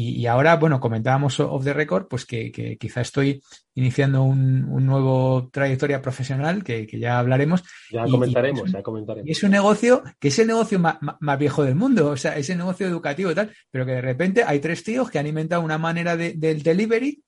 Y, 0.00 0.20
y 0.20 0.26
ahora, 0.26 0.56
bueno, 0.56 0.80
comentábamos 0.80 1.38
off 1.40 1.64
the 1.64 1.72
record, 1.74 2.06
pues 2.08 2.24
que, 2.24 2.50
que 2.50 2.76
quizá 2.78 3.00
estoy 3.02 3.42
iniciando 3.74 4.22
un, 4.22 4.64
un 4.64 4.86
nuevo 4.86 5.50
trayectoria 5.52 6.00
profesional 6.00 6.64
que, 6.64 6.86
que 6.86 6.98
ya 6.98 7.18
hablaremos. 7.18 7.62
Ya 7.92 8.06
Y- 8.06 8.10
comentaremos, 8.10 8.62
un- 8.62 8.72
ya 8.72 8.82
comentaremos. 8.82 9.28
y 9.28 9.32
es 9.32 9.42
un 9.42 9.50
negocio 9.50 10.02
que 10.18 10.28
es 10.28 10.38
el 10.38 10.46
negocio 10.46 10.78
ma- 10.78 10.98
más, 11.20 11.38
viejo 11.38 11.64
del 11.64 11.74
mundo, 11.74 12.08
o 12.10 12.16
sea, 12.16 12.36
es 12.36 12.48
el 12.50 12.58
negocio 12.58 12.86
educativo 12.86 13.30
y 13.30 13.34
tal, 13.34 13.52
pero 13.70 13.84
que 13.84 13.92
de 13.92 14.00
repente 14.00 14.42
hay 14.46 14.58
tres 14.60 14.82
tíos 14.84 15.10
que 15.10 15.18
han 15.18 15.26
inventado 15.26 15.62
una 15.62 15.78
manera 15.78 16.16
de- 16.16 16.32
del 16.34 16.62
delivery 16.62 17.22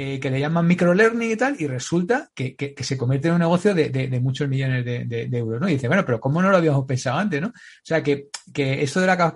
eh, 0.00 0.20
que 0.20 0.30
le 0.30 0.38
llaman 0.38 0.64
microlearning 0.66 1.32
y 1.32 1.36
tal, 1.36 1.56
y 1.58 1.66
resulta 1.66 2.30
que, 2.32 2.54
que- 2.54 2.72
que 2.72 2.84
se 2.84 2.96
convierte 2.96 3.28
en 3.28 3.34
un 3.34 3.40
negocio 3.40 3.74
de, 3.74 3.88
de- 3.90 4.06
de 4.06 4.20
muchos 4.20 4.48
millones 4.48 4.84
de, 4.84 5.04
de- 5.06 5.38
euros, 5.38 5.60
¿no? 5.60 5.68
Y 5.68 5.72
dice, 5.72 5.88
bueno, 5.88 6.04
pero 6.04 6.20
¿cómo 6.20 6.40
no 6.40 6.50
lo 6.50 6.56
habíamos 6.56 6.84
pensado 6.86 7.18
antes, 7.18 7.40
no? 7.40 7.48
O 7.48 7.52
sea, 7.82 8.00
que, 8.00 8.28
que 8.54 8.80
esto 8.82 9.00
de 9.00 9.06
la, 9.08 9.34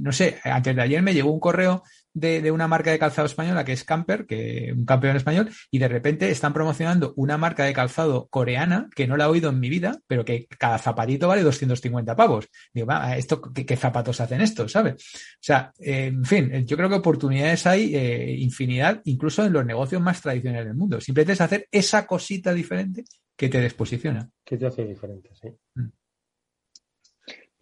no 0.00 0.12
sé, 0.12 0.38
antes 0.44 0.76
de 0.76 0.82
ayer 0.82 1.02
me 1.02 1.12
llegó 1.14 1.32
un 1.32 1.40
correo 1.40 1.82
de, 2.14 2.40
de 2.40 2.50
una 2.50 2.68
marca 2.68 2.90
de 2.90 2.98
calzado 2.98 3.26
española 3.26 3.64
que 3.64 3.72
es 3.72 3.84
Camper, 3.84 4.26
que 4.26 4.72
un 4.74 4.86
campeón 4.86 5.16
español, 5.16 5.50
y 5.70 5.78
de 5.78 5.88
repente 5.88 6.30
están 6.30 6.52
promocionando 6.52 7.12
una 7.16 7.36
marca 7.36 7.64
de 7.64 7.72
calzado 7.72 8.28
coreana 8.28 8.88
que 8.94 9.06
no 9.06 9.16
la 9.16 9.24
he 9.24 9.28
oído 9.28 9.50
en 9.50 9.60
mi 9.60 9.68
vida, 9.68 10.00
pero 10.06 10.24
que 10.24 10.46
cada 10.58 10.78
zapatito 10.78 11.28
vale 11.28 11.42
250 11.42 12.16
pavos. 12.16 12.48
Digo, 12.72 12.86
va, 12.86 13.16
¿esto, 13.16 13.42
qué, 13.42 13.66
qué 13.66 13.76
zapatos 13.76 14.20
hacen 14.20 14.40
esto, 14.40 14.68
¿sabes? 14.68 14.94
O 14.94 15.38
sea, 15.40 15.72
eh, 15.78 16.06
en 16.06 16.24
fin, 16.24 16.54
eh, 16.54 16.64
yo 16.64 16.76
creo 16.76 16.88
que 16.88 16.94
oportunidades 16.96 17.66
hay 17.66 17.94
eh, 17.94 18.36
infinidad, 18.38 19.00
incluso 19.04 19.44
en 19.44 19.52
los 19.52 19.66
negocios 19.66 20.00
más 20.00 20.20
tradicionales 20.20 20.66
del 20.66 20.76
mundo. 20.76 21.00
Simplemente 21.00 21.32
es 21.32 21.40
hacer 21.40 21.68
esa 21.70 22.06
cosita 22.06 22.54
diferente 22.54 23.04
que 23.36 23.48
te 23.48 23.60
desposiciona. 23.60 24.30
¿Qué 24.44 24.56
te 24.56 24.66
hace 24.66 24.84
diferente? 24.84 25.30
Sí. 25.34 25.48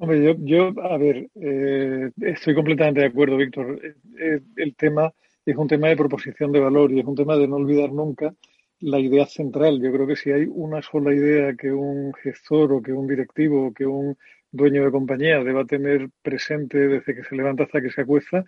Hombre, 0.03 0.21
yo, 0.21 0.35
yo 0.41 0.83
a 0.83 0.97
ver, 0.99 1.31
eh, 1.37 2.11
estoy 2.23 2.57
completamente 2.57 3.03
de 3.03 3.07
acuerdo, 3.07 3.37
Víctor. 3.37 3.81
Eh, 3.85 3.95
eh, 4.19 4.41
el 4.57 4.75
tema 4.75 5.13
es 5.47 5.55
un 5.57 5.69
tema 5.69 5.87
de 5.87 5.97
proposición 5.97 6.51
de 6.51 6.59
valor 6.59 6.91
y 6.91 6.99
es 6.99 7.07
un 7.07 7.15
tema 7.15 7.37
de 7.37 7.47
no 7.47 7.55
olvidar 7.55 7.93
nunca 7.93 8.35
la 8.81 8.99
idea 8.99 9.27
central. 9.27 9.81
Yo 9.81 9.93
creo 9.93 10.09
que 10.09 10.17
si 10.17 10.33
hay 10.33 10.47
una 10.51 10.83
sola 10.83 11.15
idea 11.15 11.55
que 11.55 11.71
un 11.71 12.13
gestor 12.15 12.73
o 12.73 12.83
que 12.83 12.93
un 12.93 13.07
directivo 13.07 13.69
o 13.69 13.73
que 13.73 13.87
un 13.87 14.19
dueño 14.51 14.85
de 14.85 14.91
compañía 14.91 15.45
deba 15.45 15.65
tener 15.67 16.09
presente 16.21 16.79
desde 16.79 17.15
que 17.15 17.23
se 17.23 17.37
levanta 17.37 17.63
hasta 17.63 17.81
que 17.81 17.93
se 17.93 18.01
acuesta, 18.01 18.45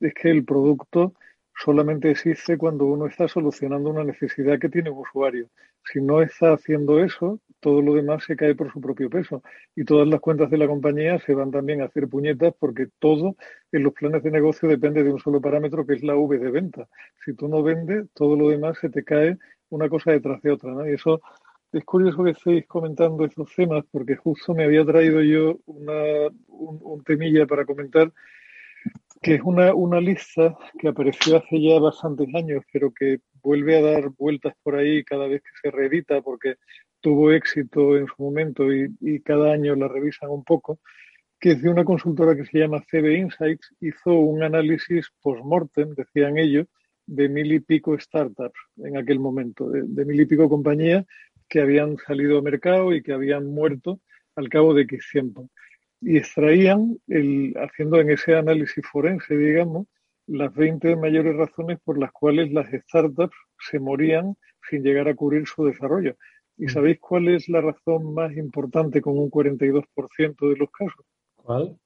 es 0.00 0.14
que 0.14 0.30
el 0.30 0.46
producto 0.46 1.12
solamente 1.56 2.10
existe 2.10 2.58
cuando 2.58 2.86
uno 2.86 3.06
está 3.06 3.28
solucionando 3.28 3.90
una 3.90 4.04
necesidad 4.04 4.58
que 4.58 4.68
tiene 4.68 4.90
un 4.90 4.98
usuario. 4.98 5.48
Si 5.92 6.00
no 6.00 6.22
está 6.22 6.52
haciendo 6.52 7.02
eso, 7.02 7.40
todo 7.60 7.82
lo 7.82 7.94
demás 7.94 8.24
se 8.24 8.36
cae 8.36 8.54
por 8.54 8.72
su 8.72 8.80
propio 8.80 9.08
peso. 9.08 9.42
Y 9.76 9.84
todas 9.84 10.08
las 10.08 10.20
cuentas 10.20 10.50
de 10.50 10.58
la 10.58 10.66
compañía 10.66 11.18
se 11.20 11.34
van 11.34 11.50
también 11.50 11.80
a 11.82 11.86
hacer 11.86 12.08
puñetas 12.08 12.54
porque 12.58 12.88
todo 12.98 13.36
en 13.72 13.82
los 13.82 13.92
planes 13.92 14.22
de 14.22 14.30
negocio 14.30 14.68
depende 14.68 15.02
de 15.02 15.12
un 15.12 15.20
solo 15.20 15.40
parámetro 15.40 15.86
que 15.86 15.94
es 15.94 16.02
la 16.02 16.16
V 16.16 16.38
de 16.38 16.50
venta. 16.50 16.88
Si 17.24 17.34
tú 17.34 17.48
no 17.48 17.62
vendes, 17.62 18.06
todo 18.14 18.36
lo 18.36 18.48
demás 18.48 18.78
se 18.78 18.88
te 18.88 19.04
cae 19.04 19.38
una 19.70 19.88
cosa 19.88 20.12
detrás 20.12 20.42
de 20.42 20.50
otra. 20.50 20.72
¿no? 20.72 20.88
Y 20.88 20.94
eso 20.94 21.20
es 21.72 21.84
curioso 21.84 22.24
que 22.24 22.30
estéis 22.30 22.66
comentando 22.66 23.24
estos 23.24 23.54
temas 23.54 23.84
porque 23.90 24.16
justo 24.16 24.54
me 24.54 24.64
había 24.64 24.84
traído 24.84 25.22
yo 25.22 25.58
una, 25.66 26.28
un, 26.48 26.78
un 26.82 27.04
temilla 27.04 27.46
para 27.46 27.64
comentar 27.64 28.12
que 29.24 29.36
es 29.36 29.40
una, 29.42 29.74
una 29.74 30.02
lista 30.02 30.54
que 30.78 30.88
apareció 30.88 31.38
hace 31.38 31.58
ya 31.58 31.80
bastantes 31.80 32.28
años, 32.34 32.62
pero 32.70 32.92
que 32.92 33.20
vuelve 33.42 33.78
a 33.78 33.80
dar 33.80 34.10
vueltas 34.10 34.52
por 34.62 34.76
ahí 34.76 35.02
cada 35.02 35.26
vez 35.26 35.40
que 35.40 35.48
se 35.62 35.74
reedita, 35.74 36.20
porque 36.20 36.56
tuvo 37.00 37.32
éxito 37.32 37.96
en 37.96 38.06
su 38.06 38.22
momento 38.22 38.70
y, 38.70 38.94
y 39.00 39.20
cada 39.20 39.50
año 39.50 39.76
la 39.76 39.88
revisan 39.88 40.28
un 40.28 40.44
poco, 40.44 40.78
que 41.40 41.52
es 41.52 41.62
de 41.62 41.70
una 41.70 41.84
consultora 41.84 42.36
que 42.36 42.44
se 42.44 42.58
llama 42.58 42.84
CB 42.90 43.16
Insights, 43.16 43.74
hizo 43.80 44.12
un 44.12 44.42
análisis 44.42 45.08
post-mortem, 45.22 45.94
decían 45.94 46.36
ellos, 46.36 46.66
de 47.06 47.30
mil 47.30 47.50
y 47.50 47.60
pico 47.60 47.98
startups 47.98 48.60
en 48.76 48.98
aquel 48.98 49.20
momento, 49.20 49.70
de, 49.70 50.04
mil 50.04 50.20
y 50.20 50.26
pico 50.26 50.50
compañías 50.50 51.06
que 51.48 51.62
habían 51.62 51.96
salido 51.96 52.38
a 52.38 52.42
mercado 52.42 52.92
y 52.92 53.02
que 53.02 53.14
habían 53.14 53.46
muerto 53.46 54.00
al 54.36 54.50
cabo 54.50 54.74
de 54.74 54.82
X 54.82 55.08
tiempo 55.10 55.48
y 56.04 56.18
extraían, 56.18 56.98
el, 57.08 57.54
haciendo 57.56 57.98
en 57.98 58.10
ese 58.10 58.34
análisis 58.34 58.84
forense, 58.86 59.36
digamos, 59.36 59.86
las 60.26 60.54
20 60.54 60.96
mayores 60.96 61.34
razones 61.36 61.78
por 61.82 61.98
las 61.98 62.12
cuales 62.12 62.52
las 62.52 62.70
startups 62.70 63.36
se 63.58 63.78
morían 63.78 64.36
sin 64.68 64.82
llegar 64.82 65.08
a 65.08 65.14
cubrir 65.14 65.46
su 65.46 65.64
desarrollo. 65.64 66.16
¿Y 66.56 66.68
sabéis 66.68 67.00
cuál 67.00 67.28
es 67.28 67.48
la 67.48 67.60
razón 67.60 68.14
más 68.14 68.36
importante 68.36 69.00
con 69.00 69.18
un 69.18 69.30
42% 69.30 70.48
de 70.48 70.56
los 70.56 70.70
casos? 70.70 71.04
¿Cuál? 71.36 71.78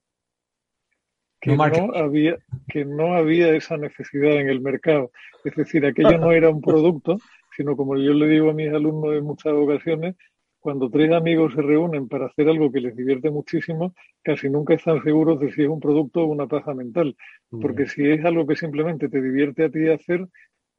Que 1.41 1.57
no, 1.57 1.95
había, 1.95 2.37
que 2.69 2.85
no 2.85 3.15
había 3.15 3.55
esa 3.55 3.77
necesidad 3.77 4.33
en 4.33 4.49
el 4.49 4.61
mercado. 4.61 5.13
Es 5.45 5.55
decir, 5.55 5.87
aquello 5.87 6.19
no 6.19 6.33
era 6.33 6.51
un 6.51 6.61
producto, 6.61 7.19
sino 7.57 7.77
como 7.77 7.97
yo 7.97 8.13
le 8.13 8.27
digo 8.27 8.51
a 8.51 8.55
mis 8.55 8.73
alumnos 8.73 9.15
en 9.15 9.25
muchas 9.25 9.53
ocasiones, 9.53 10.17
cuando 10.61 10.91
tres 10.91 11.13
amigos 11.13 11.55
se 11.55 11.63
reúnen 11.63 12.09
para 12.09 12.27
hacer 12.27 12.49
algo 12.49 12.71
que 12.73 12.81
les 12.81 12.97
divierte 12.97 13.31
muchísimo, 13.31 13.95
casi 14.23 14.51
nunca 14.51 14.75
están 14.75 15.03
seguros 15.03 15.41
de 15.41 15.53
si 15.53 15.63
es 15.63 15.69
un 15.69 15.81
producto 15.81 16.23
o 16.23 16.27
una 16.27 16.47
paja 16.47 16.75
mental. 16.75 17.17
Porque 17.49 17.87
si 17.87 18.09
es 18.09 18.25
algo 18.25 18.47
que 18.47 18.57
simplemente 18.57 19.09
te 19.09 19.23
divierte 19.23 19.65
a 19.65 19.71
ti 19.71 19.89
hacer, 19.89 20.27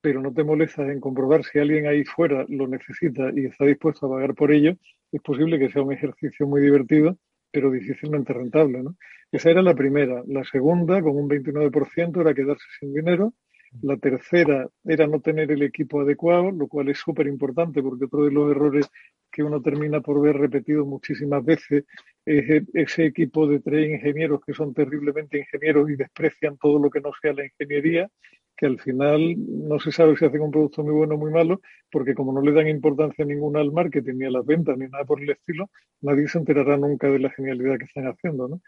pero 0.02 0.22
no 0.22 0.34
te 0.34 0.44
molestas 0.44 0.90
en 0.90 1.00
comprobar 1.00 1.44
si 1.44 1.60
alguien 1.60 1.88
ahí 1.88 2.04
fuera 2.04 2.46
lo 2.48 2.68
necesita 2.68 3.32
y 3.36 3.46
está 3.46 3.66
dispuesto 3.66 4.06
a 4.06 4.10
pagar 4.10 4.34
por 4.34 4.52
ello, 4.52 4.76
es 5.12 5.22
posible 5.22 5.60
que 5.60 5.70
sea 5.70 5.82
un 5.82 5.94
ejercicio 5.94 6.48
muy 6.48 6.62
divertido, 6.62 7.18
pero 7.52 7.72
difícilmente 7.72 8.34
rentable. 8.34 8.84
¿no? 8.84 8.96
Esa 9.32 9.50
era 9.50 9.62
la 9.62 9.76
primera. 9.76 10.24
La 10.28 10.44
segunda, 10.44 11.02
con 11.02 11.16
un 11.16 11.30
29%, 11.30 12.22
era 12.22 12.34
quedarse 12.34 12.66
sin 12.80 12.94
dinero. 12.94 13.34
La 13.82 13.98
tercera 13.98 14.68
era 14.84 15.06
no 15.06 15.20
tener 15.20 15.52
el 15.52 15.62
equipo 15.62 16.02
adecuado, 16.02 16.52
lo 16.52 16.68
cual 16.68 16.90
es 16.90 16.98
súper 16.98 17.28
importante 17.28 17.84
porque 17.84 18.06
otro 18.06 18.26
de 18.26 18.32
los 18.32 18.50
errores 18.50 18.90
que 19.32 19.44
uno 19.44 19.62
termina 19.62 20.02
por 20.02 20.22
ver 20.22 20.38
repetido 20.38 20.86
muchísimas 20.86 21.44
veces 21.44 21.86
es 22.26 22.64
ese 22.74 23.06
equipo 23.06 23.48
de 23.48 23.60
tres 23.60 23.90
ingenieros 23.90 24.42
que 24.46 24.54
son 24.54 24.74
terriblemente 24.74 25.40
ingenieros 25.40 25.90
y 25.90 25.96
desprecian 25.96 26.58
todo 26.58 26.80
lo 26.80 26.90
que 26.90 27.02
no 27.02 27.12
sea 27.22 27.34
la 27.34 27.46
ingeniería, 27.46 28.10
que 28.56 28.66
al 28.66 28.80
final 28.80 29.36
no 29.38 29.80
se 29.80 29.92
sabe 29.92 30.18
si 30.18 30.26
hacen 30.26 30.42
un 30.42 30.52
producto 30.52 30.84
muy 30.84 30.94
bueno 30.94 31.16
o 31.16 31.18
muy 31.18 31.32
malo, 31.32 31.62
porque 31.90 32.14
como 32.14 32.34
no 32.34 32.42
le 32.42 32.52
dan 32.52 32.68
importancia 32.68 33.24
ninguna 33.24 33.62
al 33.62 33.72
marketing, 33.72 34.16
ni 34.16 34.26
a 34.26 34.32
las 34.32 34.46
ventas, 34.46 34.78
ni 34.78 34.88
nada 34.88 35.06
por 35.06 35.22
el 35.22 35.30
estilo, 35.30 35.70
nadie 36.02 36.28
se 36.28 36.40
enterará 36.40 36.76
nunca 36.78 37.10
de 37.10 37.20
la 37.20 37.30
genialidad 37.30 37.78
que 37.78 37.86
están 37.86 38.08
haciendo, 38.08 38.48
¿no? 38.50 38.62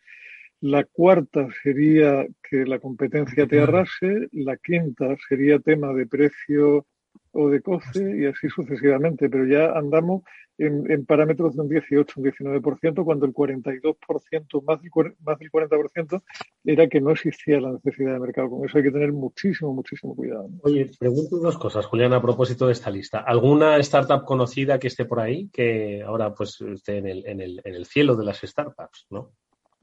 La 0.62 0.84
cuarta 0.86 1.48
sería 1.64 2.26
que 2.48 2.66
la 2.66 2.80
competencia 2.80 3.48
te 3.48 3.60
arrase, 3.60 4.30
la 4.32 4.58
quinta 4.58 5.16
sería 5.28 5.60
tema 5.60 5.92
de 5.92 6.06
precio 6.06 6.86
o 7.34 7.50
de 7.50 7.62
coste 7.62 8.18
y 8.20 8.26
así 8.26 8.50
sucesivamente, 8.50 9.30
pero 9.30 9.46
ya 9.46 9.72
andamos 9.72 10.24
en, 10.58 11.06
parámetros 11.06 11.56
de 11.56 11.62
un 11.62 11.70
18, 11.70 12.20
un 12.20 12.26
19%, 12.26 13.04
cuando 13.04 13.26
el 13.26 13.34
42%, 13.34 14.64
más 14.64 14.82
del, 14.82 15.16
más 15.24 15.40
del 15.40 15.52
40% 15.52 16.22
era 16.66 16.88
que 16.88 17.02
no 17.02 17.12
existía 17.12 17.60
la 17.60 17.72
necesidad 17.72 18.14
de 18.14 18.20
mercado. 18.20 18.50
Con 18.50 18.66
eso 18.66 18.78
hay 18.78 18.84
que 18.84 18.92
tener 18.92 19.12
muchísimo, 19.12 19.74
muchísimo 19.74 20.16
cuidado. 20.16 20.50
Oye, 20.64 20.92
pregunto 21.00 21.38
dos 21.38 21.58
cosas, 21.58 21.86
Julián, 21.86 22.14
a 22.14 22.22
propósito 22.22 22.68
de 22.68 22.74
esta 22.74 22.92
lista. 22.92 23.20
¿Alguna 23.20 23.78
startup 23.78 24.24
conocida 24.24 24.80
que 24.80 24.88
esté 24.88 25.06
por 25.06 25.20
ahí, 25.20 25.50
que 25.50 26.04
ahora 26.04 26.34
pues 26.34 26.62
esté 26.62 26.98
en 26.98 27.08
el, 27.08 27.26
en 27.26 27.42
el, 27.42 27.62
en 27.64 27.74
el 27.74 27.86
cielo 27.86 28.16
de 28.16 28.26
las 28.26 28.40
startups, 28.42 29.08
no? 29.10 29.32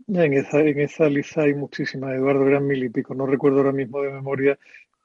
En 0.07 0.33
esa, 0.33 0.61
en 0.61 0.79
esa 0.81 1.09
lista 1.09 1.43
hay 1.43 1.55
muchísimas, 1.55 2.15
Eduardo, 2.15 2.47
eran 2.47 2.67
mil 2.67 2.83
y 2.85 2.89
pico, 2.89 3.15
no 3.15 3.27
recuerdo 3.27 3.59
ahora 3.59 3.73
mismo 3.73 4.01
de 4.01 4.13
memoria, 4.13 4.59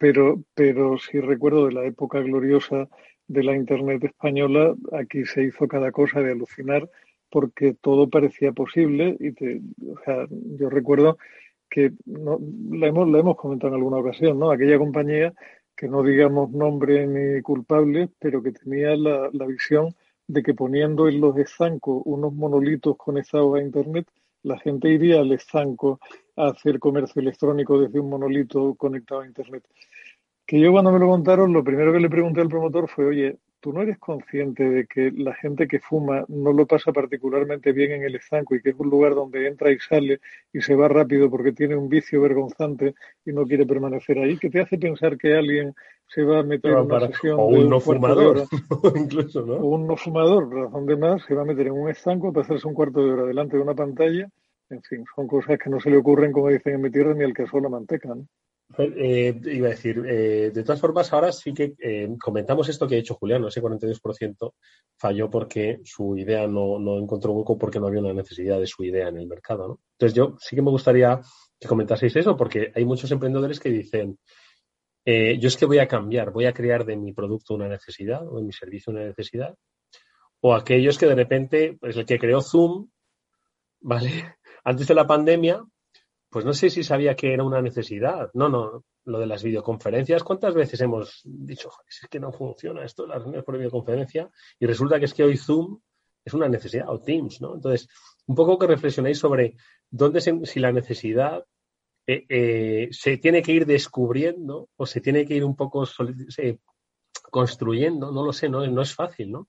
pero, 0.04 0.44
pero 0.54 0.98
sí 0.98 1.22
recuerdo 1.22 1.68
de 1.68 1.72
la 1.72 1.86
época 1.86 2.20
gloriosa 2.20 2.90
de 3.26 3.42
la 3.42 3.56
Internet 3.56 4.04
española, 4.04 4.76
aquí 4.92 5.24
se 5.24 5.44
hizo 5.44 5.66
cada 5.66 5.94
cosa 5.94 6.20
de 6.20 6.34
alucinar 6.34 6.90
porque 7.30 7.74
todo 7.74 8.10
parecía 8.10 8.52
posible 8.52 9.16
y 9.18 9.32
te, 9.32 9.62
o 9.88 9.98
sea, 10.04 10.28
yo 10.60 10.70
recuerdo 10.70 11.18
que 11.70 11.94
no, 12.04 12.38
la, 12.72 12.88
hemos, 12.88 13.08
la 13.08 13.20
hemos 13.20 13.38
comentado 13.38 13.70
en 13.70 13.80
alguna 13.80 14.00
ocasión, 14.00 14.40
¿no? 14.40 14.52
Aquella 14.52 14.78
compañía 14.78 15.34
que 15.74 15.88
no 15.88 16.04
digamos 16.04 16.52
nombre 16.52 17.08
ni 17.08 17.42
culpable, 17.42 18.10
pero 18.20 18.44
que 18.44 18.52
tenía 18.52 18.98
la, 18.98 19.30
la 19.32 19.46
visión 19.46 19.96
de 20.28 20.44
que 20.44 20.54
poniendo 20.54 21.08
en 21.08 21.22
los 21.22 21.38
estancos 21.38 22.02
unos 22.04 22.34
monolitos 22.34 22.98
conectados 22.98 23.56
a 23.56 23.62
Internet, 23.62 24.06
la 24.42 24.60
gente 24.60 24.90
iría 24.90 25.22
al 25.22 25.32
estanco 25.32 26.02
a 26.36 26.48
hacer 26.48 26.80
comercio 26.80 27.22
electrónico 27.22 27.80
desde 27.80 28.00
un 28.00 28.10
monolito 28.10 28.76
conectado 28.76 29.22
a 29.22 29.28
Internet 29.28 29.64
que 30.46 30.60
yo 30.60 30.72
cuando 30.72 30.92
me 30.92 31.00
lo 31.00 31.08
contaron, 31.08 31.54
lo 31.54 31.64
primero 31.64 31.94
que 31.94 32.00
le 32.00 32.10
pregunté 32.10 32.42
al 32.42 32.50
promotor 32.50 32.90
fue, 32.90 33.06
oye, 33.06 33.38
¿tú 33.60 33.72
no 33.72 33.82
eres 33.82 33.98
consciente 33.98 34.70
de 34.70 34.86
que 34.88 35.12
la 35.12 35.34
gente 35.34 35.68
que 35.68 35.80
fuma 35.80 36.26
no 36.28 36.52
lo 36.52 36.68
pasa 36.68 36.92
particularmente 36.92 37.72
bien 37.72 37.94
en 37.94 38.04
el 38.04 38.16
estanco 38.16 38.56
y 38.56 38.62
que 38.62 38.72
es 38.72 38.76
un 38.78 38.90
lugar 38.90 39.16
donde 39.16 39.48
entra 39.48 39.72
y 39.72 39.80
sale 39.80 40.20
y 40.52 40.62
se 40.62 40.76
va 40.76 40.90
rápido 40.90 41.30
porque 41.30 41.54
tiene 41.54 41.78
un 41.78 41.88
vicio 41.88 42.22
vergonzante 42.22 42.94
y 43.26 43.32
no 43.32 43.46
quiere 43.46 43.66
permanecer 43.66 44.20
ahí? 44.20 44.38
¿Qué 44.38 44.50
te 44.50 44.60
hace 44.60 44.78
pensar 44.78 45.18
que 45.18 45.34
alguien 45.34 45.74
se 46.08 46.24
va 46.24 46.40
a 46.40 46.44
meter 46.44 46.72
en 46.72 46.80
una 46.80 47.08
sesión 47.08 47.40
o 47.40 47.46
un, 47.46 47.70
no 47.70 47.80
fumador, 47.80 48.44
incluso, 48.96 49.46
¿no? 49.46 49.54
O 49.54 49.68
un 49.68 49.88
no 49.88 49.96
fumador, 49.96 50.54
razón 50.54 50.86
de 50.86 50.98
más, 50.98 51.24
se 51.24 51.34
va 51.34 51.44
a 51.44 51.46
meter 51.46 51.68
en 51.68 51.74
un 51.74 51.90
estanco 51.90 52.28
a 52.28 52.34
pasarse 52.34 52.68
un 52.68 52.74
cuarto 52.74 53.02
de 53.02 53.12
hora 53.12 53.24
delante 53.24 53.56
de 53.56 53.64
una 53.64 53.76
pantalla. 53.76 54.30
En 54.70 54.82
fin, 54.82 55.04
son 55.16 55.28
cosas 55.28 55.60
que 55.60 55.70
no 55.70 55.80
se 55.80 55.90
le 55.90 55.98
ocurren, 55.98 56.32
como 56.32 56.50
dicen 56.50 56.76
en 56.76 56.82
mi 56.82 56.92
tierra, 56.92 57.14
ni 57.14 57.24
al 57.24 57.34
que 57.34 57.46
la 57.52 57.70
manteca, 57.70 58.10
¿no? 58.10 58.28
Eh, 58.78 59.40
iba 59.46 59.68
a 59.68 59.72
decir, 59.72 60.04
eh, 60.08 60.52
de 60.52 60.64
todas 60.64 60.82
formas, 60.82 61.12
ahora 61.14 61.32
sí 61.32 61.54
que 61.54 61.76
eh, 61.78 62.10
comentamos 62.20 62.68
esto 62.70 62.88
que 62.88 62.96
ha 62.96 63.00
hecho 63.00 63.14
Julián, 63.16 63.46
ese 63.46 63.62
42% 63.62 64.54
falló 64.98 65.30
porque 65.30 65.80
su 65.84 66.18
idea 66.18 66.48
no, 66.48 66.80
no, 66.80 66.98
encontró 66.98 67.34
hueco 67.34 67.58
porque 67.58 67.80
no 67.80 67.88
había 67.88 68.00
una 68.00 68.14
necesidad 68.14 68.60
de 68.60 68.66
su 68.66 68.84
idea 68.84 69.10
en 69.10 69.18
el 69.18 69.28
mercado. 69.28 69.68
¿no? 69.68 69.80
Entonces, 69.92 70.16
yo 70.16 70.38
sí 70.40 70.56
que 70.56 70.62
me 70.64 70.72
gustaría 70.72 71.22
que 71.60 71.68
comentaseis 71.68 72.16
eso, 72.16 72.36
porque 72.36 72.72
hay 72.74 72.84
muchos 72.84 73.12
emprendedores 73.12 73.60
que 73.60 73.70
dicen, 73.70 74.18
yo 75.06 75.48
es 75.48 75.58
que 75.58 75.66
voy 75.66 75.80
a 75.80 75.88
cambiar, 75.88 76.32
voy 76.32 76.46
a 76.46 76.54
crear 76.54 76.86
de 76.86 76.96
mi 76.96 77.14
producto 77.14 77.54
una 77.54 77.68
necesidad 77.68 78.26
o 78.28 78.38
de 78.38 78.44
mi 78.44 78.54
servicio 78.54 78.92
una 78.92 79.04
necesidad. 79.04 79.56
O 80.40 80.56
aquellos 80.56 80.98
que 80.98 81.06
de 81.06 81.16
repente, 81.16 81.78
pues 81.80 81.96
el 81.96 82.06
que 82.06 82.20
creó 82.20 82.42
Zoom, 82.42 82.90
¿vale? 83.82 84.38
Antes 84.64 84.88
de 84.88 84.96
la 84.96 85.08
pandemia, 85.08 85.64
pues 86.30 86.46
no 86.46 86.54
sé 86.54 86.70
si 86.70 86.84
sabía 86.84 87.16
que 87.16 87.34
era 87.34 87.44
una 87.44 87.62
necesidad. 87.62 88.30
No, 88.34 88.50
no, 88.50 88.84
lo 89.06 89.20
de 89.20 89.28
las 89.28 89.44
videoconferencias, 89.44 90.24
¿cuántas 90.24 90.54
veces 90.54 90.82
hemos 90.82 91.22
dicho, 91.24 91.70
es 91.88 92.08
que 92.10 92.20
no 92.20 92.32
funciona 92.32 92.84
esto, 92.84 93.06
las 93.06 93.20
reuniones 93.20 93.46
por 93.46 93.58
videoconferencia? 93.58 94.30
Y 94.60 94.66
resulta 94.66 94.98
que 95.00 95.06
es 95.06 95.14
que 95.14 95.24
hoy 95.24 95.38
Zoom 95.38 95.80
es 96.26 96.34
una 96.34 96.48
necesidad, 96.48 96.90
o 96.90 97.00
Teams, 97.00 97.42
¿no? 97.42 97.56
Entonces, 97.56 97.88
un 98.26 98.36
poco 98.36 98.58
que 98.58 98.68
reflexionéis 98.68 99.20
sobre 99.20 99.56
dónde, 99.90 100.22
si 100.22 100.60
la 100.60 100.72
necesidad 100.72 101.46
eh, 102.08 102.26
eh, 102.30 102.88
se 102.92 103.18
tiene 103.18 103.42
que 103.42 103.52
ir 103.52 103.66
descubriendo 103.66 104.70
o 104.76 104.86
se 104.86 105.02
tiene 105.02 105.26
que 105.26 105.36
ir 105.36 105.44
un 105.44 105.56
poco 105.56 105.86
construyendo, 107.30 108.12
no 108.12 108.26
lo 108.26 108.34
sé, 108.34 108.50
no 108.50 108.82
es 108.82 108.96
fácil, 108.96 109.32
¿no? 109.32 109.48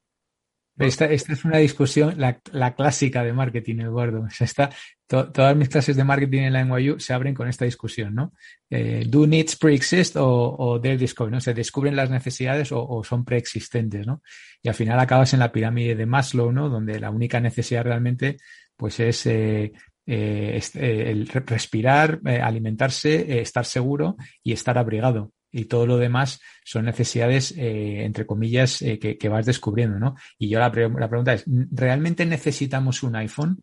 Esta, 0.77 1.07
esta, 1.07 1.33
es 1.33 1.45
una 1.45 1.59
discusión, 1.59 2.15
la, 2.17 2.75
clásica 2.75 3.23
de 3.23 3.33
marketing, 3.33 3.77
Eduardo. 3.81 4.27
está, 4.41 4.71
todas 5.07 5.57
mis 5.57 5.69
clases 5.69 5.97
de 5.97 6.03
marketing 6.03 6.43
en 6.43 6.53
la 6.53 6.65
NYU 6.65 6.99
se 6.99 7.13
abren 7.13 7.35
con 7.35 7.49
esta 7.49 7.65
discusión, 7.65 8.15
¿no? 8.15 8.33
Eh, 8.69 9.05
¿Do 9.07 9.27
needs 9.27 9.57
pre-exist 9.57 10.17
o, 10.17 10.57
o 10.59 10.81
they're? 10.81 11.31
¿no? 11.31 11.41
¿Se 11.41 11.55
descubren 11.55 11.95
las 11.95 12.11
necesidades 12.11 12.71
o, 12.73 13.05
son 13.05 13.25
preexistentes, 13.25 14.07
¿no? 14.07 14.23
Y 14.63 14.69
al 14.69 14.75
final 14.75 14.99
acabas 14.99 15.33
en 15.33 15.41
la 15.41 15.53
pirámide 15.53 15.95
de 15.95 16.07
Maslow, 16.07 16.51
¿no? 16.51 16.69
Donde 16.69 16.99
la 16.99 17.11
única 17.11 17.39
necesidad 17.39 17.85
realmente, 17.85 18.39
pues 18.77 18.99
es 18.99 19.27
eh, 19.27 19.73
eh, 20.07 20.61
el 20.75 21.29
respirar, 21.29 22.21
alimentarse, 22.25 23.41
estar 23.41 23.65
seguro 23.65 24.17
y 24.43 24.53
estar 24.53 24.77
abrigado 24.77 25.31
y 25.55 25.67
todo 25.67 25.87
lo 25.87 25.99
demás 25.99 26.41
son 26.65 26.85
necesidades, 26.85 27.53
eh, 27.57 28.05
entre 28.05 28.27
comillas, 28.27 28.83
eh, 28.83 28.99
que, 28.99 29.17
que, 29.17 29.29
vas 29.29 29.47
descubriendo, 29.47 30.01
¿no? 30.01 30.17
Y 30.37 30.49
yo 30.49 30.59
la, 30.59 30.73
pre 30.73 30.89
la, 30.89 31.09
pregunta 31.09 31.33
es, 31.33 31.45
¿realmente 31.47 32.27
necesitamos 32.27 33.05
un 33.05 33.15
iPhone? 33.15 33.63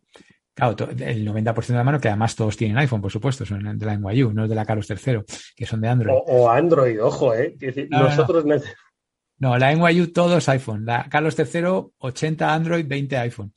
Claro, 0.54 0.88
el 0.88 1.26
90% 1.26 1.66
de 1.66 1.74
la 1.74 1.84
mano, 1.84 2.00
que 2.00 2.08
además 2.08 2.34
todos 2.34 2.56
tienen 2.56 2.78
iPhone, 2.78 3.02
por 3.02 3.12
supuesto, 3.12 3.44
son 3.44 3.78
de 3.78 3.86
la 3.86 3.96
NYU, 3.96 4.32
no 4.32 4.44
es 4.44 4.48
de 4.48 4.54
la 4.54 4.64
Carlos 4.64 4.88
III, 4.88 5.18
que 5.54 5.66
son 5.66 5.82
de 5.82 5.88
Android. 5.88 6.14
O, 6.14 6.44
o 6.44 6.50
Android, 6.50 7.02
ojo, 7.02 7.34
¿eh? 7.34 7.54
Decir, 7.58 7.88
no, 7.90 8.04
nosotros 8.04 8.46
no. 8.46 8.56
no, 9.38 9.58
la 9.58 9.74
NYU 9.74 10.12
todos 10.12 10.48
iPhone. 10.48 10.86
La 10.86 11.08
Carlos 11.10 11.38
III, 11.38 11.90
80 11.98 12.54
Android, 12.54 12.86
20 12.86 13.16
iPhone. 13.18 13.52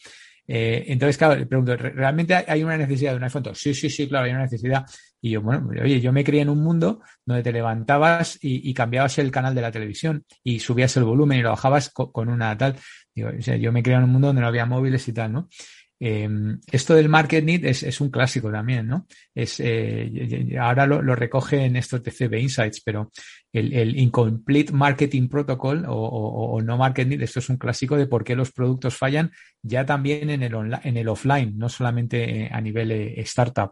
Eh, 0.47 0.85
entonces, 0.87 1.17
claro, 1.17 1.35
le 1.35 1.45
pregunto, 1.45 1.75
¿realmente 1.75 2.35
hay 2.35 2.63
una 2.63 2.77
necesidad 2.77 3.11
de 3.11 3.17
un 3.17 3.23
iPhone? 3.23 3.43
Sí, 3.53 3.73
sí, 3.73 3.89
sí, 3.89 4.07
claro, 4.07 4.25
hay 4.25 4.31
una 4.31 4.43
necesidad. 4.43 4.85
Y 5.21 5.31
yo, 5.31 5.41
bueno, 5.41 5.69
oye, 5.81 5.99
yo 5.99 6.13
me 6.13 6.23
crié 6.23 6.41
en 6.41 6.49
un 6.49 6.63
mundo 6.63 7.01
donde 7.25 7.41
te 7.41 7.51
levantabas 7.51 8.37
y, 8.41 8.73
cambiabas 8.73 9.17
el 9.17 9.31
canal 9.31 9.55
de 9.55 9.61
la 9.61 9.71
televisión 9.71 10.23
y 10.43 10.59
subías 10.59 10.95
el 10.97 11.03
volumen 11.03 11.39
y 11.39 11.41
lo 11.41 11.49
bajabas 11.49 11.89
con, 11.89 12.29
una 12.29 12.55
tal. 12.57 12.75
Digo, 13.13 13.31
yo 13.31 13.71
me 13.71 13.81
crié 13.81 13.97
en 13.97 14.03
un 14.03 14.11
mundo 14.11 14.27
donde 14.27 14.41
no 14.41 14.47
había 14.47 14.65
móviles 14.65 15.07
y 15.07 15.13
tal, 15.13 15.33
¿no? 15.33 15.49
Eh, 15.97 16.27
esto 16.71 16.93
del 16.93 17.07
market 17.07 17.43
need 17.43 17.65
es, 17.65 18.01
un 18.01 18.09
clásico 18.09 18.51
también, 18.51 18.85
¿no? 18.85 19.07
Es, 19.33 19.59
eh, 19.59 20.57
ahora 20.59 20.85
lo, 20.85 21.15
recoge 21.15 21.65
en 21.65 21.77
estos 21.77 22.03
TCB 22.03 22.39
Insights, 22.39 22.81
pero 22.81 23.11
el, 23.51 23.97
Incomplete 23.97 24.73
Marketing 24.73 25.29
Protocol 25.29 25.85
o, 25.87 26.61
no 26.61 26.77
market 26.77 27.07
need, 27.07 27.21
esto 27.21 27.39
es 27.39 27.49
un 27.49 27.57
clásico 27.57 27.95
de 27.95 28.07
por 28.07 28.23
qué 28.23 28.35
los 28.35 28.51
productos 28.51 28.97
fallan 28.97 29.31
ya 29.61 29.85
también 29.85 30.29
en 30.29 30.43
el, 30.43 30.53
online, 30.53 30.81
en 30.83 30.97
el 30.97 31.07
offline, 31.07 31.57
no 31.57 31.69
solamente 31.69 32.49
a 32.51 32.59
nivel 32.59 32.91
eh, 32.91 33.21
startup. 33.21 33.71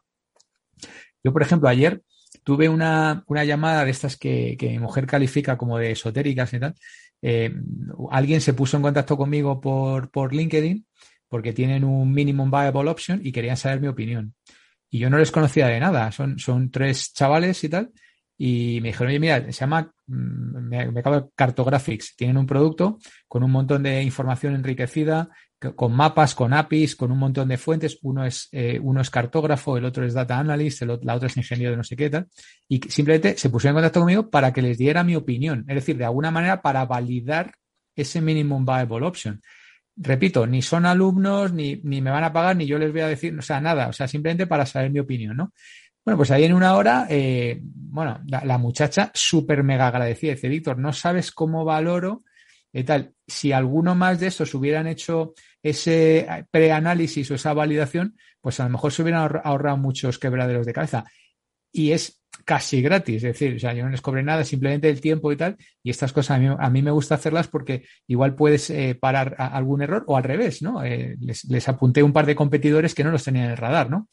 Yo, 1.24 1.34
por 1.34 1.42
ejemplo, 1.42 1.68
ayer 1.68 2.02
tuve 2.44 2.70
una, 2.70 3.26
llamada 3.28 3.84
de 3.84 3.92
estas 3.92 4.18
que, 4.18 4.58
mi 4.62 4.80
mujer 4.80 5.06
califica 5.06 5.58
como 5.58 5.78
de 5.78 5.92
esotéricas 5.92 6.54
y 6.54 6.60
tal. 6.60 6.76
Eh, 7.22 7.54
alguien 8.12 8.42
se 8.42 8.54
puso 8.54 8.76
en 8.76 8.84
contacto 8.84 9.16
conmigo 9.16 9.62
por 9.62 10.34
LinkedIn 10.34 10.86
porque 11.34 11.52
tienen 11.52 11.84
un 11.84 12.14
minimum 12.14 12.52
viable 12.52 12.92
option 12.92 13.20
y 13.24 13.32
querían 13.32 13.58
saber 13.58 13.82
mi 13.82 13.88
opinión. 13.88 14.36
Y 14.92 15.00
yo 15.00 15.10
no 15.10 15.18
les 15.18 15.32
conocía 15.32 15.66
de 15.66 15.80
nada, 15.80 16.12
son, 16.12 16.38
son 16.38 16.70
tres 16.70 17.12
chavales 17.12 17.64
y 17.64 17.70
tal, 17.70 17.90
y 18.38 18.78
me 18.84 18.90
dijeron, 18.90 19.08
oye, 19.08 19.20
mira, 19.20 19.44
se 19.46 19.52
llama, 19.52 19.92
mm, 20.06 20.68
me, 20.70 21.00
acabo 21.00 21.22
de 21.22 21.26
Cartographics, 21.34 22.16
tienen 22.16 22.38
un 22.38 22.46
producto 22.46 23.00
con 23.28 23.42
un 23.42 23.50
montón 23.50 23.82
de 23.82 24.04
información 24.04 24.54
enriquecida, 24.54 25.28
con 25.76 25.94
mapas, 25.94 26.36
con 26.36 26.54
APIs, 26.54 26.96
con 26.96 27.12
un 27.12 27.18
montón 27.18 27.48
de 27.48 27.58
fuentes. 27.58 27.98
Uno 28.04 28.24
es, 28.28 28.50
eh, 28.52 28.80
uno 28.80 29.02
es 29.02 29.10
cartógrafo, 29.10 29.76
el 29.76 29.86
otro 29.86 30.06
es 30.06 30.14
data 30.14 30.38
analyst, 30.38 30.84
el, 30.84 31.00
la 31.02 31.16
otra 31.16 31.30
es 31.30 31.38
ingeniero 31.38 31.72
de 31.72 31.78
no 31.78 31.84
sé 31.84 31.96
qué 31.96 32.12
tal. 32.12 32.28
Y 32.70 32.80
simplemente 32.90 33.40
se 33.40 33.50
pusieron 33.50 33.76
en 33.76 33.82
contacto 33.82 34.02
conmigo 34.02 34.30
para 34.30 34.54
que 34.54 34.62
les 34.62 34.78
diera 34.78 35.04
mi 35.04 35.16
opinión. 35.16 35.66
Es 35.68 35.74
decir, 35.74 35.98
de 35.98 36.06
alguna 36.06 36.30
manera 36.30 36.62
para 36.62 36.86
validar 36.86 37.56
ese 37.96 38.22
minimum 38.22 38.66
viable 38.66 39.08
option 39.08 39.42
repito, 39.96 40.48
ni 40.48 40.62
son 40.62 40.86
alumnos, 40.86 41.54
ni, 41.54 41.80
ni 41.84 42.02
me 42.02 42.12
van 42.12 42.24
a 42.24 42.34
pagar, 42.34 42.56
ni 42.56 42.66
yo 42.66 42.78
les 42.78 42.91
voy 42.91 43.02
a 43.02 43.08
decir, 43.08 43.38
o 43.38 43.41
sea, 43.41 43.62
nada, 43.62 43.88
o 43.88 43.94
sea, 43.94 44.08
simplemente 44.08 44.48
para 44.48 44.66
saber 44.66 44.91
mi 44.91 45.00
opinión, 45.00 45.38
¿no? 45.38 45.54
Bueno, 46.06 46.18
pues 46.18 46.32
ahí 46.32 46.44
en 46.44 46.54
una 46.54 46.76
hora, 46.76 47.08
eh, 47.10 47.60
bueno, 47.64 48.20
la, 48.28 48.44
la 48.44 48.58
muchacha 48.58 49.12
súper 49.14 49.64
mega 49.64 49.88
agradecida, 49.88 50.34
dice, 50.34 50.50
Víctor, 50.50 50.78
no 50.78 50.91
sabes 50.91 51.32
cómo 51.32 51.64
valoro 51.64 52.24
y 52.74 52.84
tal. 52.84 53.14
Si 53.26 53.52
alguno 53.52 53.96
más 53.96 54.20
de 54.20 54.28
estos 54.28 54.54
hubieran 54.54 54.88
hecho 54.88 55.34
ese 55.62 56.28
preanálisis 56.52 57.30
o 57.32 57.36
esa 57.36 57.54
validación, 57.54 58.18
pues 58.41 58.60
a 58.60 58.64
lo 58.64 58.72
mejor 58.72 58.91
se 58.91 59.04
hubieran 59.04 59.39
ahorrado 59.44 59.78
muchos 59.78 60.20
quebraderos 60.20 60.66
de 60.66 60.74
cabeza. 60.74 61.06
Y 61.74 61.92
es 61.92 62.24
casi 62.46 62.82
gratis, 62.82 63.18
es 63.18 63.22
decir, 63.24 63.56
o 63.56 63.60
sea, 63.60 63.74
yo 63.74 63.84
no 63.84 63.90
les 63.90 64.02
cobré 64.02 64.24
nada, 64.24 64.44
simplemente 64.44 64.90
el 64.90 65.02
tiempo 65.02 65.32
y 65.32 65.38
tal, 65.38 65.58
y 65.82 65.90
estas 65.90 66.14
cosas 66.14 66.38
a 66.38 66.40
mí, 66.40 66.48
a 66.58 66.70
mí 66.70 66.82
me 66.82 66.92
gusta 66.92 67.16
hacerlas 67.16 67.48
porque 67.48 67.84
igual 68.08 68.36
puedes 68.36 68.70
eh, 68.70 68.96
parar 69.00 69.36
algún 69.38 69.82
error 69.82 70.04
o 70.08 70.18
al 70.18 70.24
revés, 70.24 70.62
¿no? 70.62 70.84
Eh, 70.84 71.16
les, 71.20 71.46
les 71.46 71.70
apunté 71.70 72.04
un 72.04 72.14
par 72.14 72.26
de 72.26 72.36
competidores 72.36 72.94
que 72.96 73.04
no 73.04 73.12
los 73.12 73.24
tenían 73.24 73.46
en 73.46 73.52
el 73.52 73.58
radar, 73.58 73.90
¿no? 73.90 74.08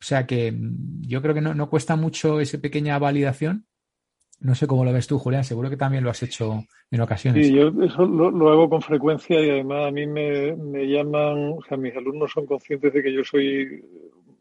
O 0.00 0.04
sea 0.04 0.26
que 0.26 0.52
mm, 0.52 1.02
yo 1.02 1.22
creo 1.22 1.34
que 1.34 1.40
no, 1.40 1.54
no 1.54 1.70
cuesta 1.70 1.96
mucho 1.96 2.40
esa 2.40 2.58
pequeña 2.58 2.98
validación. 2.98 3.66
No 4.40 4.54
sé 4.54 4.68
cómo 4.68 4.84
lo 4.84 4.92
ves 4.92 5.08
tú, 5.08 5.18
Julián, 5.18 5.42
seguro 5.42 5.68
que 5.68 5.76
también 5.76 6.04
lo 6.04 6.10
has 6.10 6.22
hecho 6.22 6.64
en 6.92 7.00
ocasiones. 7.00 7.44
Sí, 7.44 7.52
yo 7.52 7.72
eso 7.82 8.06
lo, 8.06 8.30
lo 8.30 8.50
hago 8.50 8.70
con 8.70 8.82
frecuencia 8.82 9.40
y 9.40 9.50
además 9.50 9.88
a 9.88 9.90
mí 9.90 10.06
me, 10.06 10.54
me 10.54 10.84
llaman, 10.84 11.54
o 11.58 11.60
sea, 11.68 11.76
mis 11.76 11.94
alumnos 11.96 12.30
son 12.32 12.46
conscientes 12.46 12.92
de 12.92 13.02
que 13.02 13.12
yo 13.12 13.24
soy 13.24 13.82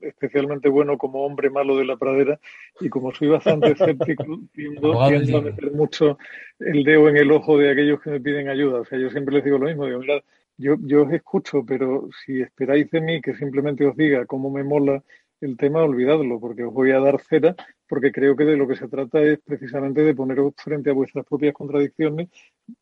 especialmente 0.08 0.70
bueno 0.70 0.98
como 0.98 1.26
hombre 1.26 1.50
malo 1.50 1.78
de 1.78 1.86
la 1.86 1.98
pradera 1.98 2.40
y 2.80 2.90
como 2.90 3.14
soy 3.14 3.28
bastante 3.30 3.72
escéptico, 3.72 4.26
tiendo, 4.54 5.08
tiendo 5.08 5.38
a 5.38 5.42
meter 5.42 5.72
mucho 5.72 6.18
el 6.60 6.84
dedo 6.84 7.10
en 7.10 7.18
el 7.18 7.32
ojo 7.32 7.58
de 7.58 7.72
aquellos 7.72 8.02
que 8.02 8.12
me 8.12 8.22
piden 8.22 8.50
ayuda. 8.50 8.82
O 8.82 8.86
sea, 8.86 9.00
yo 9.00 9.10
siempre 9.10 9.36
les 9.36 9.44
digo 9.44 9.58
lo 9.58 9.68
mismo, 9.68 9.86
digo, 9.86 10.00
mirad, 10.00 10.22
yo, 10.58 10.76
yo 10.82 11.04
os 11.04 11.14
escucho, 11.14 11.64
pero 11.66 12.10
si 12.26 12.42
esperáis 12.42 12.90
de 12.90 13.02
mí 13.02 13.22
que 13.22 13.36
simplemente 13.36 13.86
os 13.86 13.96
diga 13.96 14.26
cómo 14.26 14.50
me 14.50 14.64
mola 14.64 15.04
el 15.42 15.58
tema, 15.58 15.84
olvidadlo, 15.84 16.40
porque 16.40 16.64
os 16.64 16.74
voy 16.74 16.92
a 16.92 17.00
dar 17.00 17.20
cera, 17.22 17.56
porque 17.88 18.12
creo 18.12 18.36
que 18.36 18.46
de 18.46 18.58
lo 18.58 18.68
que 18.68 18.76
se 18.76 18.88
trata 18.88 19.22
es 19.22 19.40
precisamente 19.40 20.02
de 20.04 20.16
poneros 20.16 20.54
frente 20.58 20.90
a 20.90 20.94
vuestras 20.94 21.26
propias 21.26 21.54
contradicciones, 21.54 22.30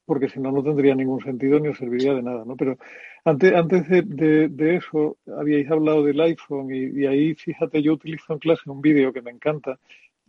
porque 0.05 0.29
si 0.29 0.39
no, 0.39 0.51
no 0.51 0.63
tendría 0.63 0.95
ningún 0.95 1.21
sentido 1.21 1.59
ni 1.59 1.67
os 1.67 1.77
serviría 1.77 2.13
de 2.13 2.23
nada, 2.23 2.43
¿no? 2.45 2.55
Pero 2.55 2.77
antes, 3.25 3.53
antes 3.53 3.87
de, 3.89 4.75
eso, 4.75 5.17
habíais 5.37 5.69
hablado 5.69 6.03
del 6.03 6.19
iPhone 6.21 6.73
y, 6.73 7.01
y 7.01 7.05
ahí, 7.05 7.35
fíjate, 7.35 7.81
yo 7.81 7.93
utilizo 7.93 8.33
en 8.33 8.39
clase 8.39 8.69
un 8.69 8.81
vídeo 8.81 9.11
que 9.11 9.21
me 9.21 9.31
encanta, 9.31 9.77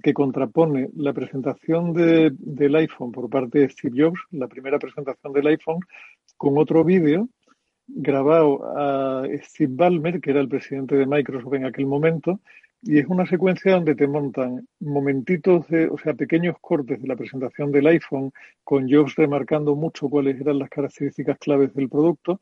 que 0.02 0.12
contrapone 0.12 0.90
la 0.96 1.12
presentación 1.14 1.94
de- 1.94 2.30
del 2.38 2.74
iPhone 2.76 3.12
por 3.12 3.30
parte 3.30 3.60
de 3.60 3.68
Steve 3.70 4.02
Jobs, 4.02 4.20
la 4.30 4.46
primera 4.46 4.78
presentación 4.78 5.32
del 5.32 5.46
iPhone, 5.46 5.80
con 6.36 6.58
otro 6.58 6.84
vídeo 6.84 7.28
grabado 7.88 8.64
a 8.76 9.24
Steve 9.42 9.72
Ballmer, 9.74 10.20
que 10.20 10.30
era 10.30 10.40
el 10.40 10.48
presidente 10.48 10.96
de 10.96 11.06
Microsoft 11.06 11.54
en 11.54 11.64
aquel 11.64 11.86
momento, 11.86 12.40
y 12.82 12.98
es 12.98 13.06
una 13.06 13.26
secuencia 13.26 13.72
donde 13.72 13.94
te 13.94 14.06
montan 14.06 14.68
momentitos 14.80 15.66
de, 15.68 15.88
o 15.88 15.98
sea, 15.98 16.14
pequeños 16.14 16.56
cortes 16.60 17.00
de 17.00 17.08
la 17.08 17.16
presentación 17.16 17.72
del 17.72 17.86
iPhone, 17.86 18.32
con 18.64 18.90
Jobs 18.90 19.14
remarcando 19.16 19.74
mucho 19.74 20.08
cuáles 20.08 20.40
eran 20.40 20.58
las 20.58 20.70
características 20.70 21.38
claves 21.38 21.74
del 21.74 21.88
producto, 21.88 22.40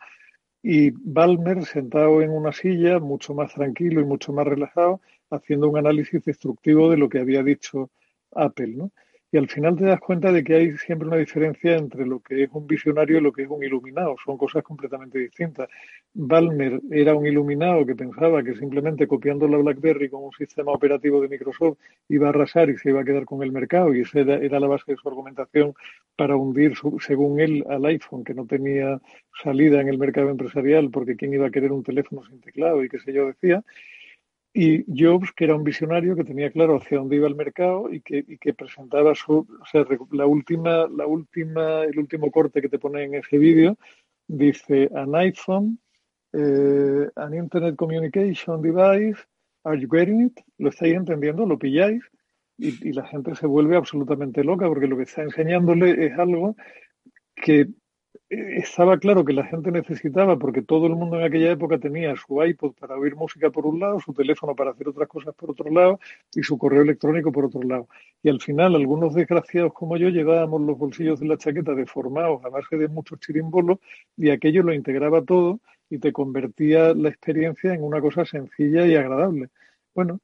y 0.62 0.90
Ballmer 0.90 1.64
sentado 1.64 2.22
en 2.22 2.30
una 2.30 2.52
silla, 2.52 2.98
mucho 2.98 3.34
más 3.34 3.52
tranquilo 3.52 4.00
y 4.00 4.04
mucho 4.04 4.32
más 4.32 4.46
relajado, 4.46 5.00
haciendo 5.30 5.68
un 5.68 5.78
análisis 5.78 6.24
destructivo 6.24 6.90
de 6.90 6.96
lo 6.96 7.08
que 7.08 7.20
había 7.20 7.42
dicho 7.42 7.90
Apple, 8.34 8.68
¿no? 8.68 8.90
Y 9.34 9.36
al 9.36 9.48
final 9.48 9.74
te 9.76 9.84
das 9.84 9.98
cuenta 9.98 10.30
de 10.30 10.44
que 10.44 10.54
hay 10.54 10.76
siempre 10.78 11.08
una 11.08 11.16
diferencia 11.16 11.74
entre 11.76 12.06
lo 12.06 12.20
que 12.20 12.44
es 12.44 12.50
un 12.52 12.68
visionario 12.68 13.18
y 13.18 13.20
lo 13.20 13.32
que 13.32 13.42
es 13.42 13.48
un 13.48 13.64
iluminado. 13.64 14.14
Son 14.24 14.38
cosas 14.38 14.62
completamente 14.62 15.18
distintas. 15.18 15.68
Balmer 16.12 16.80
era 16.92 17.16
un 17.16 17.26
iluminado 17.26 17.84
que 17.84 17.96
pensaba 17.96 18.44
que 18.44 18.54
simplemente 18.54 19.08
copiando 19.08 19.48
la 19.48 19.56
BlackBerry 19.58 20.08
con 20.08 20.22
un 20.22 20.30
sistema 20.30 20.70
operativo 20.70 21.20
de 21.20 21.26
Microsoft 21.28 21.78
iba 22.08 22.28
a 22.28 22.30
arrasar 22.30 22.70
y 22.70 22.78
se 22.78 22.90
iba 22.90 23.00
a 23.00 23.04
quedar 23.04 23.24
con 23.24 23.42
el 23.42 23.50
mercado. 23.50 23.92
Y 23.92 24.02
esa 24.02 24.20
era, 24.20 24.36
era 24.36 24.60
la 24.60 24.68
base 24.68 24.92
de 24.92 24.96
su 24.98 25.08
argumentación 25.08 25.74
para 26.14 26.36
hundir, 26.36 26.76
su- 26.76 27.00
según 27.00 27.40
él, 27.40 27.64
al 27.68 27.84
iPhone, 27.86 28.22
que 28.22 28.34
no 28.34 28.46
tenía 28.46 29.00
salida 29.42 29.80
en 29.80 29.88
el 29.88 29.98
mercado 29.98 30.30
empresarial 30.30 30.90
porque 30.92 31.16
quién 31.16 31.34
iba 31.34 31.48
a 31.48 31.50
querer 31.50 31.72
un 31.72 31.82
teléfono 31.82 32.22
sin 32.24 32.40
teclado 32.40 32.84
y 32.84 32.88
qué 32.88 33.00
sé 33.00 33.12
yo 33.12 33.26
decía 33.26 33.64
y 34.56 34.84
Jobs, 34.86 35.32
que 35.32 35.44
era 35.44 35.56
un 35.56 35.64
visionario 35.64 36.14
que 36.14 36.22
tenía 36.22 36.50
claro 36.52 36.76
hacia 36.76 36.98
dónde 36.98 37.16
iba 37.16 37.26
el 37.26 37.34
mercado 37.34 37.92
y 37.92 38.00
que, 38.00 38.24
y 38.26 38.38
que 38.38 38.54
presentaba 38.54 39.12
su, 39.16 39.38
o 39.38 39.66
sea, 39.66 39.84
la 40.12 40.26
última, 40.26 40.86
la 40.86 41.08
última, 41.08 41.82
el 41.82 41.98
último 41.98 42.30
corte 42.30 42.62
que 42.62 42.68
te 42.68 42.78
pone 42.78 43.02
en 43.02 43.16
ese 43.16 43.36
vídeo 43.36 43.76
dice 44.28 44.88
an 44.94 45.12
iPhone, 45.16 45.80
eh, 46.32 47.08
an 47.16 47.34
Internet 47.34 47.74
Communication 47.74 48.62
Device, 48.62 49.20
are 49.64 49.78
you 49.78 49.88
getting 49.90 50.20
it? 50.26 50.40
¿Lo 50.58 50.68
estáis 50.68 50.94
entendiendo? 50.94 51.44
¿Lo 51.44 51.58
pilláis? 51.58 52.04
Y, 52.56 52.88
y 52.88 52.92
la 52.92 53.08
gente 53.08 53.34
se 53.34 53.48
vuelve 53.48 53.76
absolutamente 53.76 54.44
loca 54.44 54.68
porque 54.68 54.86
lo 54.86 54.96
que 54.96 55.02
está 55.02 55.22
enseñándole 55.22 56.06
es 56.06 56.16
algo 56.16 56.54
que 57.34 57.66
estaba 58.28 58.98
claro 58.98 59.24
que 59.24 59.32
la 59.32 59.44
gente 59.44 59.70
necesitaba 59.70 60.38
porque 60.38 60.62
todo 60.62 60.86
el 60.86 60.94
mundo 60.94 61.18
en 61.18 61.24
aquella 61.24 61.52
época 61.52 61.78
tenía 61.78 62.14
su 62.16 62.42
iPod 62.42 62.72
para 62.74 62.96
oír 62.96 63.16
música 63.16 63.50
por 63.50 63.66
un 63.66 63.80
lado, 63.80 64.00
su 64.00 64.12
teléfono 64.12 64.54
para 64.54 64.70
hacer 64.70 64.88
otras 64.88 65.08
cosas 65.08 65.34
por 65.34 65.50
otro 65.50 65.70
lado 65.70 66.00
y 66.34 66.42
su 66.42 66.56
correo 66.58 66.82
electrónico 66.82 67.32
por 67.32 67.46
otro 67.46 67.62
lado. 67.62 67.88
Y 68.22 68.28
al 68.28 68.40
final 68.40 68.74
algunos 68.74 69.14
desgraciados 69.14 69.72
como 69.72 69.96
yo 69.96 70.08
llevábamos 70.08 70.60
los 70.62 70.78
bolsillos 70.78 71.20
de 71.20 71.26
la 71.26 71.38
chaqueta 71.38 71.74
deformados 71.74 72.44
a 72.44 72.48
base 72.48 72.76
de 72.76 72.88
muchos 72.88 73.20
chirimbolos 73.20 73.78
y 74.16 74.30
aquello 74.30 74.62
lo 74.62 74.72
integraba 74.72 75.22
todo 75.22 75.60
y 75.90 75.98
te 75.98 76.12
convertía 76.12 76.94
la 76.94 77.08
experiencia 77.08 77.74
en 77.74 77.82
una 77.82 78.00
cosa 78.00 78.24
sencilla 78.24 78.86
y 78.86 78.96
agradable. 78.96 79.48
Bueno, 79.94 80.20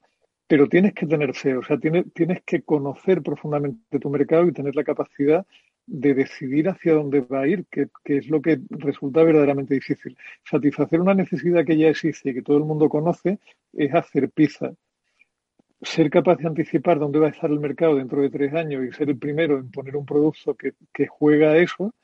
pero 0.46 0.68
tienes 0.68 0.94
que 0.94 1.06
tener 1.06 1.34
fe, 1.34 1.56
o 1.56 1.62
sea, 1.62 1.78
tienes, 1.78 2.12
tienes 2.12 2.42
que 2.42 2.62
conocer 2.62 3.22
profundamente 3.22 4.00
tu 4.00 4.10
mercado 4.10 4.48
y 4.48 4.52
tener 4.52 4.74
la 4.74 4.82
capacidad 4.82 5.46
de 5.86 6.14
decidir 6.14 6.68
hacia 6.68 6.94
dónde 6.94 7.20
va 7.20 7.40
a 7.40 7.48
ir, 7.48 7.66
que, 7.70 7.88
que 8.04 8.18
es 8.18 8.28
lo 8.28 8.40
que 8.40 8.60
resulta 8.70 9.22
verdaderamente 9.22 9.74
difícil. 9.74 10.16
Satisfacer 10.44 11.00
una 11.00 11.14
necesidad 11.14 11.64
que 11.64 11.76
ya 11.76 11.88
existe 11.88 12.30
y 12.30 12.34
que 12.34 12.42
todo 12.42 12.58
el 12.58 12.64
mundo 12.64 12.88
conoce 12.88 13.38
es 13.72 13.94
hacer 13.94 14.30
pizza. 14.30 14.72
Ser 15.82 16.10
capaz 16.10 16.36
de 16.36 16.46
anticipar 16.46 16.98
dónde 16.98 17.18
va 17.18 17.28
a 17.28 17.30
estar 17.30 17.50
el 17.50 17.58
mercado 17.58 17.96
dentro 17.96 18.20
de 18.22 18.30
tres 18.30 18.52
años 18.54 18.84
y 18.84 18.92
ser 18.92 19.08
el 19.08 19.18
primero 19.18 19.58
en 19.58 19.70
poner 19.70 19.96
un 19.96 20.04
producto 20.04 20.54
que, 20.54 20.74
que 20.92 21.06
juega 21.06 21.52
a 21.52 21.58
eso, 21.58 21.94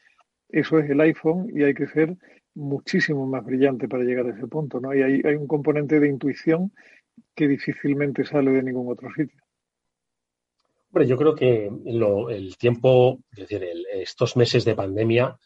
eso 0.49 0.79
es 0.79 0.91
el 0.91 1.01
iPhone 1.01 1.51
y 1.53 1.63
hay 1.63 1.75
que 1.75 1.87
ser 1.87 2.17
muchísimo 2.55 3.27
más 3.27 3.45
brillante 3.45 3.87
para 3.87 4.03
llegar 4.03 4.27
a 4.27 4.31
ese 4.31 4.47
punto, 4.47 4.81
¿no? 4.81 4.95
Y 4.95 5.03
hay, 5.03 5.23
hay 5.25 5.35
un 5.35 5.47
componente 5.47 6.01
de 6.01 6.09
intuición 6.09 6.73
que 7.35 7.47
difícilmente 7.47 8.25
sale 8.25 8.51
de 8.51 8.63
ningún 8.63 8.91
otro 8.91 9.13
sitio. 9.15 9.46
Yo 11.05 11.17
creo 11.17 11.35
que 11.35 11.67
el 11.67 12.57
tiempo, 12.57 13.19
es 13.33 13.41
decir, 13.41 13.69
estos 13.93 14.37
meses 14.37 14.65
de 14.65 14.75
pandemia 14.75 15.37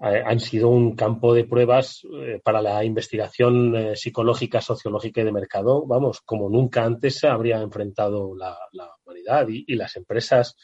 eh, 0.00 0.22
han 0.24 0.40
sido 0.40 0.68
un 0.68 0.96
campo 0.96 1.32
de 1.32 1.44
pruebas 1.44 2.02
eh, 2.12 2.40
para 2.42 2.60
la 2.60 2.84
investigación 2.84 3.76
eh, 3.76 3.96
psicológica, 3.96 4.60
sociológica 4.60 5.20
y 5.20 5.24
de 5.24 5.32
mercado, 5.32 5.86
vamos, 5.86 6.20
como 6.22 6.48
nunca 6.48 6.84
antes 6.84 7.18
se 7.18 7.28
habría 7.28 7.60
enfrentado 7.60 8.34
la, 8.36 8.58
la 8.72 8.90
humanidad 9.04 9.46
y, 9.48 9.64
y 9.66 9.76
las 9.76 9.96
empresas, 9.96 10.56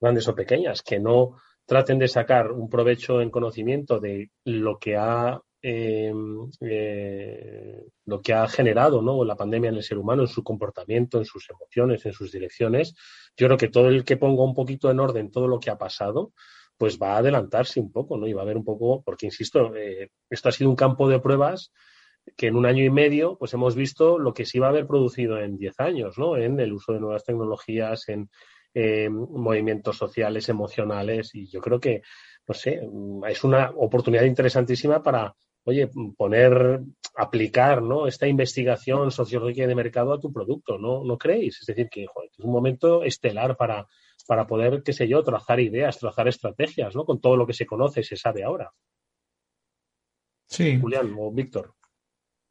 grandes 0.00 0.28
o 0.28 0.34
pequeñas, 0.34 0.82
que 0.82 1.00
no 1.00 1.40
traten 1.66 1.98
de 1.98 2.08
sacar 2.08 2.52
un 2.52 2.68
provecho 2.68 3.20
en 3.20 3.30
conocimiento 3.30 3.98
de 3.98 4.30
lo 4.44 4.78
que 4.78 4.96
ha 4.96 5.40
eh, 5.66 6.12
eh, 6.60 7.86
lo 8.04 8.20
que 8.20 8.34
ha 8.34 8.46
generado 8.48 9.00
¿no? 9.00 9.24
la 9.24 9.34
pandemia 9.34 9.70
en 9.70 9.76
el 9.76 9.82
ser 9.82 9.96
humano, 9.96 10.20
en 10.20 10.28
su 10.28 10.44
comportamiento, 10.44 11.16
en 11.16 11.24
sus 11.24 11.48
emociones, 11.48 12.04
en 12.04 12.12
sus 12.12 12.30
direcciones. 12.30 12.94
Yo 13.34 13.46
creo 13.46 13.56
que 13.56 13.68
todo 13.68 13.88
el 13.88 14.04
que 14.04 14.18
ponga 14.18 14.42
un 14.42 14.52
poquito 14.52 14.90
en 14.90 15.00
orden 15.00 15.30
todo 15.30 15.48
lo 15.48 15.58
que 15.58 15.70
ha 15.70 15.78
pasado, 15.78 16.34
pues 16.76 16.98
va 16.98 17.14
a 17.14 17.18
adelantarse 17.18 17.80
un 17.80 17.90
poco, 17.90 18.18
¿no? 18.18 18.26
Y 18.26 18.34
va 18.34 18.42
a 18.42 18.44
ver 18.44 18.58
un 18.58 18.64
poco, 18.64 19.02
porque 19.02 19.24
insisto, 19.24 19.74
eh, 19.74 20.10
esto 20.28 20.50
ha 20.50 20.52
sido 20.52 20.68
un 20.68 20.76
campo 20.76 21.08
de 21.08 21.18
pruebas 21.18 21.72
que 22.36 22.48
en 22.48 22.56
un 22.56 22.66
año 22.66 22.84
y 22.84 22.90
medio, 22.90 23.38
pues 23.38 23.54
hemos 23.54 23.74
visto 23.74 24.18
lo 24.18 24.34
que 24.34 24.44
se 24.44 24.58
iba 24.58 24.66
a 24.66 24.70
haber 24.70 24.86
producido 24.86 25.40
en 25.40 25.56
10 25.56 25.80
años, 25.80 26.18
¿no? 26.18 26.36
En 26.36 26.60
el 26.60 26.74
uso 26.74 26.92
de 26.92 27.00
nuevas 27.00 27.24
tecnologías, 27.24 28.06
en 28.10 28.28
eh, 28.74 29.08
movimientos 29.08 29.96
sociales, 29.96 30.50
emocionales, 30.50 31.34
y 31.34 31.48
yo 31.48 31.62
creo 31.62 31.80
que, 31.80 32.02
no 32.46 32.54
sé, 32.54 32.82
mm, 32.86 33.24
es 33.26 33.44
una 33.44 33.70
oportunidad 33.70 34.24
interesantísima 34.24 35.02
para, 35.02 35.34
oye, 35.64 35.90
poner, 36.16 36.80
aplicar, 37.16 37.82
¿no? 37.82 38.06
Esta 38.06 38.26
investigación 38.26 39.10
sociológica 39.10 39.64
y 39.64 39.66
de 39.66 39.74
mercado 39.74 40.12
a 40.12 40.20
tu 40.20 40.32
producto, 40.32 40.78
¿no? 40.78 41.04
¿No 41.04 41.18
creéis? 41.18 41.60
Es 41.60 41.66
decir, 41.66 41.88
que, 41.88 42.06
joder, 42.06 42.30
es 42.30 42.44
un 42.44 42.52
momento 42.52 43.02
estelar 43.02 43.56
para, 43.56 43.86
para 44.26 44.46
poder, 44.46 44.82
qué 44.82 44.92
sé 44.92 45.08
yo, 45.08 45.22
trazar 45.22 45.60
ideas, 45.60 45.98
trazar 45.98 46.28
estrategias, 46.28 46.94
¿no? 46.94 47.04
Con 47.04 47.20
todo 47.20 47.36
lo 47.36 47.46
que 47.46 47.54
se 47.54 47.66
conoce, 47.66 48.02
se 48.02 48.16
sabe 48.16 48.44
ahora. 48.44 48.72
Sí. 50.46 50.78
Julián 50.78 51.14
o 51.18 51.32
Víctor. 51.32 51.74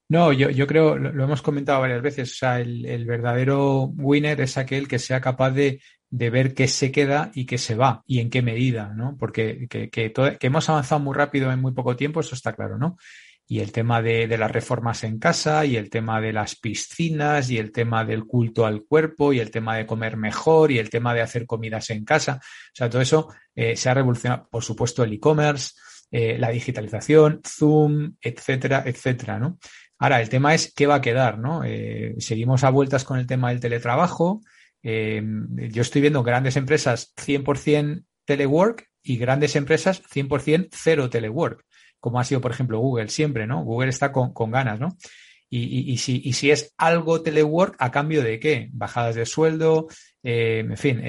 No, 0.10 0.32
yo, 0.32 0.50
yo 0.50 0.68
creo, 0.68 0.96
lo, 0.98 1.24
hemos 1.24 1.42
comentado 1.42 1.82
varias 1.82 2.02
veces, 2.02 2.32
o 2.34 2.36
sea, 2.36 2.60
el, 2.60 2.86
el 2.86 3.06
verdadero 3.06 3.84
winner 3.86 4.42
es 4.42 4.58
aquel 4.58 4.88
que 4.88 5.00
sea 5.00 5.22
capaz 5.22 5.52
de, 5.52 5.82
de 6.10 6.30
ver 6.30 6.54
qué 6.54 6.68
se 6.68 6.92
queda 6.92 7.32
y 7.34 7.46
qué 7.46 7.58
se 7.58 7.74
va 7.76 8.04
y 8.06 8.20
en 8.20 8.30
qué 8.30 8.42
medida, 8.44 8.94
¿no? 8.96 9.18
Porque 9.18 9.66
que, 9.70 9.90
que, 9.90 10.10
todo- 10.12 10.38
que 10.38 10.48
hemos 10.48 10.70
avanzado 10.70 11.02
muy 11.02 11.16
rápido 11.16 11.52
en 11.52 11.62
muy 11.62 11.72
poco 11.74 11.96
tiempo, 11.96 12.20
eso 12.20 12.36
está 12.36 12.54
claro, 12.54 12.78
¿no? 12.78 12.98
Y 13.48 13.60
el 13.60 13.72
tema 13.72 14.02
de, 14.02 14.28
de 14.28 14.38
las 14.38 14.52
reformas 14.52 15.04
en 15.04 15.20
casa, 15.20 15.66
y 15.66 15.76
el 15.78 15.90
tema 15.90 16.22
de 16.22 16.32
las 16.34 16.56
piscinas, 16.56 17.50
y 17.50 17.58
el 17.58 17.72
tema 17.72 18.06
del 18.06 18.26
culto 18.26 18.66
al 18.66 18.84
cuerpo, 18.86 19.34
y 19.34 19.40
el 19.40 19.52
tema 19.52 19.76
de 19.78 19.86
comer 19.86 20.16
mejor, 20.16 20.72
y 20.72 20.80
el 20.80 20.90
tema 20.90 21.14
de 21.14 21.22
hacer 21.22 21.46
comidas 21.46 21.90
en 21.90 22.06
casa. 22.06 22.40
O 22.42 22.72
sea, 22.76 22.90
todo 22.90 23.02
eso 23.02 23.28
eh, 23.56 23.76
se 23.76 23.90
ha 23.90 23.94
revolucionado, 23.96 24.48
por 24.50 24.64
supuesto, 24.64 25.04
el 25.04 25.14
e-commerce, 25.14 25.72
eh, 26.10 26.38
la 26.40 26.50
digitalización, 26.52 27.42
Zoom, 27.46 28.16
etcétera, 28.22 28.84
etcétera, 28.86 29.40
¿no? 29.40 29.58
Ahora, 30.04 30.20
el 30.20 30.28
tema 30.28 30.54
es 30.54 30.74
qué 30.76 30.86
va 30.86 30.96
a 30.96 31.02
quedar, 31.02 31.40
¿no? 31.40 31.64
Eh, 31.64 32.16
seguimos 32.18 32.66
a 32.66 32.70
vueltas 32.72 33.06
con 33.06 33.20
el 33.20 33.26
tema 33.26 33.52
del 33.52 33.62
teletrabajo. 33.62 34.42
Eh, 34.82 35.24
yo 35.72 35.82
estoy 35.82 36.02
viendo 36.02 36.24
grandes 36.24 36.58
empresas 36.58 37.14
100% 37.16 38.04
telework 38.26 38.90
y 39.02 39.16
grandes 39.16 39.56
empresas 39.56 40.04
100% 40.04 40.68
cero 40.74 41.10
telework, 41.10 41.64
como 42.02 42.20
ha 42.20 42.26
sido, 42.26 42.42
por 42.42 42.52
ejemplo, 42.52 42.80
Google 42.80 43.08
siempre, 43.08 43.48
¿no? 43.48 43.64
Google 43.64 43.92
está 43.92 44.12
con, 44.12 44.34
ganas, 44.52 44.78
¿no? 44.78 44.98
Y, 45.50 45.96
si, 46.00 46.52
es 46.52 46.74
algo 46.76 47.22
telework, 47.22 47.78
¿a 47.80 47.90
cambio 47.90 48.24
de 48.24 48.42
qué? 48.42 48.68
Bajadas 48.74 49.16
de 49.16 49.26
sueldo, 49.26 49.88
eh, 50.22 50.66
en 50.68 50.78
fin, 50.78 51.02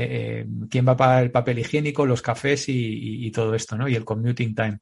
¿quién 0.71 0.87
va 0.87 0.93
a 0.93 0.97
pagar 0.97 1.25
el 1.25 1.33
papel 1.33 1.59
higiénico, 1.59 2.07
los 2.07 2.23
cafés 2.23 2.67
y, 2.69 3.29
todo 3.33 3.57
esto, 3.57 3.77
¿no? 3.77 3.89
Y 3.89 3.97
el 3.97 4.05
commuting 4.05 4.55
time. 4.55 4.79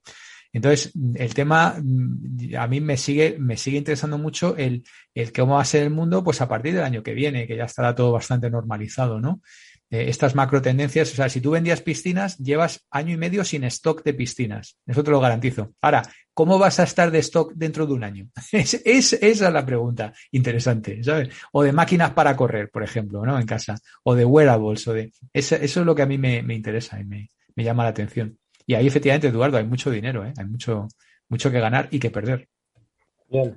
Entonces, 0.53 0.93
el 1.15 1.35
tema 1.35 1.77
mm, 1.83 2.57
a 2.57 2.67
mí 2.67 2.81
me 2.81 2.97
sigue, 2.97 3.37
me 3.39 3.57
sigue 3.57 3.79
interesando 3.79 4.19
mucho 4.19 4.57
el, 4.57 4.85
el 5.15 5.33
cómo 5.33 5.55
va 5.55 5.63
a 5.63 5.65
ser 5.65 5.85
el 5.85 5.91
mundo, 5.91 6.23
pues 6.23 6.41
a 6.41 6.49
partir 6.49 6.75
del 6.75 6.85
año 6.85 7.03
que 7.03 7.15
viene, 7.15 7.47
que 7.47 7.57
ya 7.57 7.65
estará 7.65 7.95
todo 7.95 8.13
bastante 8.13 8.51
normalizado, 8.51 9.21
¿no? 9.21 9.41
Eh, 9.93 10.09
estas 10.09 10.35
macro 10.35 10.63
tendencias, 10.63 11.13
o 11.13 11.17
sea, 11.17 11.29
si 11.29 11.43
tú 11.43 11.51
vendías 11.51 11.83
piscinas, 11.83 12.39
llevas 12.39 12.87
año 12.91 13.13
y 13.13 13.19
medio 13.19 13.45
sin 13.45 13.65
stock 13.65 14.03
de 14.03 14.15
piscinas. 14.15 14.79
Eso 14.87 15.05
te 15.05 15.11
lo 15.11 15.21
garantizo. 15.21 15.75
Ahora, 15.83 16.03
¿cómo 16.33 16.59
vas 16.59 16.81
a 16.81 16.85
estar 16.85 17.11
de 17.11 17.19
stock 17.19 17.53
dentro 17.55 17.87
de 17.87 17.93
un 17.93 18.05
año? 18.05 18.29
Es, 18.53 18.75
es, 18.85 19.13
esa 19.13 19.49
es 19.49 19.53
la 19.53 19.67
pregunta 19.67 20.15
interesante, 20.31 21.03
¿sabes? 21.05 21.29
O 21.53 21.63
de 21.63 21.73
máquinas 21.73 22.13
para 22.13 22.35
correr, 22.37 22.71
por 22.71 22.83
ejemplo, 22.83 23.25
¿no? 23.27 23.39
En 23.39 23.47
casa. 23.47 23.79
O 24.03 24.15
de 24.15 24.25
wearables, 24.25 24.89
o 24.89 24.95
de. 24.95 25.13
Eso, 25.31 25.57
eso 25.57 25.81
es 25.81 25.87
lo 25.87 25.95
que 25.95 26.03
a 26.03 26.07
mí 26.07 26.17
me, 26.17 26.43
me 26.43 26.55
interesa 26.55 26.99
y 26.99 27.05
me, 27.05 27.31
me 27.55 27.65
llama 27.65 27.85
la 27.85 27.91
atención. 27.91 28.39
Y 28.73 28.75
ahí 28.75 28.87
efectivamente, 28.87 29.29
Eduardo, 29.29 29.59
hay 29.59 29.67
mucho 29.67 29.91
dinero, 29.91 30.25
¿eh? 30.25 30.33
hay 30.35 30.47
mucho, 30.47 30.89
mucho 31.29 31.51
que 31.51 31.61
ganar 31.61 31.89
y 31.91 31.99
que 31.99 32.09
perder. 32.09 32.49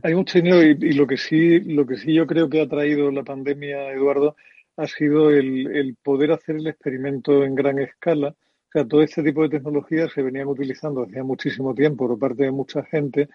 Hay 0.03 0.13
mucho 0.13 0.39
dinero 0.39 0.61
y, 0.61 0.71
y, 0.71 0.91
lo 0.91 1.07
que 1.07 1.15
sí, 1.15 1.61
lo 1.61 1.85
que 1.85 1.95
sí 1.95 2.13
yo 2.13 2.27
creo 2.27 2.49
que 2.49 2.59
ha 2.59 2.67
traído 2.67 3.09
la 3.11 3.23
pandemia, 3.23 3.93
Eduardo, 3.93 4.35
ha 4.75 4.87
sido 4.87 5.29
el, 5.29 5.73
el 5.73 5.95
poder 5.95 6.33
hacer 6.33 6.57
el 6.57 6.67
experimento 6.67 7.45
en 7.45 7.55
gran 7.55 7.79
escala. 7.79 8.27
O 8.27 8.71
sea, 8.73 8.85
todo 8.85 9.03
este 9.03 9.23
tipo 9.23 9.43
de 9.43 9.57
tecnologías 9.57 10.11
se 10.11 10.21
venían 10.21 10.49
utilizando 10.49 11.03
hacía 11.03 11.23
muchísimo 11.23 11.73
tiempo 11.73 12.09
por 12.09 12.19
parte 12.19 12.43
de 12.43 12.51
mucha 12.51 12.83
gente, 12.83 13.29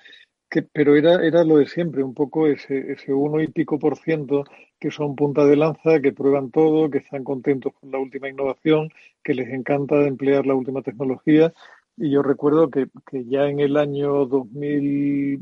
que, 0.51 0.62
pero 0.62 0.96
era, 0.96 1.24
era 1.24 1.44
lo 1.44 1.59
de 1.59 1.66
siempre, 1.66 2.03
un 2.03 2.12
poco 2.12 2.46
ese, 2.48 2.92
ese 2.92 3.12
uno 3.12 3.40
y 3.40 3.46
pico 3.46 3.78
por 3.78 3.96
ciento 3.96 4.44
que 4.80 4.90
son 4.90 5.14
punta 5.14 5.44
de 5.44 5.57
lanza, 5.57 6.01
que 6.01 6.12
prueban 6.12 6.51
todo, 6.51 6.90
que 6.90 6.98
están 6.98 7.22
contentos 7.22 7.72
con 7.78 7.90
la 7.90 7.98
última 7.98 8.28
innovación, 8.28 8.90
que 9.22 9.34
les 9.34 9.48
encanta 9.51 10.07
emplear 10.07 10.46
la 10.46 10.55
última 10.55 10.82
tecnología. 10.82 11.53
Y 11.96 12.11
yo 12.11 12.22
recuerdo 12.22 12.70
que, 12.70 12.88
que 13.09 13.24
ya 13.26 13.46
en 13.46 13.61
el 13.61 13.76
año 13.76 14.26
2000, 14.26 15.40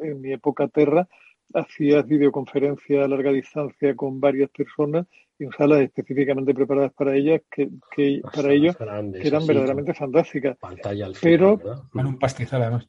en 0.00 0.20
mi 0.20 0.32
época 0.32 0.68
Terra, 0.68 1.08
hacías 1.54 2.06
videoconferencia 2.06 3.04
a 3.04 3.08
larga 3.08 3.30
distancia 3.30 3.94
con 3.94 4.20
varias 4.20 4.50
personas 4.50 5.06
en 5.38 5.50
salas 5.52 5.80
específicamente 5.80 6.54
preparadas 6.54 6.92
para 6.92 7.14
ellas, 7.16 7.42
que, 7.50 7.68
que 7.94 8.20
para 8.34 8.52
ellos 8.52 8.76
grandes, 8.78 9.22
que 9.22 9.28
eran 9.28 9.38
así, 9.38 9.48
verdaderamente 9.48 9.94
fantásticas. 9.94 10.56
Pantalla 10.58 11.06
al 11.06 11.14
pero, 11.20 11.60
Bueno, 11.92 12.10
un 12.10 12.18
pastizal 12.18 12.62
además. 12.62 12.88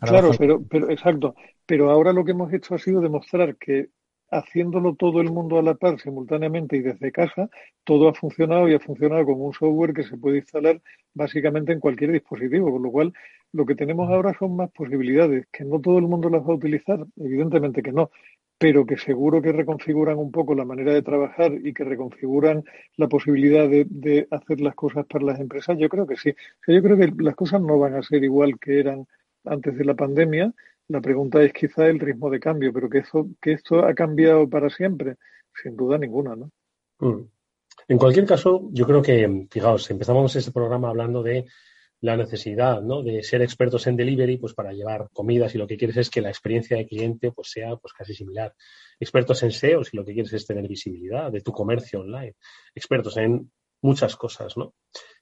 Claro, 0.00 0.30
pero, 0.38 0.62
pero 0.68 0.90
exacto. 0.90 1.34
Pero 1.66 1.90
ahora 1.90 2.12
lo 2.12 2.24
que 2.24 2.32
hemos 2.32 2.52
hecho 2.52 2.74
ha 2.74 2.78
sido 2.78 3.00
demostrar 3.00 3.56
que 3.56 3.88
haciéndolo 4.30 4.94
todo 4.96 5.20
el 5.20 5.30
mundo 5.30 5.58
a 5.58 5.62
la 5.62 5.74
par 5.74 6.00
simultáneamente 6.00 6.76
y 6.76 6.80
desde 6.80 7.12
casa, 7.12 7.48
todo 7.84 8.08
ha 8.08 8.14
funcionado 8.14 8.68
y 8.68 8.74
ha 8.74 8.80
funcionado 8.80 9.24
con 9.24 9.40
un 9.40 9.52
software 9.52 9.94
que 9.94 10.02
se 10.02 10.16
puede 10.16 10.38
instalar 10.38 10.80
básicamente 11.14 11.72
en 11.72 11.78
cualquier 11.80 12.10
dispositivo, 12.10 12.72
con 12.72 12.82
lo 12.82 12.90
cual 12.90 13.12
lo 13.52 13.64
que 13.64 13.76
tenemos 13.76 14.10
ahora 14.10 14.34
son 14.38 14.56
más 14.56 14.70
posibilidades, 14.72 15.46
que 15.52 15.64
no 15.64 15.80
todo 15.80 15.98
el 15.98 16.08
mundo 16.08 16.28
las 16.28 16.42
va 16.42 16.52
a 16.52 16.56
utilizar, 16.56 17.06
evidentemente 17.16 17.82
que 17.82 17.92
no, 17.92 18.10
pero 18.58 18.84
que 18.84 18.96
seguro 18.96 19.40
que 19.40 19.52
reconfiguran 19.52 20.18
un 20.18 20.32
poco 20.32 20.54
la 20.56 20.64
manera 20.64 20.92
de 20.92 21.02
trabajar 21.02 21.52
y 21.62 21.72
que 21.72 21.84
reconfiguran 21.84 22.64
la 22.96 23.06
posibilidad 23.08 23.68
de, 23.68 23.86
de 23.88 24.26
hacer 24.32 24.60
las 24.60 24.74
cosas 24.74 25.06
para 25.06 25.24
las 25.24 25.38
empresas, 25.40 25.78
yo 25.78 25.88
creo 25.88 26.06
que 26.06 26.16
sí. 26.16 26.30
O 26.30 26.64
sea, 26.64 26.74
yo 26.74 26.82
creo 26.82 26.96
que 26.96 27.12
las 27.22 27.36
cosas 27.36 27.60
no 27.60 27.78
van 27.78 27.94
a 27.94 28.02
ser 28.02 28.24
igual 28.24 28.58
que 28.58 28.80
eran 28.80 29.06
antes 29.46 29.76
de 29.76 29.84
la 29.84 29.94
pandemia, 29.94 30.52
la 30.88 31.00
pregunta 31.00 31.42
es 31.42 31.52
quizá 31.52 31.86
el 31.86 31.98
ritmo 31.98 32.30
de 32.30 32.40
cambio, 32.40 32.72
pero 32.72 32.88
que, 32.88 32.98
eso, 32.98 33.28
que 33.40 33.52
esto 33.52 33.84
ha 33.84 33.94
cambiado 33.94 34.48
para 34.48 34.70
siempre, 34.70 35.16
sin 35.62 35.76
duda 35.76 35.98
ninguna, 35.98 36.36
¿no? 36.36 36.50
Mm. 37.00 37.28
En 37.88 37.98
cualquier 37.98 38.26
caso, 38.26 38.68
yo 38.72 38.86
creo 38.86 39.02
que, 39.02 39.46
fijaos, 39.50 39.90
empezamos 39.90 40.34
este 40.34 40.50
programa 40.50 40.88
hablando 40.88 41.22
de 41.22 41.46
la 42.00 42.16
necesidad 42.16 42.82
¿no? 42.82 43.02
de 43.02 43.22
ser 43.22 43.42
expertos 43.42 43.86
en 43.86 43.96
delivery 43.96 44.36
pues 44.36 44.54
para 44.54 44.72
llevar 44.72 45.08
comidas 45.12 45.54
y 45.54 45.58
lo 45.58 45.66
que 45.66 45.76
quieres 45.76 45.96
es 45.96 46.10
que 46.10 46.20
la 46.20 46.28
experiencia 46.28 46.76
de 46.76 46.86
cliente 46.86 47.32
pues 47.32 47.50
sea 47.50 47.76
pues 47.76 47.92
casi 47.92 48.14
similar. 48.14 48.54
Expertos 48.98 49.42
en 49.42 49.50
SEO 49.50 49.84
si 49.84 49.96
lo 49.96 50.04
que 50.04 50.12
quieres 50.12 50.32
es 50.32 50.46
tener 50.46 50.68
visibilidad 50.68 51.30
de 51.32 51.40
tu 51.40 51.52
comercio 51.52 52.00
online. 52.00 52.34
Expertos 52.74 53.16
en 53.16 53.50
muchas 53.82 54.16
cosas, 54.16 54.56
¿no? 54.56 54.74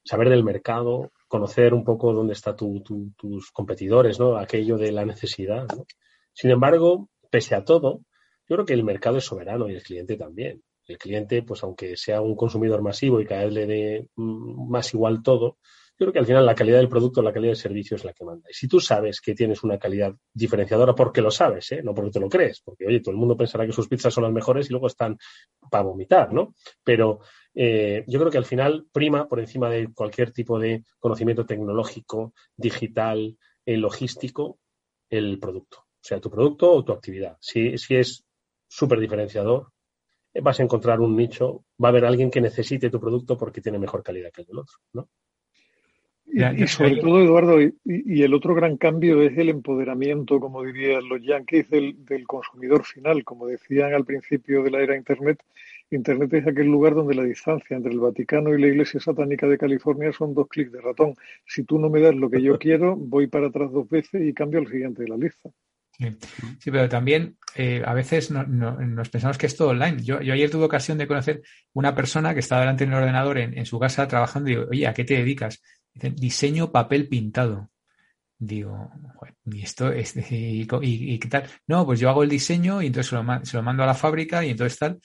Saber 0.03 0.29
del 0.29 0.43
mercado, 0.43 1.11
conocer 1.27 1.73
un 1.73 1.83
poco 1.83 2.13
dónde 2.13 2.33
están 2.33 2.55
tu, 2.55 2.81
tu, 2.81 3.11
tus 3.17 3.51
competidores, 3.51 4.19
¿no? 4.19 4.37
Aquello 4.37 4.77
de 4.77 4.91
la 4.91 5.05
necesidad, 5.05 5.67
¿no? 5.75 5.85
Sin 6.33 6.51
embargo, 6.51 7.09
pese 7.29 7.55
a 7.55 7.63
todo, 7.63 8.01
yo 8.47 8.55
creo 8.57 8.65
que 8.65 8.73
el 8.73 8.83
mercado 8.83 9.17
es 9.17 9.25
soberano 9.25 9.69
y 9.69 9.75
el 9.75 9.83
cliente 9.83 10.17
también. 10.17 10.63
El 10.87 10.97
cliente, 10.97 11.41
pues 11.41 11.63
aunque 11.63 11.97
sea 11.97 12.21
un 12.21 12.35
consumidor 12.35 12.81
masivo 12.81 13.19
y 13.19 13.25
cada 13.25 13.45
vez 13.45 13.53
le 13.53 13.65
dé 13.65 14.09
más 14.15 14.93
igual 14.93 15.23
todo, 15.23 15.57
yo 15.97 16.05
creo 16.05 16.13
que 16.13 16.19
al 16.19 16.25
final 16.25 16.45
la 16.45 16.55
calidad 16.55 16.79
del 16.79 16.89
producto, 16.89 17.21
la 17.21 17.31
calidad 17.31 17.51
del 17.51 17.57
servicio 17.57 17.95
es 17.95 18.03
la 18.03 18.11
que 18.11 18.25
manda. 18.25 18.49
Y 18.49 18.53
si 18.53 18.67
tú 18.67 18.81
sabes 18.81 19.21
que 19.21 19.33
tienes 19.33 19.63
una 19.63 19.77
calidad 19.77 20.13
diferenciadora, 20.33 20.93
porque 20.93 21.21
lo 21.21 21.31
sabes, 21.31 21.71
¿eh? 21.71 21.81
no 21.81 21.93
porque 21.93 22.11
te 22.11 22.19
lo 22.19 22.27
crees, 22.27 22.59
porque 22.59 22.85
oye, 22.85 22.99
todo 22.99 23.11
el 23.11 23.17
mundo 23.17 23.37
pensará 23.37 23.65
que 23.65 23.71
sus 23.71 23.87
pizzas 23.87 24.13
son 24.13 24.25
las 24.25 24.33
mejores 24.33 24.67
y 24.67 24.71
luego 24.71 24.87
están 24.87 25.17
para 25.71 25.85
vomitar, 25.85 26.33
¿no? 26.33 26.53
Pero 26.83 27.21
eh, 27.53 28.03
yo 28.07 28.19
creo 28.19 28.29
que 28.29 28.37
al 28.37 28.45
final 28.45 28.87
prima 28.91 29.29
por 29.29 29.39
encima 29.39 29.69
de 29.69 29.93
cualquier 29.93 30.31
tipo 30.31 30.59
de 30.59 30.83
conocimiento 30.99 31.45
tecnológico, 31.45 32.33
digital, 32.57 33.37
eh, 33.65 33.77
logístico, 33.77 34.59
el 35.09 35.39
producto. 35.39 35.77
O 35.77 36.07
sea, 36.07 36.19
tu 36.19 36.29
producto 36.29 36.73
o 36.73 36.83
tu 36.83 36.91
actividad. 36.91 37.37
Si, 37.39 37.77
si 37.77 37.95
es 37.95 38.25
súper 38.67 38.99
diferenciador, 38.99 39.71
vas 40.41 40.59
a 40.59 40.63
encontrar 40.63 40.99
un 40.99 41.15
nicho, 41.15 41.63
va 41.81 41.87
a 41.87 41.91
haber 41.91 42.03
alguien 42.03 42.29
que 42.29 42.41
necesite 42.41 42.89
tu 42.89 42.99
producto 42.99 43.37
porque 43.37 43.61
tiene 43.61 43.79
mejor 43.79 44.03
calidad 44.03 44.31
que 44.33 44.41
el 44.41 44.47
del 44.47 44.59
otro, 44.59 44.75
¿no? 44.91 45.09
Y, 46.27 46.63
y, 46.63 46.67
sobre 46.67 46.97
todo, 46.97 47.21
Eduardo, 47.21 47.61
y, 47.61 47.73
y, 47.85 48.23
el 48.23 48.33
otro 48.33 48.55
gran 48.55 48.77
cambio 48.77 49.21
es 49.21 49.37
el 49.37 49.49
empoderamiento, 49.49 50.39
como 50.39 50.63
dirían 50.63 51.07
los 51.07 51.21
yankees, 51.21 51.69
del, 51.69 52.03
del, 52.03 52.25
consumidor 52.25 52.83
final. 52.83 53.23
Como 53.23 53.47
decían 53.47 53.93
al 53.93 54.05
principio 54.05 54.63
de 54.63 54.71
la 54.71 54.81
era 54.81 54.97
Internet, 54.97 55.43
Internet 55.91 56.33
es 56.33 56.47
aquel 56.47 56.67
lugar 56.67 56.95
donde 56.95 57.15
la 57.15 57.23
distancia 57.23 57.77
entre 57.77 57.91
el 57.91 57.99
Vaticano 57.99 58.53
y 58.53 58.61
la 58.61 58.67
Iglesia 58.67 58.99
Satánica 58.99 59.47
de 59.47 59.57
California 59.57 60.11
son 60.11 60.33
dos 60.33 60.47
clics 60.47 60.71
de 60.71 60.81
ratón. 60.81 61.15
Si 61.45 61.63
tú 61.63 61.79
no 61.79 61.89
me 61.89 62.01
das 62.01 62.15
lo 62.15 62.29
que 62.29 62.41
yo 62.41 62.57
quiero, 62.57 62.95
voy 62.95 63.27
para 63.27 63.47
atrás 63.47 63.71
dos 63.71 63.87
veces 63.87 64.21
y 64.21 64.33
cambio 64.33 64.59
al 64.59 64.67
siguiente 64.67 65.03
de 65.03 65.09
la 65.09 65.17
lista. 65.17 65.49
Sí, 65.91 66.07
sí 66.59 66.71
pero 66.71 66.89
también 66.89 67.37
eh, 67.55 67.81
a 67.85 67.93
veces 67.93 68.31
no, 68.31 68.43
no, 68.43 68.79
nos 68.81 69.09
pensamos 69.09 69.37
que 69.37 69.45
es 69.45 69.55
todo 69.55 69.69
online. 69.69 70.03
Yo, 70.03 70.19
yo, 70.21 70.33
ayer 70.33 70.49
tuve 70.49 70.65
ocasión 70.65 70.97
de 70.97 71.07
conocer 71.07 71.43
una 71.73 71.95
persona 71.95 72.33
que 72.33 72.41
estaba 72.41 72.61
delante 72.61 72.85
del 72.85 72.95
ordenador 72.95 73.37
en, 73.37 73.57
en 73.57 73.65
su 73.65 73.79
casa 73.79 74.07
trabajando 74.07 74.49
y 74.49 74.55
digo, 74.55 74.67
oye, 74.69 74.87
¿a 74.87 74.93
qué 74.93 75.05
te 75.05 75.13
dedicas? 75.13 75.61
Diseño 75.95 76.71
papel 76.71 77.07
pintado. 77.07 77.69
Digo, 78.37 78.91
¿y 79.45 79.61
esto 79.61 79.91
es 79.91 80.15
y, 80.29 80.67
y, 80.81 81.19
tal? 81.19 81.45
No, 81.67 81.85
pues 81.85 81.99
yo 81.99 82.09
hago 82.09 82.23
el 82.23 82.29
diseño 82.29 82.81
y 82.81 82.87
entonces 82.87 83.09
se 83.09 83.57
lo, 83.57 83.63
mando 83.63 83.83
a 83.83 83.85
la 83.85 83.93
fábrica 83.93 84.43
y 84.43 84.49
entonces 84.49 84.77
tal. 84.77 84.99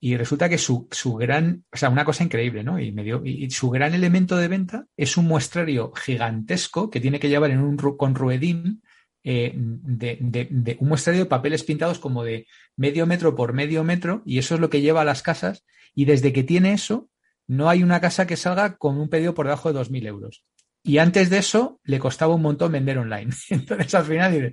Y 0.00 0.16
resulta 0.16 0.48
que 0.48 0.58
su, 0.58 0.88
su 0.90 1.14
gran, 1.14 1.64
o 1.72 1.76
sea, 1.76 1.88
una 1.88 2.04
cosa 2.04 2.24
increíble, 2.24 2.64
¿no? 2.64 2.80
Y, 2.80 2.92
y, 3.24 3.50
su 3.50 3.70
gran 3.70 3.94
elemento 3.94 4.36
de 4.36 4.48
venta 4.48 4.86
es 4.96 5.16
un 5.16 5.26
muestrario 5.26 5.92
gigantesco 5.92 6.90
que 6.90 6.98
tiene 7.00 7.20
que 7.20 7.28
llevar 7.28 7.52
en 7.52 7.60
un 7.60 7.76
con 7.76 8.16
ruedín 8.16 8.82
eh, 9.24 9.52
de, 9.54 10.76
un 10.80 10.88
muestrario 10.88 11.22
de 11.22 11.30
papeles 11.30 11.62
pintados 11.62 12.00
como 12.00 12.24
de 12.24 12.48
medio 12.74 13.06
metro 13.06 13.36
por 13.36 13.52
medio 13.52 13.84
metro 13.84 14.22
y 14.26 14.38
eso 14.38 14.56
es 14.56 14.60
lo 14.60 14.68
que 14.68 14.80
lleva 14.80 15.02
a 15.02 15.04
las 15.04 15.22
casas 15.22 15.64
y 15.94 16.06
desde 16.06 16.32
que 16.32 16.42
tiene 16.42 16.72
eso 16.72 17.08
no 17.52 17.68
hay 17.68 17.82
una 17.82 18.00
casa 18.00 18.26
que 18.26 18.36
salga 18.36 18.76
con 18.76 18.98
un 18.98 19.10
pedido 19.10 19.34
por 19.34 19.46
debajo 19.46 19.70
de 19.70 19.78
2.000 19.78 20.06
euros. 20.06 20.44
Y 20.82 20.98
antes 20.98 21.28
de 21.28 21.38
eso 21.38 21.80
le 21.84 21.98
costaba 21.98 22.34
un 22.34 22.40
montón 22.40 22.72
vender 22.72 22.96
online. 22.96 23.30
Entonces 23.50 23.94
al 23.94 24.04
final, 24.04 24.52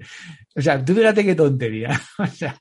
o 0.55 0.61
sea, 0.61 0.83
tú 0.83 0.93
fíjate 0.93 1.23
qué 1.23 1.33
tontería. 1.33 1.99
o, 2.19 2.27
sea, 2.27 2.57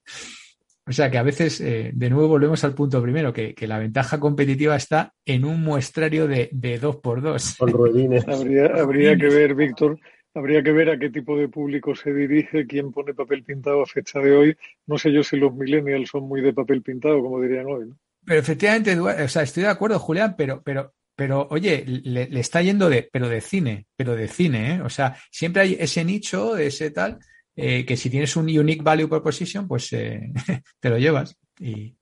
o 0.87 0.93
sea, 0.93 1.11
que 1.11 1.19
a 1.19 1.25
veces, 1.25 1.61
eh, 1.61 1.91
de 1.93 2.11
nuevo 2.11 2.29
volvemos 2.29 2.63
al 2.63 2.75
punto 2.75 3.03
primero, 3.03 3.33
que, 3.33 3.53
que, 3.53 3.67
la 3.67 3.81
ventaja 3.81 4.21
competitiva 4.21 4.77
está 4.77 5.13
en 5.27 5.45
un 5.45 5.61
muestrario 5.61 6.29
de, 6.29 6.49
de 6.53 6.79
dos 6.79 6.97
por 6.97 7.21
dos. 7.21 7.57
Con 7.59 7.73
ruedines. 7.73 8.27
habría, 8.29 8.67
habría 8.67 9.17
que 9.17 9.29
ver, 9.29 9.57
Víctor, 9.57 9.99
Habría 10.35 10.63
que 10.63 10.71
ver 10.71 10.91
a 10.91 10.99
qué 10.99 11.11
tipo 11.11 11.37
de 11.37 11.49
público 11.49 11.97
se 11.97 12.13
dirige, 12.13 12.67
quién 12.67 12.93
pone 12.93 13.13
papel 13.13 13.43
pintado 13.43 13.83
a 13.83 13.87
fecha 13.87 14.21
de 14.21 14.37
hoy. 14.37 14.57
No 14.87 14.97
sé 14.97 15.11
yo 15.11 15.25
si 15.25 15.37
los 15.37 15.53
millennials 15.53 16.11
son 16.11 16.29
muy 16.29 16.43
de 16.43 16.53
papel 16.53 16.83
pintado, 16.83 17.21
como 17.21 17.41
dirían 17.41 17.67
hoy. 17.67 17.87
¿no? 17.89 17.97
Pero 18.29 18.41
efectivamente, 18.41 19.01
o 19.01 19.29
sea, 19.29 19.43
estoy 19.43 19.63
de 19.63 19.71
acuerdo, 19.71 19.99
Julián, 19.99 20.35
pero, 20.37 20.63
pero, 20.63 20.93
pero, 21.17 21.49
oye, 21.51 21.83
le, 21.87 22.29
le, 22.29 22.41
está 22.41 22.61
yendo 22.61 22.91
de, 22.91 23.09
pero 23.11 23.27
de 23.27 23.41
cine, 23.41 23.87
pero 23.97 24.15
de 24.15 24.29
cine, 24.29 24.75
¿eh? 24.75 24.83
O 24.83 24.91
sea, 24.91 25.17
siempre 25.31 25.63
hay 25.63 25.77
ese 25.81 26.05
nicho, 26.05 26.55
ese 26.59 26.91
tal, 26.91 27.19
eh, 27.57 27.87
que 27.87 27.97
si 27.97 28.11
tienes 28.11 28.37
un 28.37 28.45
unique 28.45 28.83
value 28.83 29.09
proposition, 29.09 29.67
pues 29.67 29.91
eh, 29.95 30.31
te 30.79 30.91
lo 30.91 30.99
llevas. 30.99 31.39
Y, 31.59 31.97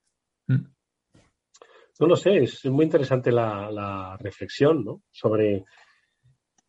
mm. 0.49 0.67
no 2.01 2.07
lo 2.09 2.17
sé, 2.17 2.39
es 2.39 2.65
muy 2.65 2.87
interesante 2.87 3.31
la, 3.31 3.71
la 3.71 4.17
reflexión 4.17 4.85
¿no? 4.85 5.03
sobre, 5.13 5.65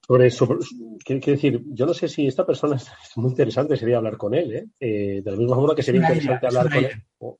sobre, 0.07 0.29
sobre 0.29 0.59
quiero, 1.03 1.21
decir, 1.31 1.63
yo 1.65 1.87
no 1.87 1.95
sé 1.95 2.07
si 2.07 2.27
esta 2.27 2.45
persona 2.45 2.75
es 2.75 2.87
muy 3.15 3.31
interesante, 3.31 3.75
sería 3.75 3.97
hablar 3.97 4.17
con 4.17 4.35
él, 4.35 4.55
¿eh? 4.55 4.67
Eh, 4.79 5.21
de 5.25 5.31
la 5.31 5.37
misma 5.37 5.55
forma 5.55 5.73
que 5.73 5.81
sería 5.81 6.01
interesante 6.01 6.45
hablar 6.45 6.71
con 6.71 6.85
él. 6.85 7.03
o, 7.17 7.39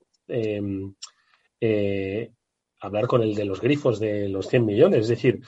eh, 1.60 2.32
hablar 2.80 3.06
con 3.06 3.22
el 3.22 3.34
de 3.34 3.44
los 3.44 3.60
grifos 3.60 3.98
de 3.98 4.28
los 4.28 4.48
100 4.48 4.64
millones. 4.64 5.00
Es 5.00 5.08
decir, 5.08 5.40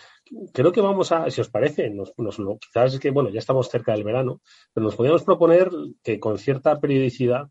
creo 0.52 0.72
que 0.72 0.80
vamos 0.80 1.12
a, 1.12 1.30
si 1.30 1.40
os 1.40 1.48
parece, 1.48 1.90
nos, 1.90 2.12
quizás 2.60 2.94
es 2.94 3.00
que, 3.00 3.10
bueno, 3.10 3.30
ya 3.30 3.38
estamos 3.38 3.68
cerca 3.68 3.92
del 3.92 4.04
verano, 4.04 4.40
pero 4.72 4.84
nos 4.84 4.96
podríamos 4.96 5.24
proponer 5.24 5.70
que 6.02 6.18
con 6.18 6.38
cierta 6.38 6.80
periodicidad 6.80 7.48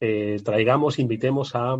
eh, 0.00 0.36
traigamos, 0.44 0.98
invitemos 0.98 1.54
a 1.54 1.76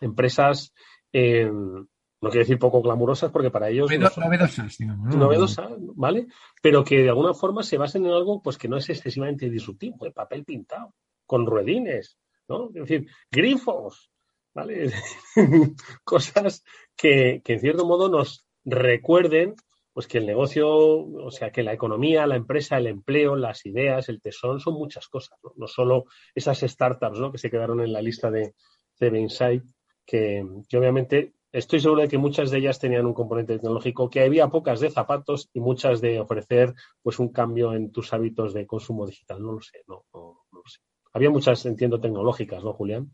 empresas, 0.00 0.72
eh, 1.12 1.50
no 1.50 2.30
quiero 2.30 2.40
decir 2.40 2.58
poco 2.58 2.82
glamurosas, 2.82 3.30
porque 3.30 3.50
para 3.50 3.68
ellos 3.68 3.90
novedosas, 4.16 4.78
digamos. 4.78 5.14
¿no? 5.14 5.20
novedosa, 5.20 5.68
¿vale? 5.94 6.26
Pero 6.62 6.82
que 6.82 7.02
de 7.02 7.10
alguna 7.10 7.34
forma 7.34 7.62
se 7.62 7.76
basen 7.76 8.06
en 8.06 8.12
algo 8.12 8.40
pues 8.42 8.56
que 8.56 8.68
no 8.68 8.78
es 8.78 8.88
excesivamente 8.88 9.50
disruptivo, 9.50 10.04
de 10.04 10.12
papel 10.12 10.44
pintado, 10.44 10.94
con 11.26 11.44
ruedines, 11.44 12.18
¿no? 12.48 12.68
Es 12.68 12.88
decir, 12.88 13.06
grifos, 13.30 14.10
¿vale? 14.56 14.90
Cosas 16.04 16.64
que, 16.96 17.42
que 17.44 17.52
en 17.52 17.60
cierto 17.60 17.86
modo 17.86 18.08
nos 18.08 18.46
recuerden 18.64 19.54
pues 19.92 20.08
que 20.08 20.18
el 20.18 20.26
negocio, 20.26 20.68
o 20.68 21.30
sea, 21.30 21.50
que 21.50 21.62
la 21.62 21.72
economía, 21.72 22.26
la 22.26 22.36
empresa, 22.36 22.76
el 22.76 22.86
empleo, 22.86 23.34
las 23.34 23.64
ideas, 23.64 24.10
el 24.10 24.20
tesón 24.20 24.60
son 24.60 24.74
muchas 24.74 25.08
cosas, 25.08 25.38
¿no? 25.42 25.52
No 25.56 25.66
solo 25.66 26.04
esas 26.34 26.60
startups, 26.60 27.18
¿no? 27.18 27.32
Que 27.32 27.38
se 27.38 27.50
quedaron 27.50 27.80
en 27.80 27.94
la 27.94 28.02
lista 28.02 28.30
de 28.30 28.54
CB 28.98 29.16
Insight, 29.16 29.64
que, 30.04 30.44
que 30.68 30.76
obviamente 30.76 31.32
estoy 31.50 31.80
seguro 31.80 32.02
de 32.02 32.08
que 32.08 32.18
muchas 32.18 32.50
de 32.50 32.58
ellas 32.58 32.78
tenían 32.78 33.06
un 33.06 33.14
componente 33.14 33.54
tecnológico, 33.54 34.10
que 34.10 34.20
había 34.20 34.48
pocas 34.48 34.80
de 34.80 34.90
zapatos 34.90 35.48
y 35.54 35.60
muchas 35.60 36.02
de 36.02 36.20
ofrecer 36.20 36.74
pues 37.02 37.18
un 37.18 37.30
cambio 37.30 37.72
en 37.72 37.90
tus 37.90 38.12
hábitos 38.12 38.52
de 38.52 38.66
consumo 38.66 39.06
digital. 39.06 39.42
No 39.42 39.52
lo 39.52 39.60
sé, 39.62 39.82
no, 39.86 40.04
no, 40.12 40.44
no 40.52 40.58
lo 40.58 40.68
sé. 40.68 40.80
Había 41.14 41.30
muchas, 41.30 41.64
entiendo, 41.64 42.00
tecnológicas, 42.00 42.62
¿no, 42.62 42.74
Julián? 42.74 43.10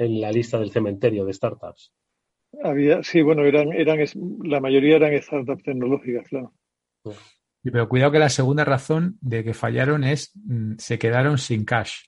En 0.00 0.20
la 0.20 0.32
lista 0.32 0.58
del 0.58 0.70
cementerio 0.70 1.24
de 1.24 1.32
startups. 1.32 1.92
Había, 2.64 3.02
sí, 3.02 3.22
bueno, 3.22 3.44
eran, 3.44 3.72
eran, 3.72 3.98
la 4.44 4.60
mayoría 4.60 4.96
eran 4.96 5.20
startups 5.22 5.62
tecnológicas, 5.62 6.26
claro. 6.28 6.52
Sí, 7.62 7.70
Pero 7.70 7.88
cuidado 7.88 8.12
que 8.12 8.18
la 8.18 8.28
segunda 8.30 8.64
razón 8.64 9.18
de 9.20 9.44
que 9.44 9.54
fallaron 9.54 10.02
es 10.04 10.32
mm, 10.34 10.74
se 10.78 10.98
quedaron 10.98 11.38
sin 11.38 11.64
cash. 11.64 12.04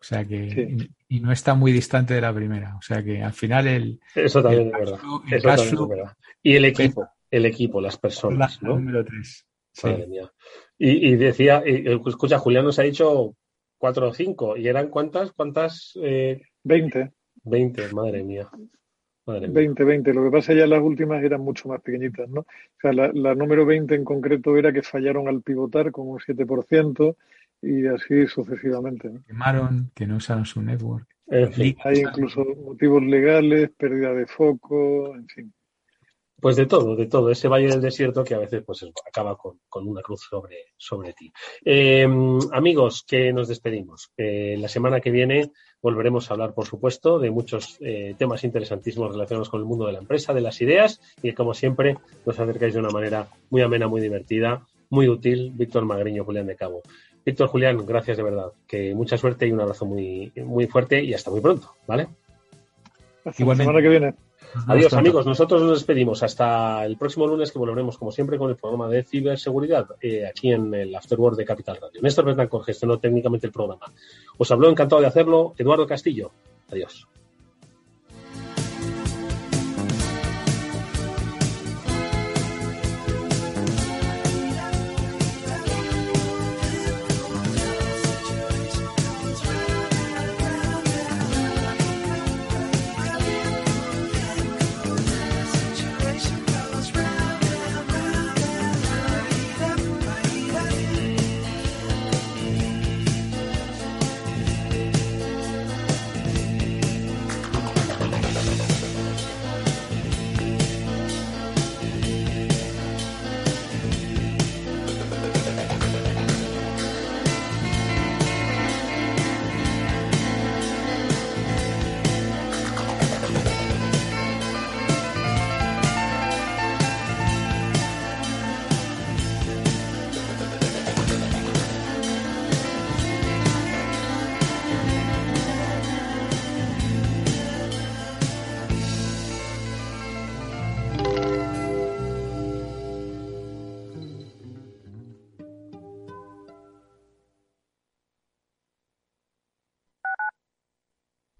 O 0.00 0.04
sea 0.08 0.24
que 0.24 0.88
y, 1.08 1.16
y 1.16 1.20
no 1.20 1.32
está 1.32 1.54
muy 1.54 1.72
distante 1.72 2.14
de 2.14 2.20
la 2.20 2.32
primera. 2.34 2.76
O 2.76 2.82
sea 2.82 3.02
que 3.02 3.22
al 3.22 3.32
final 3.32 3.66
el 3.66 4.00
Eso 4.14 4.42
también 4.42 4.68
el 4.68 4.68
es 4.68 4.72
verdad. 4.78 4.98
flow- 4.98 5.22
el 5.30 5.34
Eso 5.34 5.52
es 5.84 5.88
verdad. 5.88 6.12
Y 6.42 6.56
el 6.56 6.64
equipo, 6.64 7.08
el 7.30 7.46
equipo, 7.46 7.80
las 7.80 7.98
personas, 7.98 8.60
la 8.62 8.68
¿no? 8.68 8.76
número 8.76 9.04
tres. 9.04 9.46
Sí. 9.72 9.88
Madre 9.88 10.06
mía. 10.06 10.32
Y, 10.78 11.08
y 11.08 11.16
decía, 11.16 11.62
y- 11.66 11.84
escucha, 12.08 12.38
Julián 12.38 12.64
nos 12.64 12.78
ha 12.78 12.82
dicho 12.82 13.34
cuatro 13.78 14.08
o 14.08 14.14
cinco. 14.14 14.56
¿Y 14.56 14.68
eran 14.68 14.88
cuántas? 14.88 15.32
¿Cuántas? 15.32 15.92
Eh, 16.02 16.40
20. 17.46 17.80
20, 17.80 17.94
madre 17.94 18.22
mía. 18.22 18.48
Madre 19.26 19.48
mía. 19.48 19.54
20, 19.54 19.84
20. 19.84 20.14
Lo 20.14 20.24
que 20.24 20.30
pasa 20.30 20.52
es 20.52 20.56
que 20.56 20.60
ya 20.60 20.66
las 20.66 20.82
últimas 20.82 21.22
eran 21.22 21.40
mucho 21.40 21.68
más 21.68 21.80
pequeñitas, 21.80 22.28
¿no? 22.28 22.40
O 22.40 22.80
sea, 22.80 22.92
la, 22.92 23.10
la 23.12 23.34
número 23.34 23.64
20 23.64 23.94
en 23.94 24.04
concreto 24.04 24.56
era 24.56 24.72
que 24.72 24.82
fallaron 24.82 25.28
al 25.28 25.42
pivotar 25.42 25.90
con 25.92 26.08
un 26.08 26.18
7% 26.18 27.16
y 27.62 27.86
así 27.86 28.26
sucesivamente, 28.26 29.08
¿no? 29.08 29.22
Quemaron, 29.24 29.90
que 29.94 30.06
no 30.06 30.16
usaron 30.16 30.44
su 30.44 30.60
network. 30.62 31.06
En 31.28 31.52
fin. 31.52 31.76
Hay 31.84 31.98
incluso 31.98 32.44
motivos 32.64 33.02
legales, 33.02 33.70
pérdida 33.76 34.12
de 34.12 34.26
foco, 34.26 35.14
en 35.16 35.26
fin. 35.26 35.52
Pues 36.40 36.56
de 36.56 36.66
todo, 36.66 36.94
de 36.96 37.06
todo. 37.06 37.30
Ese 37.30 37.48
valle 37.48 37.68
del 37.68 37.80
desierto 37.80 38.22
que 38.22 38.34
a 38.34 38.38
veces 38.38 38.62
pues 38.64 38.84
acaba 39.06 39.36
con, 39.36 39.58
una 39.72 40.02
cruz 40.02 40.26
sobre, 40.28 40.66
sobre 40.76 41.12
ti. 41.14 41.32
Eh, 41.64 42.06
amigos, 42.52 43.04
que 43.08 43.32
nos 43.32 43.48
despedimos. 43.48 44.10
La 44.16 44.68
semana 44.68 45.00
que 45.00 45.10
viene 45.10 45.50
volveremos 45.86 46.28
a 46.28 46.34
hablar, 46.34 46.52
por 46.52 46.66
supuesto, 46.66 47.18
de 47.18 47.30
muchos 47.30 47.78
eh, 47.80 48.14
temas 48.18 48.44
interesantísimos 48.44 49.12
relacionados 49.12 49.48
con 49.48 49.60
el 49.60 49.66
mundo 49.66 49.86
de 49.86 49.92
la 49.92 50.00
empresa, 50.00 50.34
de 50.34 50.40
las 50.40 50.60
ideas 50.60 51.00
y 51.22 51.32
como 51.32 51.54
siempre 51.54 51.96
nos 52.24 52.40
acercáis 52.40 52.74
de 52.74 52.80
una 52.80 52.90
manera 52.90 53.28
muy 53.50 53.62
amena, 53.62 53.86
muy 53.86 54.00
divertida, 54.00 54.66
muy 54.90 55.08
útil. 55.08 55.52
Víctor 55.54 55.84
Magriño, 55.84 56.24
Julián 56.24 56.46
de 56.46 56.56
Cabo. 56.56 56.82
Víctor, 57.24 57.48
Julián, 57.48 57.84
gracias 57.86 58.16
de 58.16 58.22
verdad. 58.22 58.52
Que 58.66 58.94
mucha 58.94 59.16
suerte 59.16 59.46
y 59.46 59.52
un 59.52 59.60
abrazo 59.60 59.86
muy, 59.86 60.32
muy 60.36 60.66
fuerte 60.66 61.02
y 61.02 61.14
hasta 61.14 61.30
muy 61.30 61.40
pronto, 61.40 61.72
¿vale? 61.86 62.08
Hasta 63.24 63.44
la 63.44 63.56
semana 63.56 63.80
que 63.80 63.88
viene. 63.88 64.14
Adiós 64.66 64.92
amigos, 64.94 65.26
nosotros 65.26 65.62
nos 65.62 65.78
despedimos 65.78 66.22
hasta 66.22 66.84
el 66.84 66.96
próximo 66.96 67.26
lunes 67.26 67.52
que 67.52 67.58
volveremos 67.58 67.98
como 67.98 68.12
siempre 68.12 68.38
con 68.38 68.50
el 68.50 68.56
programa 68.56 68.88
de 68.88 69.04
ciberseguridad 69.04 69.86
eh, 70.00 70.26
aquí 70.26 70.52
en 70.52 70.72
el 70.74 70.94
Afterword 70.94 71.36
de 71.36 71.44
Capital 71.44 71.78
Radio. 71.80 72.00
Néstor 72.02 72.24
Bernacor 72.24 72.64
gestionó 72.64 72.98
técnicamente 72.98 73.46
el 73.46 73.52
programa. 73.52 73.92
Os 74.38 74.50
habló 74.50 74.70
encantado 74.70 75.00
de 75.00 75.08
hacerlo 75.08 75.54
Eduardo 75.58 75.86
Castillo. 75.86 76.32
Adiós. 76.70 77.06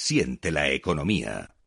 Siente 0.00 0.52
la 0.52 0.70
economía. 0.70 1.57